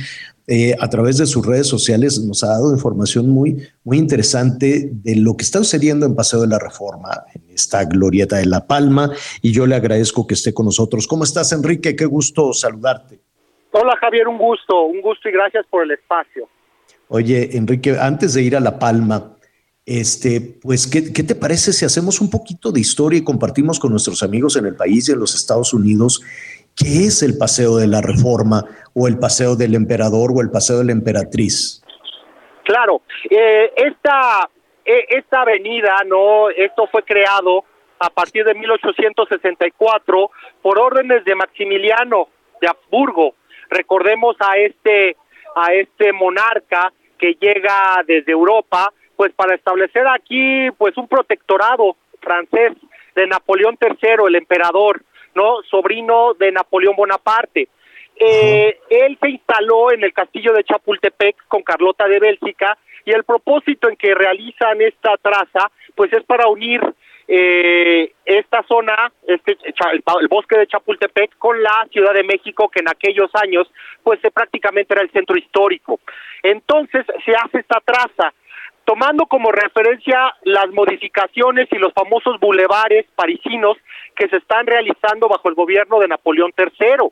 [0.48, 5.14] Eh, a través de sus redes sociales nos ha dado información muy, muy interesante de
[5.14, 9.12] lo que está sucediendo en Paseo de la Reforma, en esta glorieta de La Palma,
[9.42, 11.06] y yo le agradezco que esté con nosotros.
[11.06, 11.94] ¿Cómo estás, Enrique?
[11.94, 13.20] Qué gusto saludarte.
[13.70, 16.48] Hola, Javier, un gusto, un gusto y gracias por el espacio.
[17.12, 19.36] Oye, Enrique, antes de ir a La Palma,
[19.84, 23.90] este, pues, ¿qué, ¿qué, te parece si hacemos un poquito de historia y compartimos con
[23.90, 26.22] nuestros amigos en el país y en los Estados Unidos
[26.76, 28.64] qué es el Paseo de la Reforma
[28.94, 31.82] o el Paseo del Emperador o el Paseo de la Emperatriz?
[32.62, 34.48] Claro, eh, esta,
[34.84, 36.48] eh, esta avenida, ¿no?
[36.48, 37.64] Esto fue creado
[37.98, 40.30] a partir de 1864
[40.62, 42.28] por órdenes de Maximiliano
[42.60, 43.34] de Habsburgo.
[43.68, 45.16] Recordemos a este
[45.56, 52.72] a este monarca que llega desde Europa, pues para establecer aquí pues un protectorado francés
[53.14, 55.02] de Napoleón III, el emperador,
[55.34, 55.62] ¿no?
[55.70, 57.68] Sobrino de Napoleón Bonaparte.
[58.16, 63.24] Eh, él se instaló en el castillo de Chapultepec con Carlota de Bélgica y el
[63.24, 66.80] propósito en que realizan esta traza pues es para unir
[67.32, 72.80] eh, esta zona, este, el, el, bosque de Chapultepec con la Ciudad de México que
[72.80, 73.70] en aquellos años
[74.02, 76.00] pues eh, prácticamente era el centro histórico.
[76.42, 78.34] Entonces se hace esta traza
[78.84, 83.76] tomando como referencia las modificaciones y los famosos bulevares parisinos
[84.16, 87.10] que se están realizando bajo el gobierno de Napoleón III.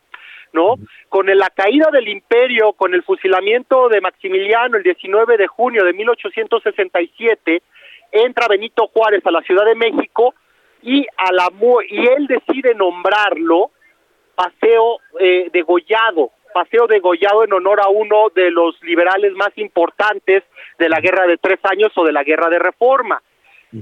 [0.52, 0.74] ¿no?
[1.10, 5.92] Con la caída del imperio, con el fusilamiento de Maximiliano el 19 de junio de
[5.92, 7.62] 1867,
[8.12, 10.35] entra Benito Juárez a la Ciudad de México
[10.82, 11.51] y a la
[11.89, 13.70] y él decide nombrarlo
[14.35, 20.44] Paseo eh, degollado, Paseo degollado en honor a uno de los liberales más importantes
[20.78, 23.20] de la Guerra de Tres Años o de la Guerra de Reforma.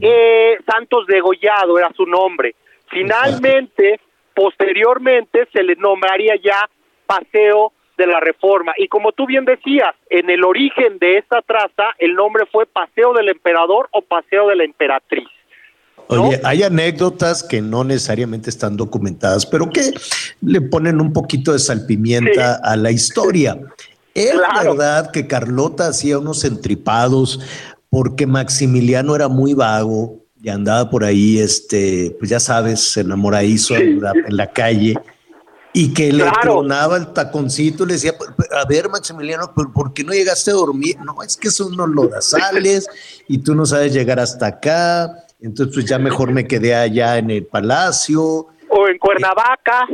[0.00, 2.54] eh, Santos degollado era su nombre.
[2.88, 4.00] Finalmente,
[4.34, 6.68] posteriormente se le nombraría ya
[7.06, 8.72] Paseo de la Reforma.
[8.76, 13.12] Y como tú bien decías, en el origen de esta traza, el nombre fue Paseo
[13.14, 15.28] del Emperador o Paseo de la Emperatriz.
[16.08, 16.28] ¿no?
[16.28, 19.92] Oye, hay anécdotas que no necesariamente están documentadas, pero que
[20.40, 22.60] le ponen un poquito de salpimienta sí.
[22.62, 23.58] a la historia.
[24.14, 24.76] Es claro.
[24.76, 27.40] verdad que Carlota hacía unos entripados
[27.90, 34.00] porque Maximiliano era muy vago y andaba por ahí, este, pues ya sabes, enamoradizo en,
[34.00, 34.96] la, en la calle
[35.78, 36.40] y que le claro.
[36.40, 38.12] tronaba el taconcito y le decía,
[38.58, 40.96] a ver Maximiliano, ¿por qué no llegaste a dormir?
[41.04, 42.88] No, es que son unos lodazales
[43.28, 47.30] y tú no sabes llegar hasta acá, entonces pues ya mejor me quedé allá en
[47.30, 48.46] el palacio.
[48.70, 49.86] O en Cuernavaca.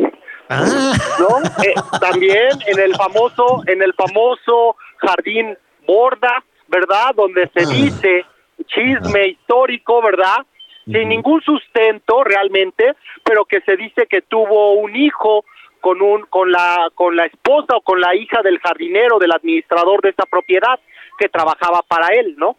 [0.48, 0.92] Ah.
[1.18, 1.38] ¿No?
[1.64, 7.12] Eh, también en el famoso, en el famoso jardín Borda, ¿verdad?
[7.16, 7.68] Donde se ah.
[7.68, 8.24] dice
[8.66, 9.26] chisme ah.
[9.26, 10.46] histórico, ¿verdad?
[10.84, 12.94] Sin ningún sustento realmente,
[13.24, 15.44] pero que se dice que tuvo un hijo
[15.82, 20.00] con un con la con la esposa o con la hija del jardinero del administrador
[20.00, 20.80] de esta propiedad
[21.18, 22.56] que trabajaba para él, ¿no?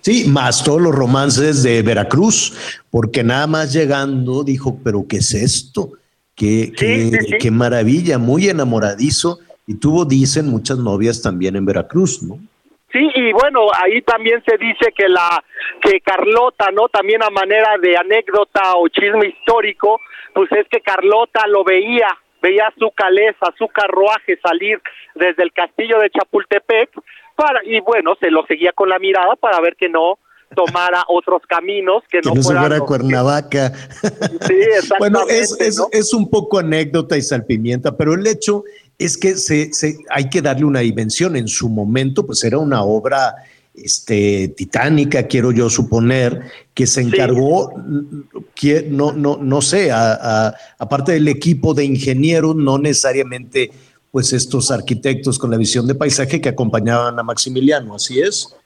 [0.00, 5.34] Sí, más todos los romances de Veracruz, porque nada más llegando dijo, pero ¿qué es
[5.34, 5.92] esto?
[6.34, 7.38] Qué, sí, qué, sí, sí.
[7.38, 12.38] qué maravilla, muy enamoradizo, y tuvo, dicen, muchas novias también en Veracruz, ¿no?
[12.90, 15.42] Sí, y bueno, ahí también se dice que la
[15.82, 16.88] que Carlota, ¿no?
[16.88, 20.00] También a manera de anécdota o chisme histórico,
[20.32, 22.06] pues es que Carlota lo veía
[22.44, 24.78] veía su caleza, su carruaje salir
[25.14, 26.90] desde el castillo de Chapultepec
[27.34, 30.18] para y bueno, se lo seguía con la mirada para ver que no
[30.54, 33.72] tomara otros caminos que, que no, no fueran fuera Cuernavaca.
[33.72, 34.96] Sí, exactamente.
[34.98, 35.88] bueno, es, es, ¿no?
[35.90, 38.64] es, un poco anécdota y salpimienta, pero el hecho
[38.98, 41.36] es que se, se, hay que darle una dimensión.
[41.36, 43.34] En su momento, pues era una obra
[43.74, 46.42] este, titánica, quiero yo suponer,
[46.74, 47.72] que se encargó,
[48.54, 48.74] sí.
[48.88, 53.70] no, no, no sé, aparte del equipo de ingenieros, no necesariamente
[54.10, 58.56] pues estos arquitectos con la visión de paisaje que acompañaban a Maximiliano, ¿así es?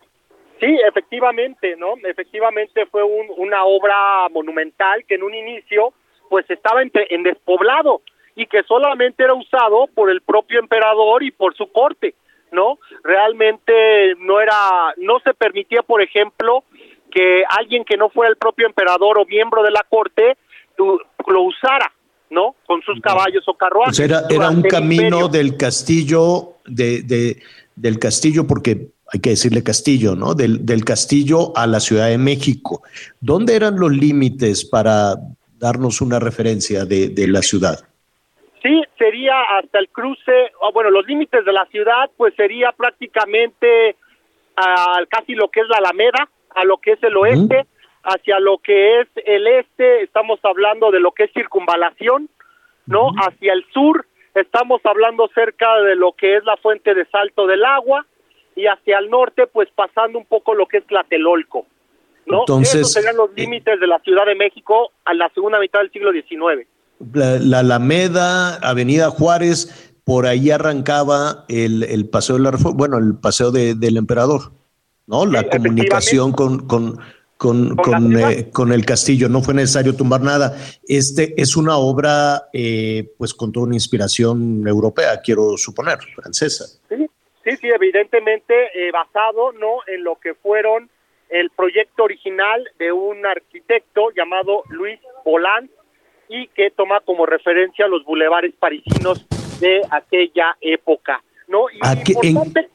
[0.60, 1.94] Sí, efectivamente, ¿no?
[2.04, 5.94] Efectivamente fue un, una obra monumental que en un inicio
[6.28, 8.02] pues estaba en, en despoblado
[8.34, 12.14] y que solamente era usado por el propio emperador y por su corte.
[12.52, 12.78] ¿No?
[13.02, 16.64] Realmente no era, no se permitía, por ejemplo,
[17.10, 20.36] que alguien que no fuera el propio emperador o miembro de la corte
[20.78, 21.92] lo usara,
[22.30, 22.54] ¿no?
[22.66, 23.96] Con sus caballos o carruajes.
[23.96, 25.28] Pues era, era un camino imperio.
[25.28, 27.42] del castillo, de, de,
[27.74, 30.34] del castillo, porque hay que decirle castillo, ¿no?
[30.34, 32.82] Del, del castillo a la Ciudad de México.
[33.20, 35.16] ¿Dónde eran los límites para
[35.58, 37.87] darnos una referencia de, de la ciudad?
[38.62, 43.96] Sí, sería hasta el cruce, oh, bueno, los límites de la ciudad, pues sería prácticamente
[44.56, 47.66] a casi lo que es la Alameda, a lo que es el oeste,
[48.02, 52.28] hacia lo que es el este, estamos hablando de lo que es circunvalación,
[52.86, 53.10] ¿no?
[53.16, 57.64] Hacia el sur, estamos hablando cerca de lo que es la fuente de salto del
[57.64, 58.06] agua,
[58.56, 61.64] y hacia el norte, pues pasando un poco lo que es Tlatelolco,
[62.26, 62.40] ¿no?
[62.40, 65.78] Entonces, Esos serían los límites eh, de la Ciudad de México a la segunda mitad
[65.78, 66.66] del siglo XIX
[67.12, 72.98] la, la, Alameda, Avenida Juárez, por ahí arrancaba el, el paseo de la Reforma, bueno,
[72.98, 74.52] el paseo de, del emperador,
[75.06, 75.26] ¿no?
[75.26, 76.98] La sí, comunicación con, con,
[77.36, 80.56] con, con, eh, con, el castillo, no fue necesario tumbar nada.
[80.86, 86.64] Este es una obra, eh, pues, con toda una inspiración europea, quiero suponer, francesa.
[86.88, 87.06] Sí,
[87.44, 90.90] sí, sí evidentemente eh, basado, ¿no?, en lo que fueron
[91.30, 95.70] el proyecto original de un arquitecto llamado Luis Volant,
[96.28, 99.26] y que toma como referencia los bulevares parisinos
[99.60, 101.22] de aquella época.
[101.48, 101.64] ¿no?
[101.70, 102.68] Y importante...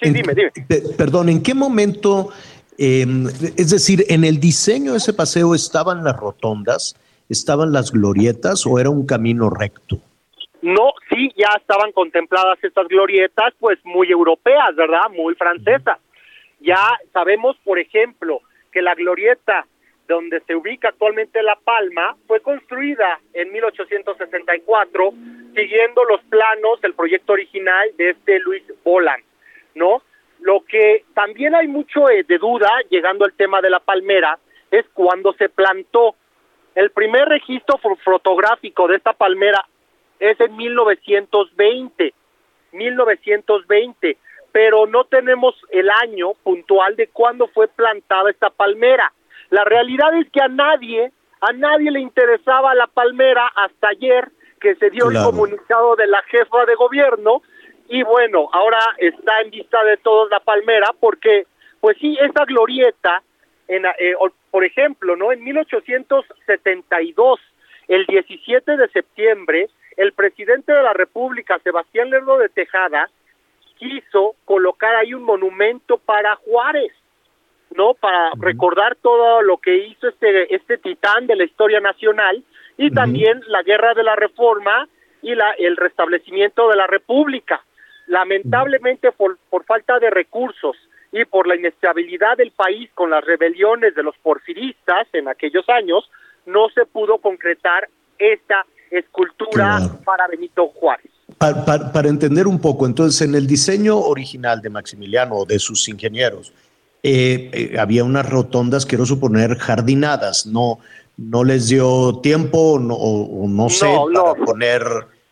[0.00, 0.50] sí, dime, dime.
[0.96, 2.30] Perdón, ¿en qué momento,
[2.78, 6.96] em, es decir, en el diseño de ese paseo estaban las rotondas,
[7.28, 10.00] estaban las glorietas o era un camino recto?
[10.62, 15.10] No, sí, ya estaban contempladas estas glorietas, pues muy europeas, ¿verdad?
[15.16, 15.98] Muy francesas.
[16.60, 18.40] Ya sabemos, por ejemplo,
[18.72, 19.66] que la glorieta
[20.06, 25.12] donde se ubica actualmente La Palma fue construida en 1864
[25.54, 29.20] siguiendo los planos del proyecto original de este Luis Bolan,
[29.74, 30.02] ¿no?
[30.40, 34.38] Lo que también hay mucho eh, de duda, llegando al tema de la palmera,
[34.70, 36.14] es cuando se plantó.
[36.74, 39.66] El primer registro fotográfico de esta palmera
[40.20, 42.12] es en 1920,
[42.72, 44.18] 1920,
[44.52, 49.10] pero no tenemos el año puntual de cuándo fue plantada esta palmera.
[49.50, 54.28] La realidad es que a nadie, a nadie le interesaba la palmera hasta ayer
[54.60, 57.42] que se dio el comunicado de la jefa de gobierno.
[57.88, 61.46] Y bueno, ahora está en vista de todos la palmera porque
[61.80, 63.22] pues sí, esa glorieta
[63.68, 64.14] en, eh,
[64.50, 65.32] por ejemplo, ¿no?
[65.32, 67.40] En 1872,
[67.88, 73.10] el 17 de septiembre, el presidente de la República, Sebastián Lerdo de Tejada,
[73.78, 76.92] quiso colocar ahí un monumento para Juárez,
[77.74, 77.94] ¿no?
[77.94, 82.42] Para recordar todo lo que hizo este, este titán de la historia nacional
[82.78, 84.88] y también la guerra de la reforma
[85.22, 87.62] y la, el restablecimiento de la República.
[88.06, 90.76] Lamentablemente, por, por falta de recursos
[91.12, 96.08] y por la inestabilidad del país con las rebeliones de los porfiristas en aquellos años,
[96.44, 97.88] no se pudo concretar
[98.18, 101.10] esta escultura para Benito Juárez.
[101.38, 106.52] Para, entender un poco, entonces, en el diseño original de Maximiliano o de sus ingenieros,
[107.08, 110.80] eh, eh, había unas rotondas, quiero suponer, jardinadas, no,
[111.16, 114.82] no les dio tiempo o no sé, para poner,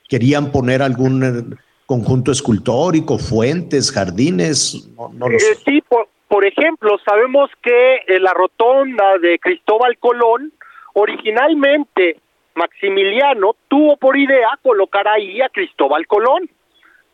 [0.09, 5.56] querían poner algún eh, conjunto escultórico, fuentes, jardines, no, lo sé.
[5.64, 10.52] Sí, por, por ejemplo, sabemos que la rotonda de Cristóbal Colón
[10.92, 12.20] originalmente
[12.55, 16.48] Maximiliano tuvo por idea colocar ahí a Cristóbal Colón.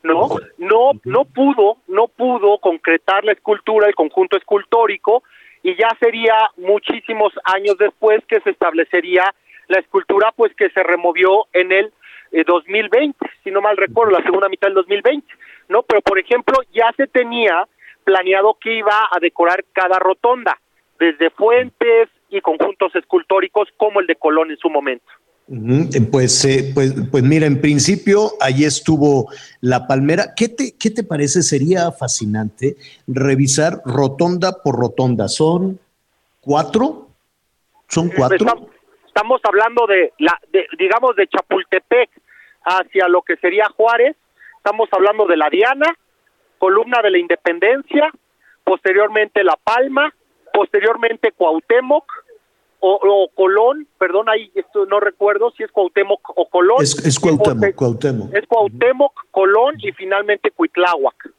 [0.02, 0.28] No,
[0.59, 5.22] no, no pudo, no pudo concretar la escultura, el conjunto escultórico,
[5.62, 9.35] y ya sería muchísimos años después que se establecería
[9.68, 11.93] la escultura, pues que se removió en el
[12.47, 15.27] 2020, eh, si no mal recuerdo, la segunda mitad del 2020,
[15.68, 15.82] ¿no?
[15.82, 17.68] Pero por ejemplo, ya se tenía
[18.05, 20.59] planeado que iba a decorar cada rotonda,
[20.98, 25.10] desde fuentes y conjuntos escultóricos como el de Colón en su momento.
[26.12, 29.28] Pues, eh, pues, pues mira, en principio ahí estuvo
[29.60, 30.32] la palmera.
[30.36, 31.43] ¿Qué te, ¿Qué te parece?
[31.43, 32.77] Sería fascinante
[33.09, 35.27] revisar rotonda por rotonda.
[35.27, 35.81] ¿Son
[36.40, 37.09] cuatro?
[37.89, 38.68] ¿Son eh, cuatro?
[39.09, 40.39] Estamos, hablando de, la,
[40.78, 42.10] digamos, de Chapultepec
[42.62, 44.16] hacia lo que sería Juárez.
[44.56, 45.93] Estamos hablando de la Diana,
[46.59, 48.09] columna de la Independencia,
[48.62, 50.14] posteriormente La Palma,
[50.52, 52.05] posteriormente Cuauhtémoc,
[52.81, 56.82] o, Colón, perdón, ahí esto no recuerdo si es Cuauhtémoc o Colón.
[56.82, 61.31] Es, es Cuauhtémoc, Es Cuauhtémoc, Colón y finalmente Cuitláhuac.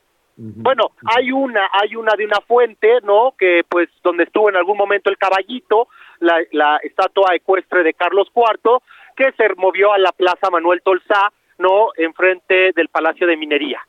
[0.43, 3.35] Bueno, hay una, hay una de una fuente, ¿no?
[3.37, 5.87] Que pues donde estuvo en algún momento el caballito,
[6.19, 8.79] la, la estatua ecuestre de Carlos IV,
[9.15, 11.89] que se movió a la Plaza Manuel Tolsá, ¿no?
[11.95, 13.81] Enfrente del Palacio de Minería.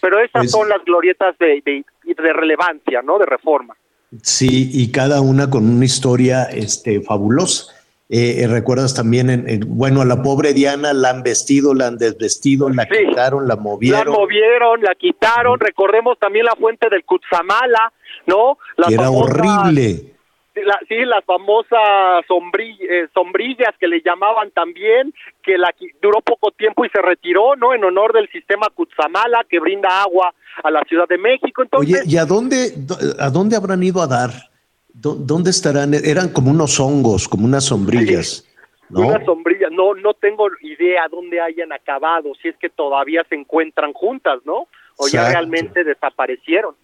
[0.00, 3.18] Pero esas pues son las glorietas de, de, de relevancia, ¿no?
[3.18, 3.76] De reforma.
[4.22, 7.72] Sí, y cada una con una historia este, fabulosa.
[8.10, 11.96] Eh, eh, recuerdas también, en, bueno, a la pobre Diana la han vestido, la han
[11.96, 14.06] desvestido, la quitaron, la movieron.
[14.06, 15.58] La movieron, la quitaron.
[15.58, 17.92] Recordemos también la fuente del Kutsamala,
[18.26, 18.58] ¿no?
[18.76, 20.13] La era horrible.
[20.88, 25.12] Sí, las famosas eh, sombrillas que le llamaban también,
[25.42, 27.74] que la duró poco tiempo y se retiró, ¿no?
[27.74, 30.32] En honor del sistema Kutsamala que brinda agua
[30.62, 31.62] a la Ciudad de México.
[31.62, 32.72] Entonces, Oye, ¿y a dónde,
[33.18, 34.30] a dónde habrán ido a dar?
[34.92, 35.92] ¿Dónde estarán?
[35.94, 38.48] Eran como unos hongos, como unas sombrillas.
[38.88, 39.08] ¿no?
[39.08, 43.92] Unas sombrillas, no, no tengo idea dónde hayan acabado, si es que todavía se encuentran
[43.92, 44.68] juntas, ¿no?
[44.96, 46.76] O ya realmente desaparecieron.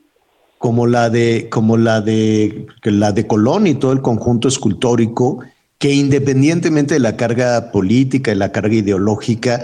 [0.61, 5.41] Como la de, como la de, la de Colón y todo el conjunto escultórico,
[5.78, 9.62] que independientemente de la carga política y la carga ideológica,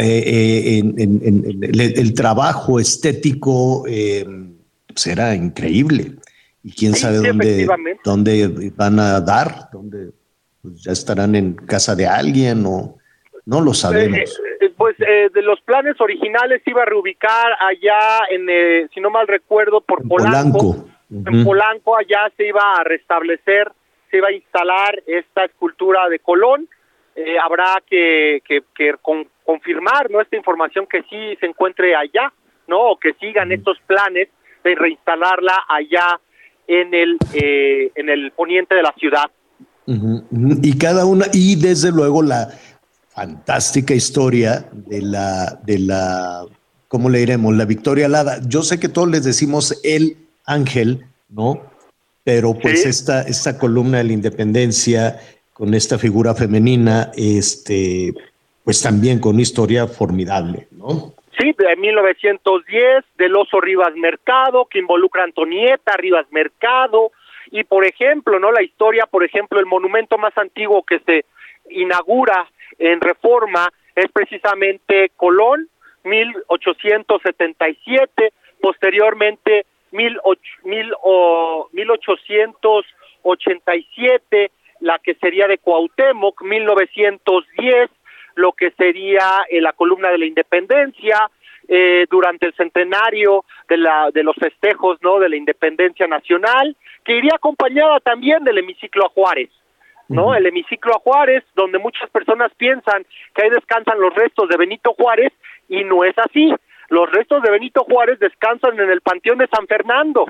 [0.00, 4.26] eh, en, el, trabajo estético eh,
[4.96, 6.16] será pues increíble.
[6.64, 7.68] Y quién sabe dónde,
[8.04, 10.10] dónde van a dar, dónde
[10.60, 12.96] pues ya estarán en casa de alguien o
[13.46, 14.18] no lo sabemos.
[14.18, 14.51] Eh,
[14.82, 20.06] pues de los planes originales iba a reubicar allá en, si no mal recuerdo, por
[20.08, 20.86] Polanco.
[21.10, 23.70] En Polanco allá se iba a restablecer,
[24.10, 26.68] se iba a instalar esta escultura de Colón.
[27.42, 32.32] habrá que, que, que con, confirmar no esta información que sí se encuentre allá,
[32.66, 32.80] ¿no?
[32.92, 34.28] O que sigan estos planes
[34.64, 36.20] de reinstalarla allá
[36.66, 39.30] en el, eh, en el poniente de la ciudad.
[39.84, 42.48] Y cada una, y desde luego la
[43.14, 46.44] fantástica historia de la, de la,
[46.88, 47.54] ¿cómo le diremos?
[47.54, 48.38] La Victoria Alada.
[48.46, 50.16] Yo sé que todos les decimos el
[50.46, 51.60] ángel, ¿no?
[52.24, 55.20] Pero pues esta, esta columna de la independencia
[55.52, 58.14] con esta figura femenina, este,
[58.64, 61.14] pues también con una historia formidable, ¿no?
[61.38, 67.10] Sí, de 1910, del oso Rivas Mercado, que involucra a Antonieta Rivas Mercado,
[67.50, 68.52] y por ejemplo, ¿no?
[68.52, 71.24] La historia, por ejemplo, el monumento más antiguo que se
[71.70, 72.48] inaugura
[72.82, 75.68] en reforma es precisamente Colón,
[76.04, 80.18] 1877, posteriormente mil,
[80.64, 84.50] mil, o, 1887,
[84.80, 87.88] la que sería de Cuauhtémoc, 1910,
[88.34, 91.30] lo que sería eh, la columna de la independencia,
[91.68, 95.20] eh, durante el centenario de, la, de los festejos ¿no?
[95.20, 99.50] de la independencia nacional, que iría acompañada también del hemiciclo a Juárez.
[100.12, 100.34] ¿No?
[100.34, 104.94] El hemiciclo a Juárez, donde muchas personas piensan que ahí descansan los restos de Benito
[104.94, 105.32] Juárez,
[105.68, 106.54] y no es así.
[106.88, 110.26] Los restos de Benito Juárez descansan en el Panteón de San Fernando.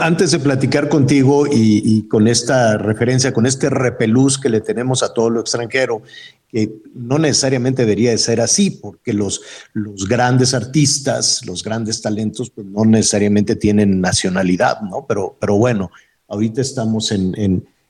[0.00, 5.12] Antes de platicar contigo y, con esta referencia, con este repelús que le tenemos a
[5.12, 6.02] todo lo extranjero,
[6.48, 9.42] que no necesariamente debería de ser así, porque los,
[9.74, 15.06] los grandes artistas, los grandes talentos, pues no necesariamente tienen nacionalidad, ¿no?
[15.06, 15.90] Pero, pero bueno,
[16.32, 17.34] ahorita estamos en,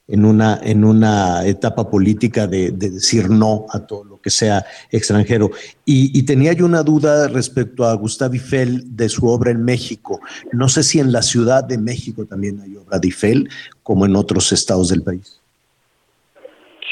[0.09, 5.51] en una, en una etapa política de, decir no a todo lo que sea extranjero.
[5.85, 10.21] Y, tenía yo una duda respecto a Gustavo Eiffel de su obra en México.
[10.53, 13.49] No sé si en la Ciudad de México también hay obra de Eiffel,
[13.83, 15.41] como en otros estados del país.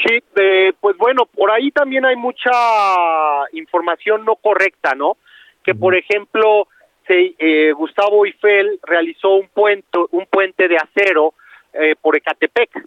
[0.03, 0.17] Sí,
[0.79, 2.49] pues bueno, por ahí también hay mucha
[3.53, 5.17] información no correcta, ¿no?
[5.63, 6.67] Que por ejemplo,
[7.05, 11.35] se, eh, Gustavo Eiffel realizó un puente, un puente de acero
[11.73, 12.85] eh, por Ecatepec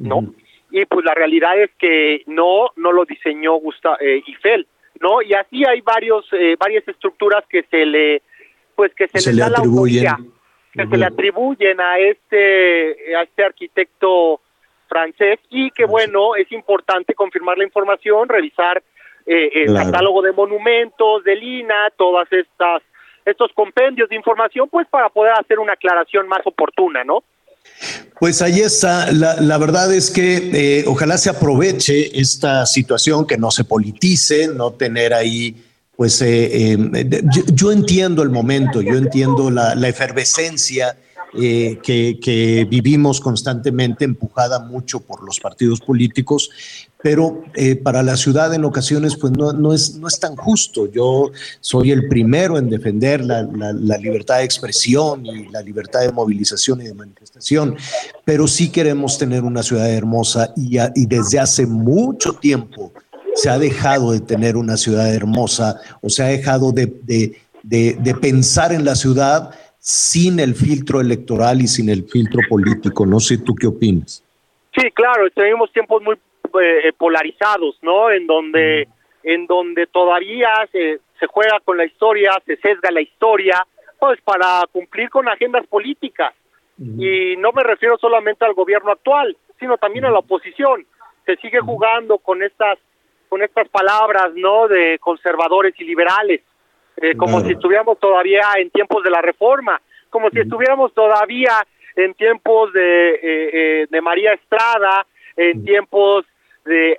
[0.00, 0.34] ¿no?
[0.70, 4.66] Y pues la realidad es que no, no lo diseñó Gustavo eh, Eiffel,
[5.00, 5.20] ¿no?
[5.20, 8.22] Y así hay varios, eh, varias estructuras que se le,
[8.74, 10.04] pues que se, le da atribuyen.
[10.04, 10.18] la
[10.72, 14.40] que se le atribuyen a este, a este arquitecto
[14.88, 18.82] francés y que bueno, es importante confirmar la información, revisar
[19.26, 22.82] eh, el catálogo de monumentos, de Lina, todas estas
[23.24, 27.22] estos compendios de información, pues para poder hacer una aclaración más oportuna, ¿no?
[28.18, 29.10] Pues ahí está.
[29.12, 34.72] La, verdad es que eh, ojalá se aproveche esta situación, que no se politice, no
[34.72, 35.56] tener ahí,
[35.96, 37.22] pues eh, eh,
[37.54, 40.96] yo, entiendo el momento, yo entiendo la, la efervescencia
[41.32, 46.50] eh, que, vivimos constantemente, empujada mucho por los partidos políticos,
[47.02, 50.90] pero eh, para la ciudad en ocasiones pues no, no, es, no es tan justo.
[50.90, 53.42] Yo soy el primero en defender la,
[53.98, 57.76] libertad de expresión y la libertad de movilización y de manifestación,
[58.24, 62.92] pero sí queremos tener una ciudad hermosa y, y desde hace mucho tiempo
[63.34, 68.14] se ha dejado de tener una ciudad hermosa o se ha dejado de, de, de
[68.14, 73.06] pensar en la ciudad sin el filtro electoral y sin el filtro político.
[73.06, 74.22] No sé tú qué opinas.
[74.74, 76.16] Sí, claro, tenemos tiempos muy
[76.60, 78.10] eh, polarizados, ¿no?
[78.10, 78.88] En donde,
[79.22, 83.66] en donde todavía se, se juega con la historia, se sesga la historia,
[83.98, 86.34] pues para cumplir con agendas políticas.
[86.98, 90.86] Y no me refiero solamente al gobierno actual, sino también a la oposición.
[91.26, 92.78] Se sigue jugando con estas,
[93.28, 94.66] con estas palabras, ¿no?
[94.66, 96.40] De conservadores y liberales
[97.00, 101.66] eh, como si estuviéramos todavía en tiempos de la reforma, como si estuviéramos todavía
[101.96, 106.26] en tiempos de, eh, eh, de María Estrada, en tiempos
[106.64, 106.98] de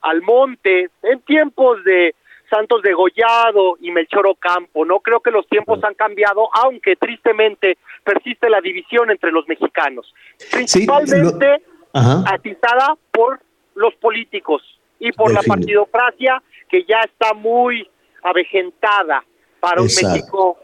[0.00, 2.14] Almonte, en tiempos de
[2.50, 4.84] Santos de Gollado y Melchor Ocampo.
[4.84, 10.14] No creo que los tiempos han cambiado, aunque tristemente persiste la división entre los mexicanos,
[10.50, 11.62] principalmente
[11.92, 13.40] atizada por
[13.74, 14.62] los políticos
[14.98, 17.88] y por la partidocracia que ya está muy
[18.22, 19.24] avejentada
[19.60, 20.58] para un México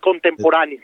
[0.00, 0.80] contemporáneo.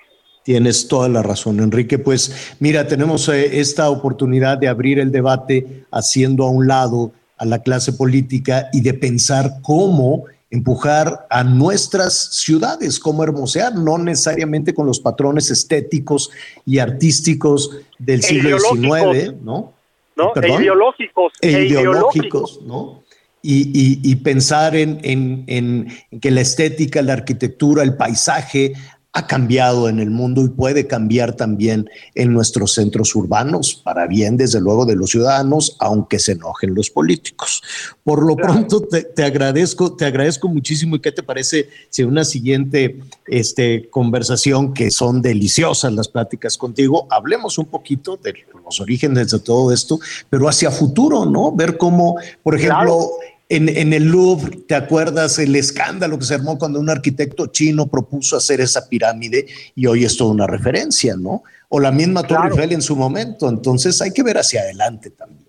[0.51, 1.97] Tienes toda la razón, Enrique.
[2.01, 7.44] Pues mira, tenemos eh, esta oportunidad de abrir el debate haciendo a un lado a
[7.44, 14.74] la clase política y de pensar cómo empujar a nuestras ciudades, cómo hermosear, no necesariamente
[14.74, 16.32] con los patrones estéticos
[16.66, 17.70] y artísticos
[18.01, 19.72] del siglo XIX, ¿no?
[20.16, 20.32] ¿No?
[20.35, 21.32] E ideológicos.
[21.40, 23.05] E, e ideológicos, ¿no?
[23.43, 25.86] y, pensar en,
[26.20, 28.74] que la estética, la arquitectura, el paisaje
[29.12, 34.37] ha cambiado en el mundo y puede cambiar también en nuestros centros urbanos, para bien
[34.37, 37.61] desde luego de los ciudadanos, aunque se enojen los políticos.
[38.05, 43.01] Por lo pronto te, agradezco, te agradezco muchísimo y qué te parece si una siguiente
[43.27, 48.35] este, conversación, que son deliciosas las pláticas contigo, hablemos un poquito de
[48.65, 51.51] los orígenes de todo esto, pero hacia futuro, ¿no?
[51.51, 53.11] Ver cómo, por ejemplo,
[53.51, 58.36] en, el Louvre, ¿te acuerdas el escándalo que se armó cuando un arquitecto chino propuso
[58.36, 61.43] hacer esa pirámide y hoy es toda una referencia, ¿no?
[61.68, 63.48] O la misma Torre Eiffel en su momento.
[63.48, 65.48] Entonces hay que ver hacia adelante también.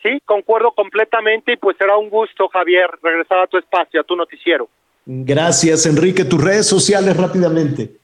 [0.00, 4.14] Sí, concuerdo completamente y pues será un gusto, Javier, regresar a tu espacio, a tu
[4.14, 4.68] noticiero.
[5.04, 6.24] Gracias, Enrique.
[6.24, 7.96] Tus redes sociales rápidamente.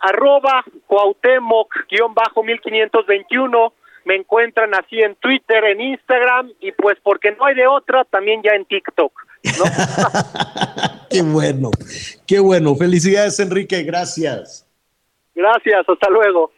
[0.00, 3.72] Arroba Cuauhtémoc-1521
[4.10, 8.42] me encuentran así en Twitter, en Instagram y pues porque no hay de otra, también
[8.42, 9.12] ya en TikTok.
[11.10, 11.70] qué bueno,
[12.26, 12.74] qué bueno.
[12.74, 14.66] Felicidades Enrique, gracias.
[15.32, 16.50] Gracias, hasta luego.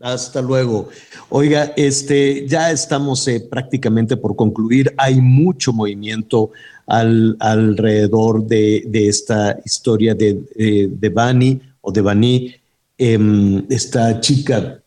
[0.00, 0.88] Hasta luego.
[1.28, 4.92] Oiga, este, ya estamos eh, prácticamente por concluir.
[4.96, 6.50] Hay mucho movimiento
[6.88, 10.40] al, alrededor de, esta historia de,
[10.90, 12.56] de, Bani o de Bani,
[12.98, 14.82] em, esta chica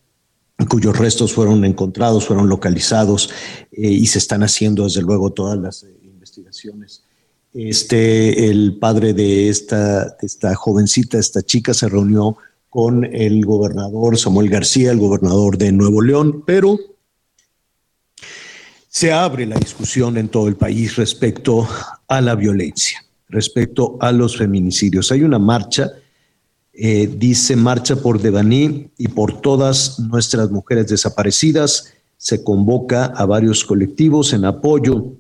[0.68, 3.30] cuyos restos fueron encontrados, fueron localizados
[3.72, 7.04] eh, y se están haciendo desde luego todas las eh, investigaciones.
[7.54, 12.38] Este, el padre de esta, esta jovencita, esta chica, se reunió
[12.70, 16.78] con el gobernador Samuel García, el gobernador de Nuevo León, pero
[18.88, 21.68] se abre la discusión en todo el país respecto
[22.08, 25.12] a la violencia, respecto a los feminicidios.
[25.12, 25.92] Hay una marcha
[26.82, 31.94] eh, dice Marcha por Devaní y por todas nuestras mujeres desaparecidas.
[32.16, 35.12] Se convoca a varios colectivos en apoyo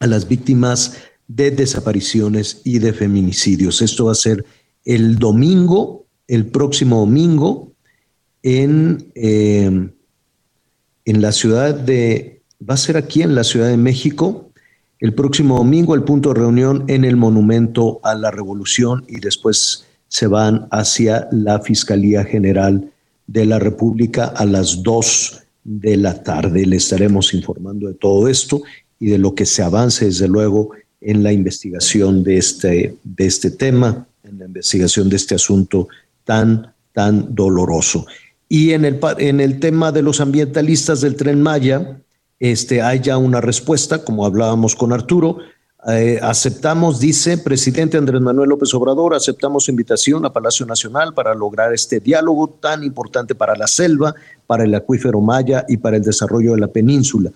[0.00, 0.96] a las víctimas
[1.28, 3.82] de desapariciones y de feminicidios.
[3.82, 4.44] Esto va a ser
[4.84, 7.72] el domingo, el próximo domingo,
[8.42, 9.90] en, eh,
[11.04, 14.50] en la ciudad de, va a ser aquí en la Ciudad de México,
[14.98, 19.86] el próximo domingo, el punto de reunión en el Monumento a la Revolución y después
[20.14, 22.88] se van hacia la Fiscalía General
[23.26, 26.64] de la República a las 2 de la tarde.
[26.66, 28.62] Le estaremos informando de todo esto
[29.00, 30.70] y de lo que se avance, desde luego,
[31.00, 35.88] en la investigación de este, de este tema, en la investigación de este asunto
[36.22, 38.06] tan, tan doloroso.
[38.48, 41.98] Y en el, en el tema de los ambientalistas del tren Maya,
[42.38, 45.38] este, hay ya una respuesta, como hablábamos con Arturo,
[45.86, 51.34] eh, aceptamos, dice presidente Andrés Manuel López Obrador, aceptamos su invitación a Palacio Nacional para
[51.34, 54.14] lograr este diálogo tan importante para la selva,
[54.46, 57.30] para el acuífero maya y para el desarrollo de la península.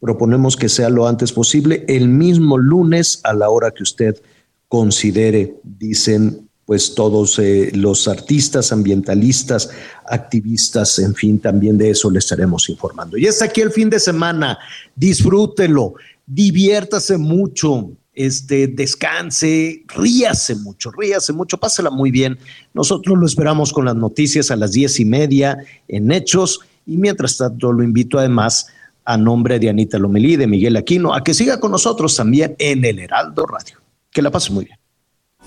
[0.00, 4.20] Proponemos que sea lo antes posible, el mismo lunes a la hora que usted
[4.68, 9.70] considere, dicen pues todos eh, los artistas, ambientalistas,
[10.06, 13.18] activistas, en fin, también de eso le estaremos informando.
[13.18, 14.58] Y es aquí el fin de semana,
[14.96, 15.94] disfrútelo
[16.26, 22.38] diviértase mucho, este, descanse, ríase mucho, ríase mucho, pásela muy bien.
[22.72, 27.36] Nosotros lo esperamos con las noticias a las diez y media en Hechos y mientras
[27.36, 28.68] tanto lo invito además
[29.04, 32.84] a nombre de Anita Lomelí, de Miguel Aquino, a que siga con nosotros también en
[32.84, 33.78] el Heraldo Radio.
[34.10, 34.78] Que la pase muy bien.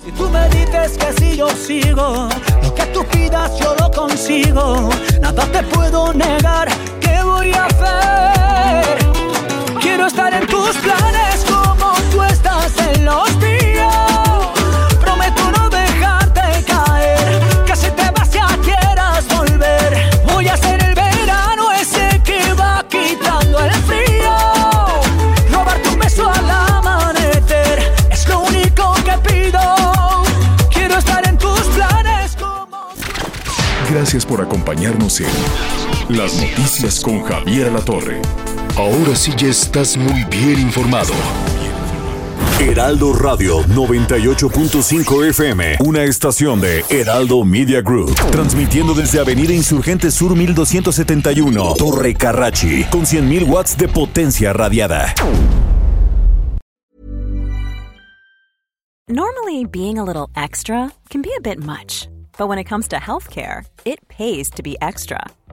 [0.04, 2.30] Si tú me dices que si yo sigo,
[2.62, 4.90] lo que tú pidas yo lo consigo,
[5.22, 6.68] nada te puedo negar,
[7.00, 9.07] ¿qué voy a hacer?
[9.98, 14.54] Quiero estar en tus planes como tú estás en los míos.
[15.02, 20.22] Prometo no dejarte caer, que si te vas ya quieras volver.
[20.28, 24.36] Voy a ser el verano ese que va quitando el frío.
[25.52, 29.60] Robar tu beso al amanecer es lo único que pido.
[30.70, 32.90] Quiero estar en tus planes como.
[33.90, 35.32] Gracias por acompañarnos en
[36.10, 38.22] Las Noticias con Javier La Torre.
[38.78, 41.12] Ahora sí ya estás muy bien informado.
[42.60, 50.36] Heraldo Radio 98.5 FM, una estación de Heraldo Media Group, transmitiendo desde Avenida Insurgente Sur
[50.36, 55.12] 1271, Torre Carrachi, con 100.000 watts de potencia radiada.
[59.10, 62.98] Normally, being a little extra can be a bit much, but when it comes to
[62.98, 65.20] healthcare, it pays to be extra.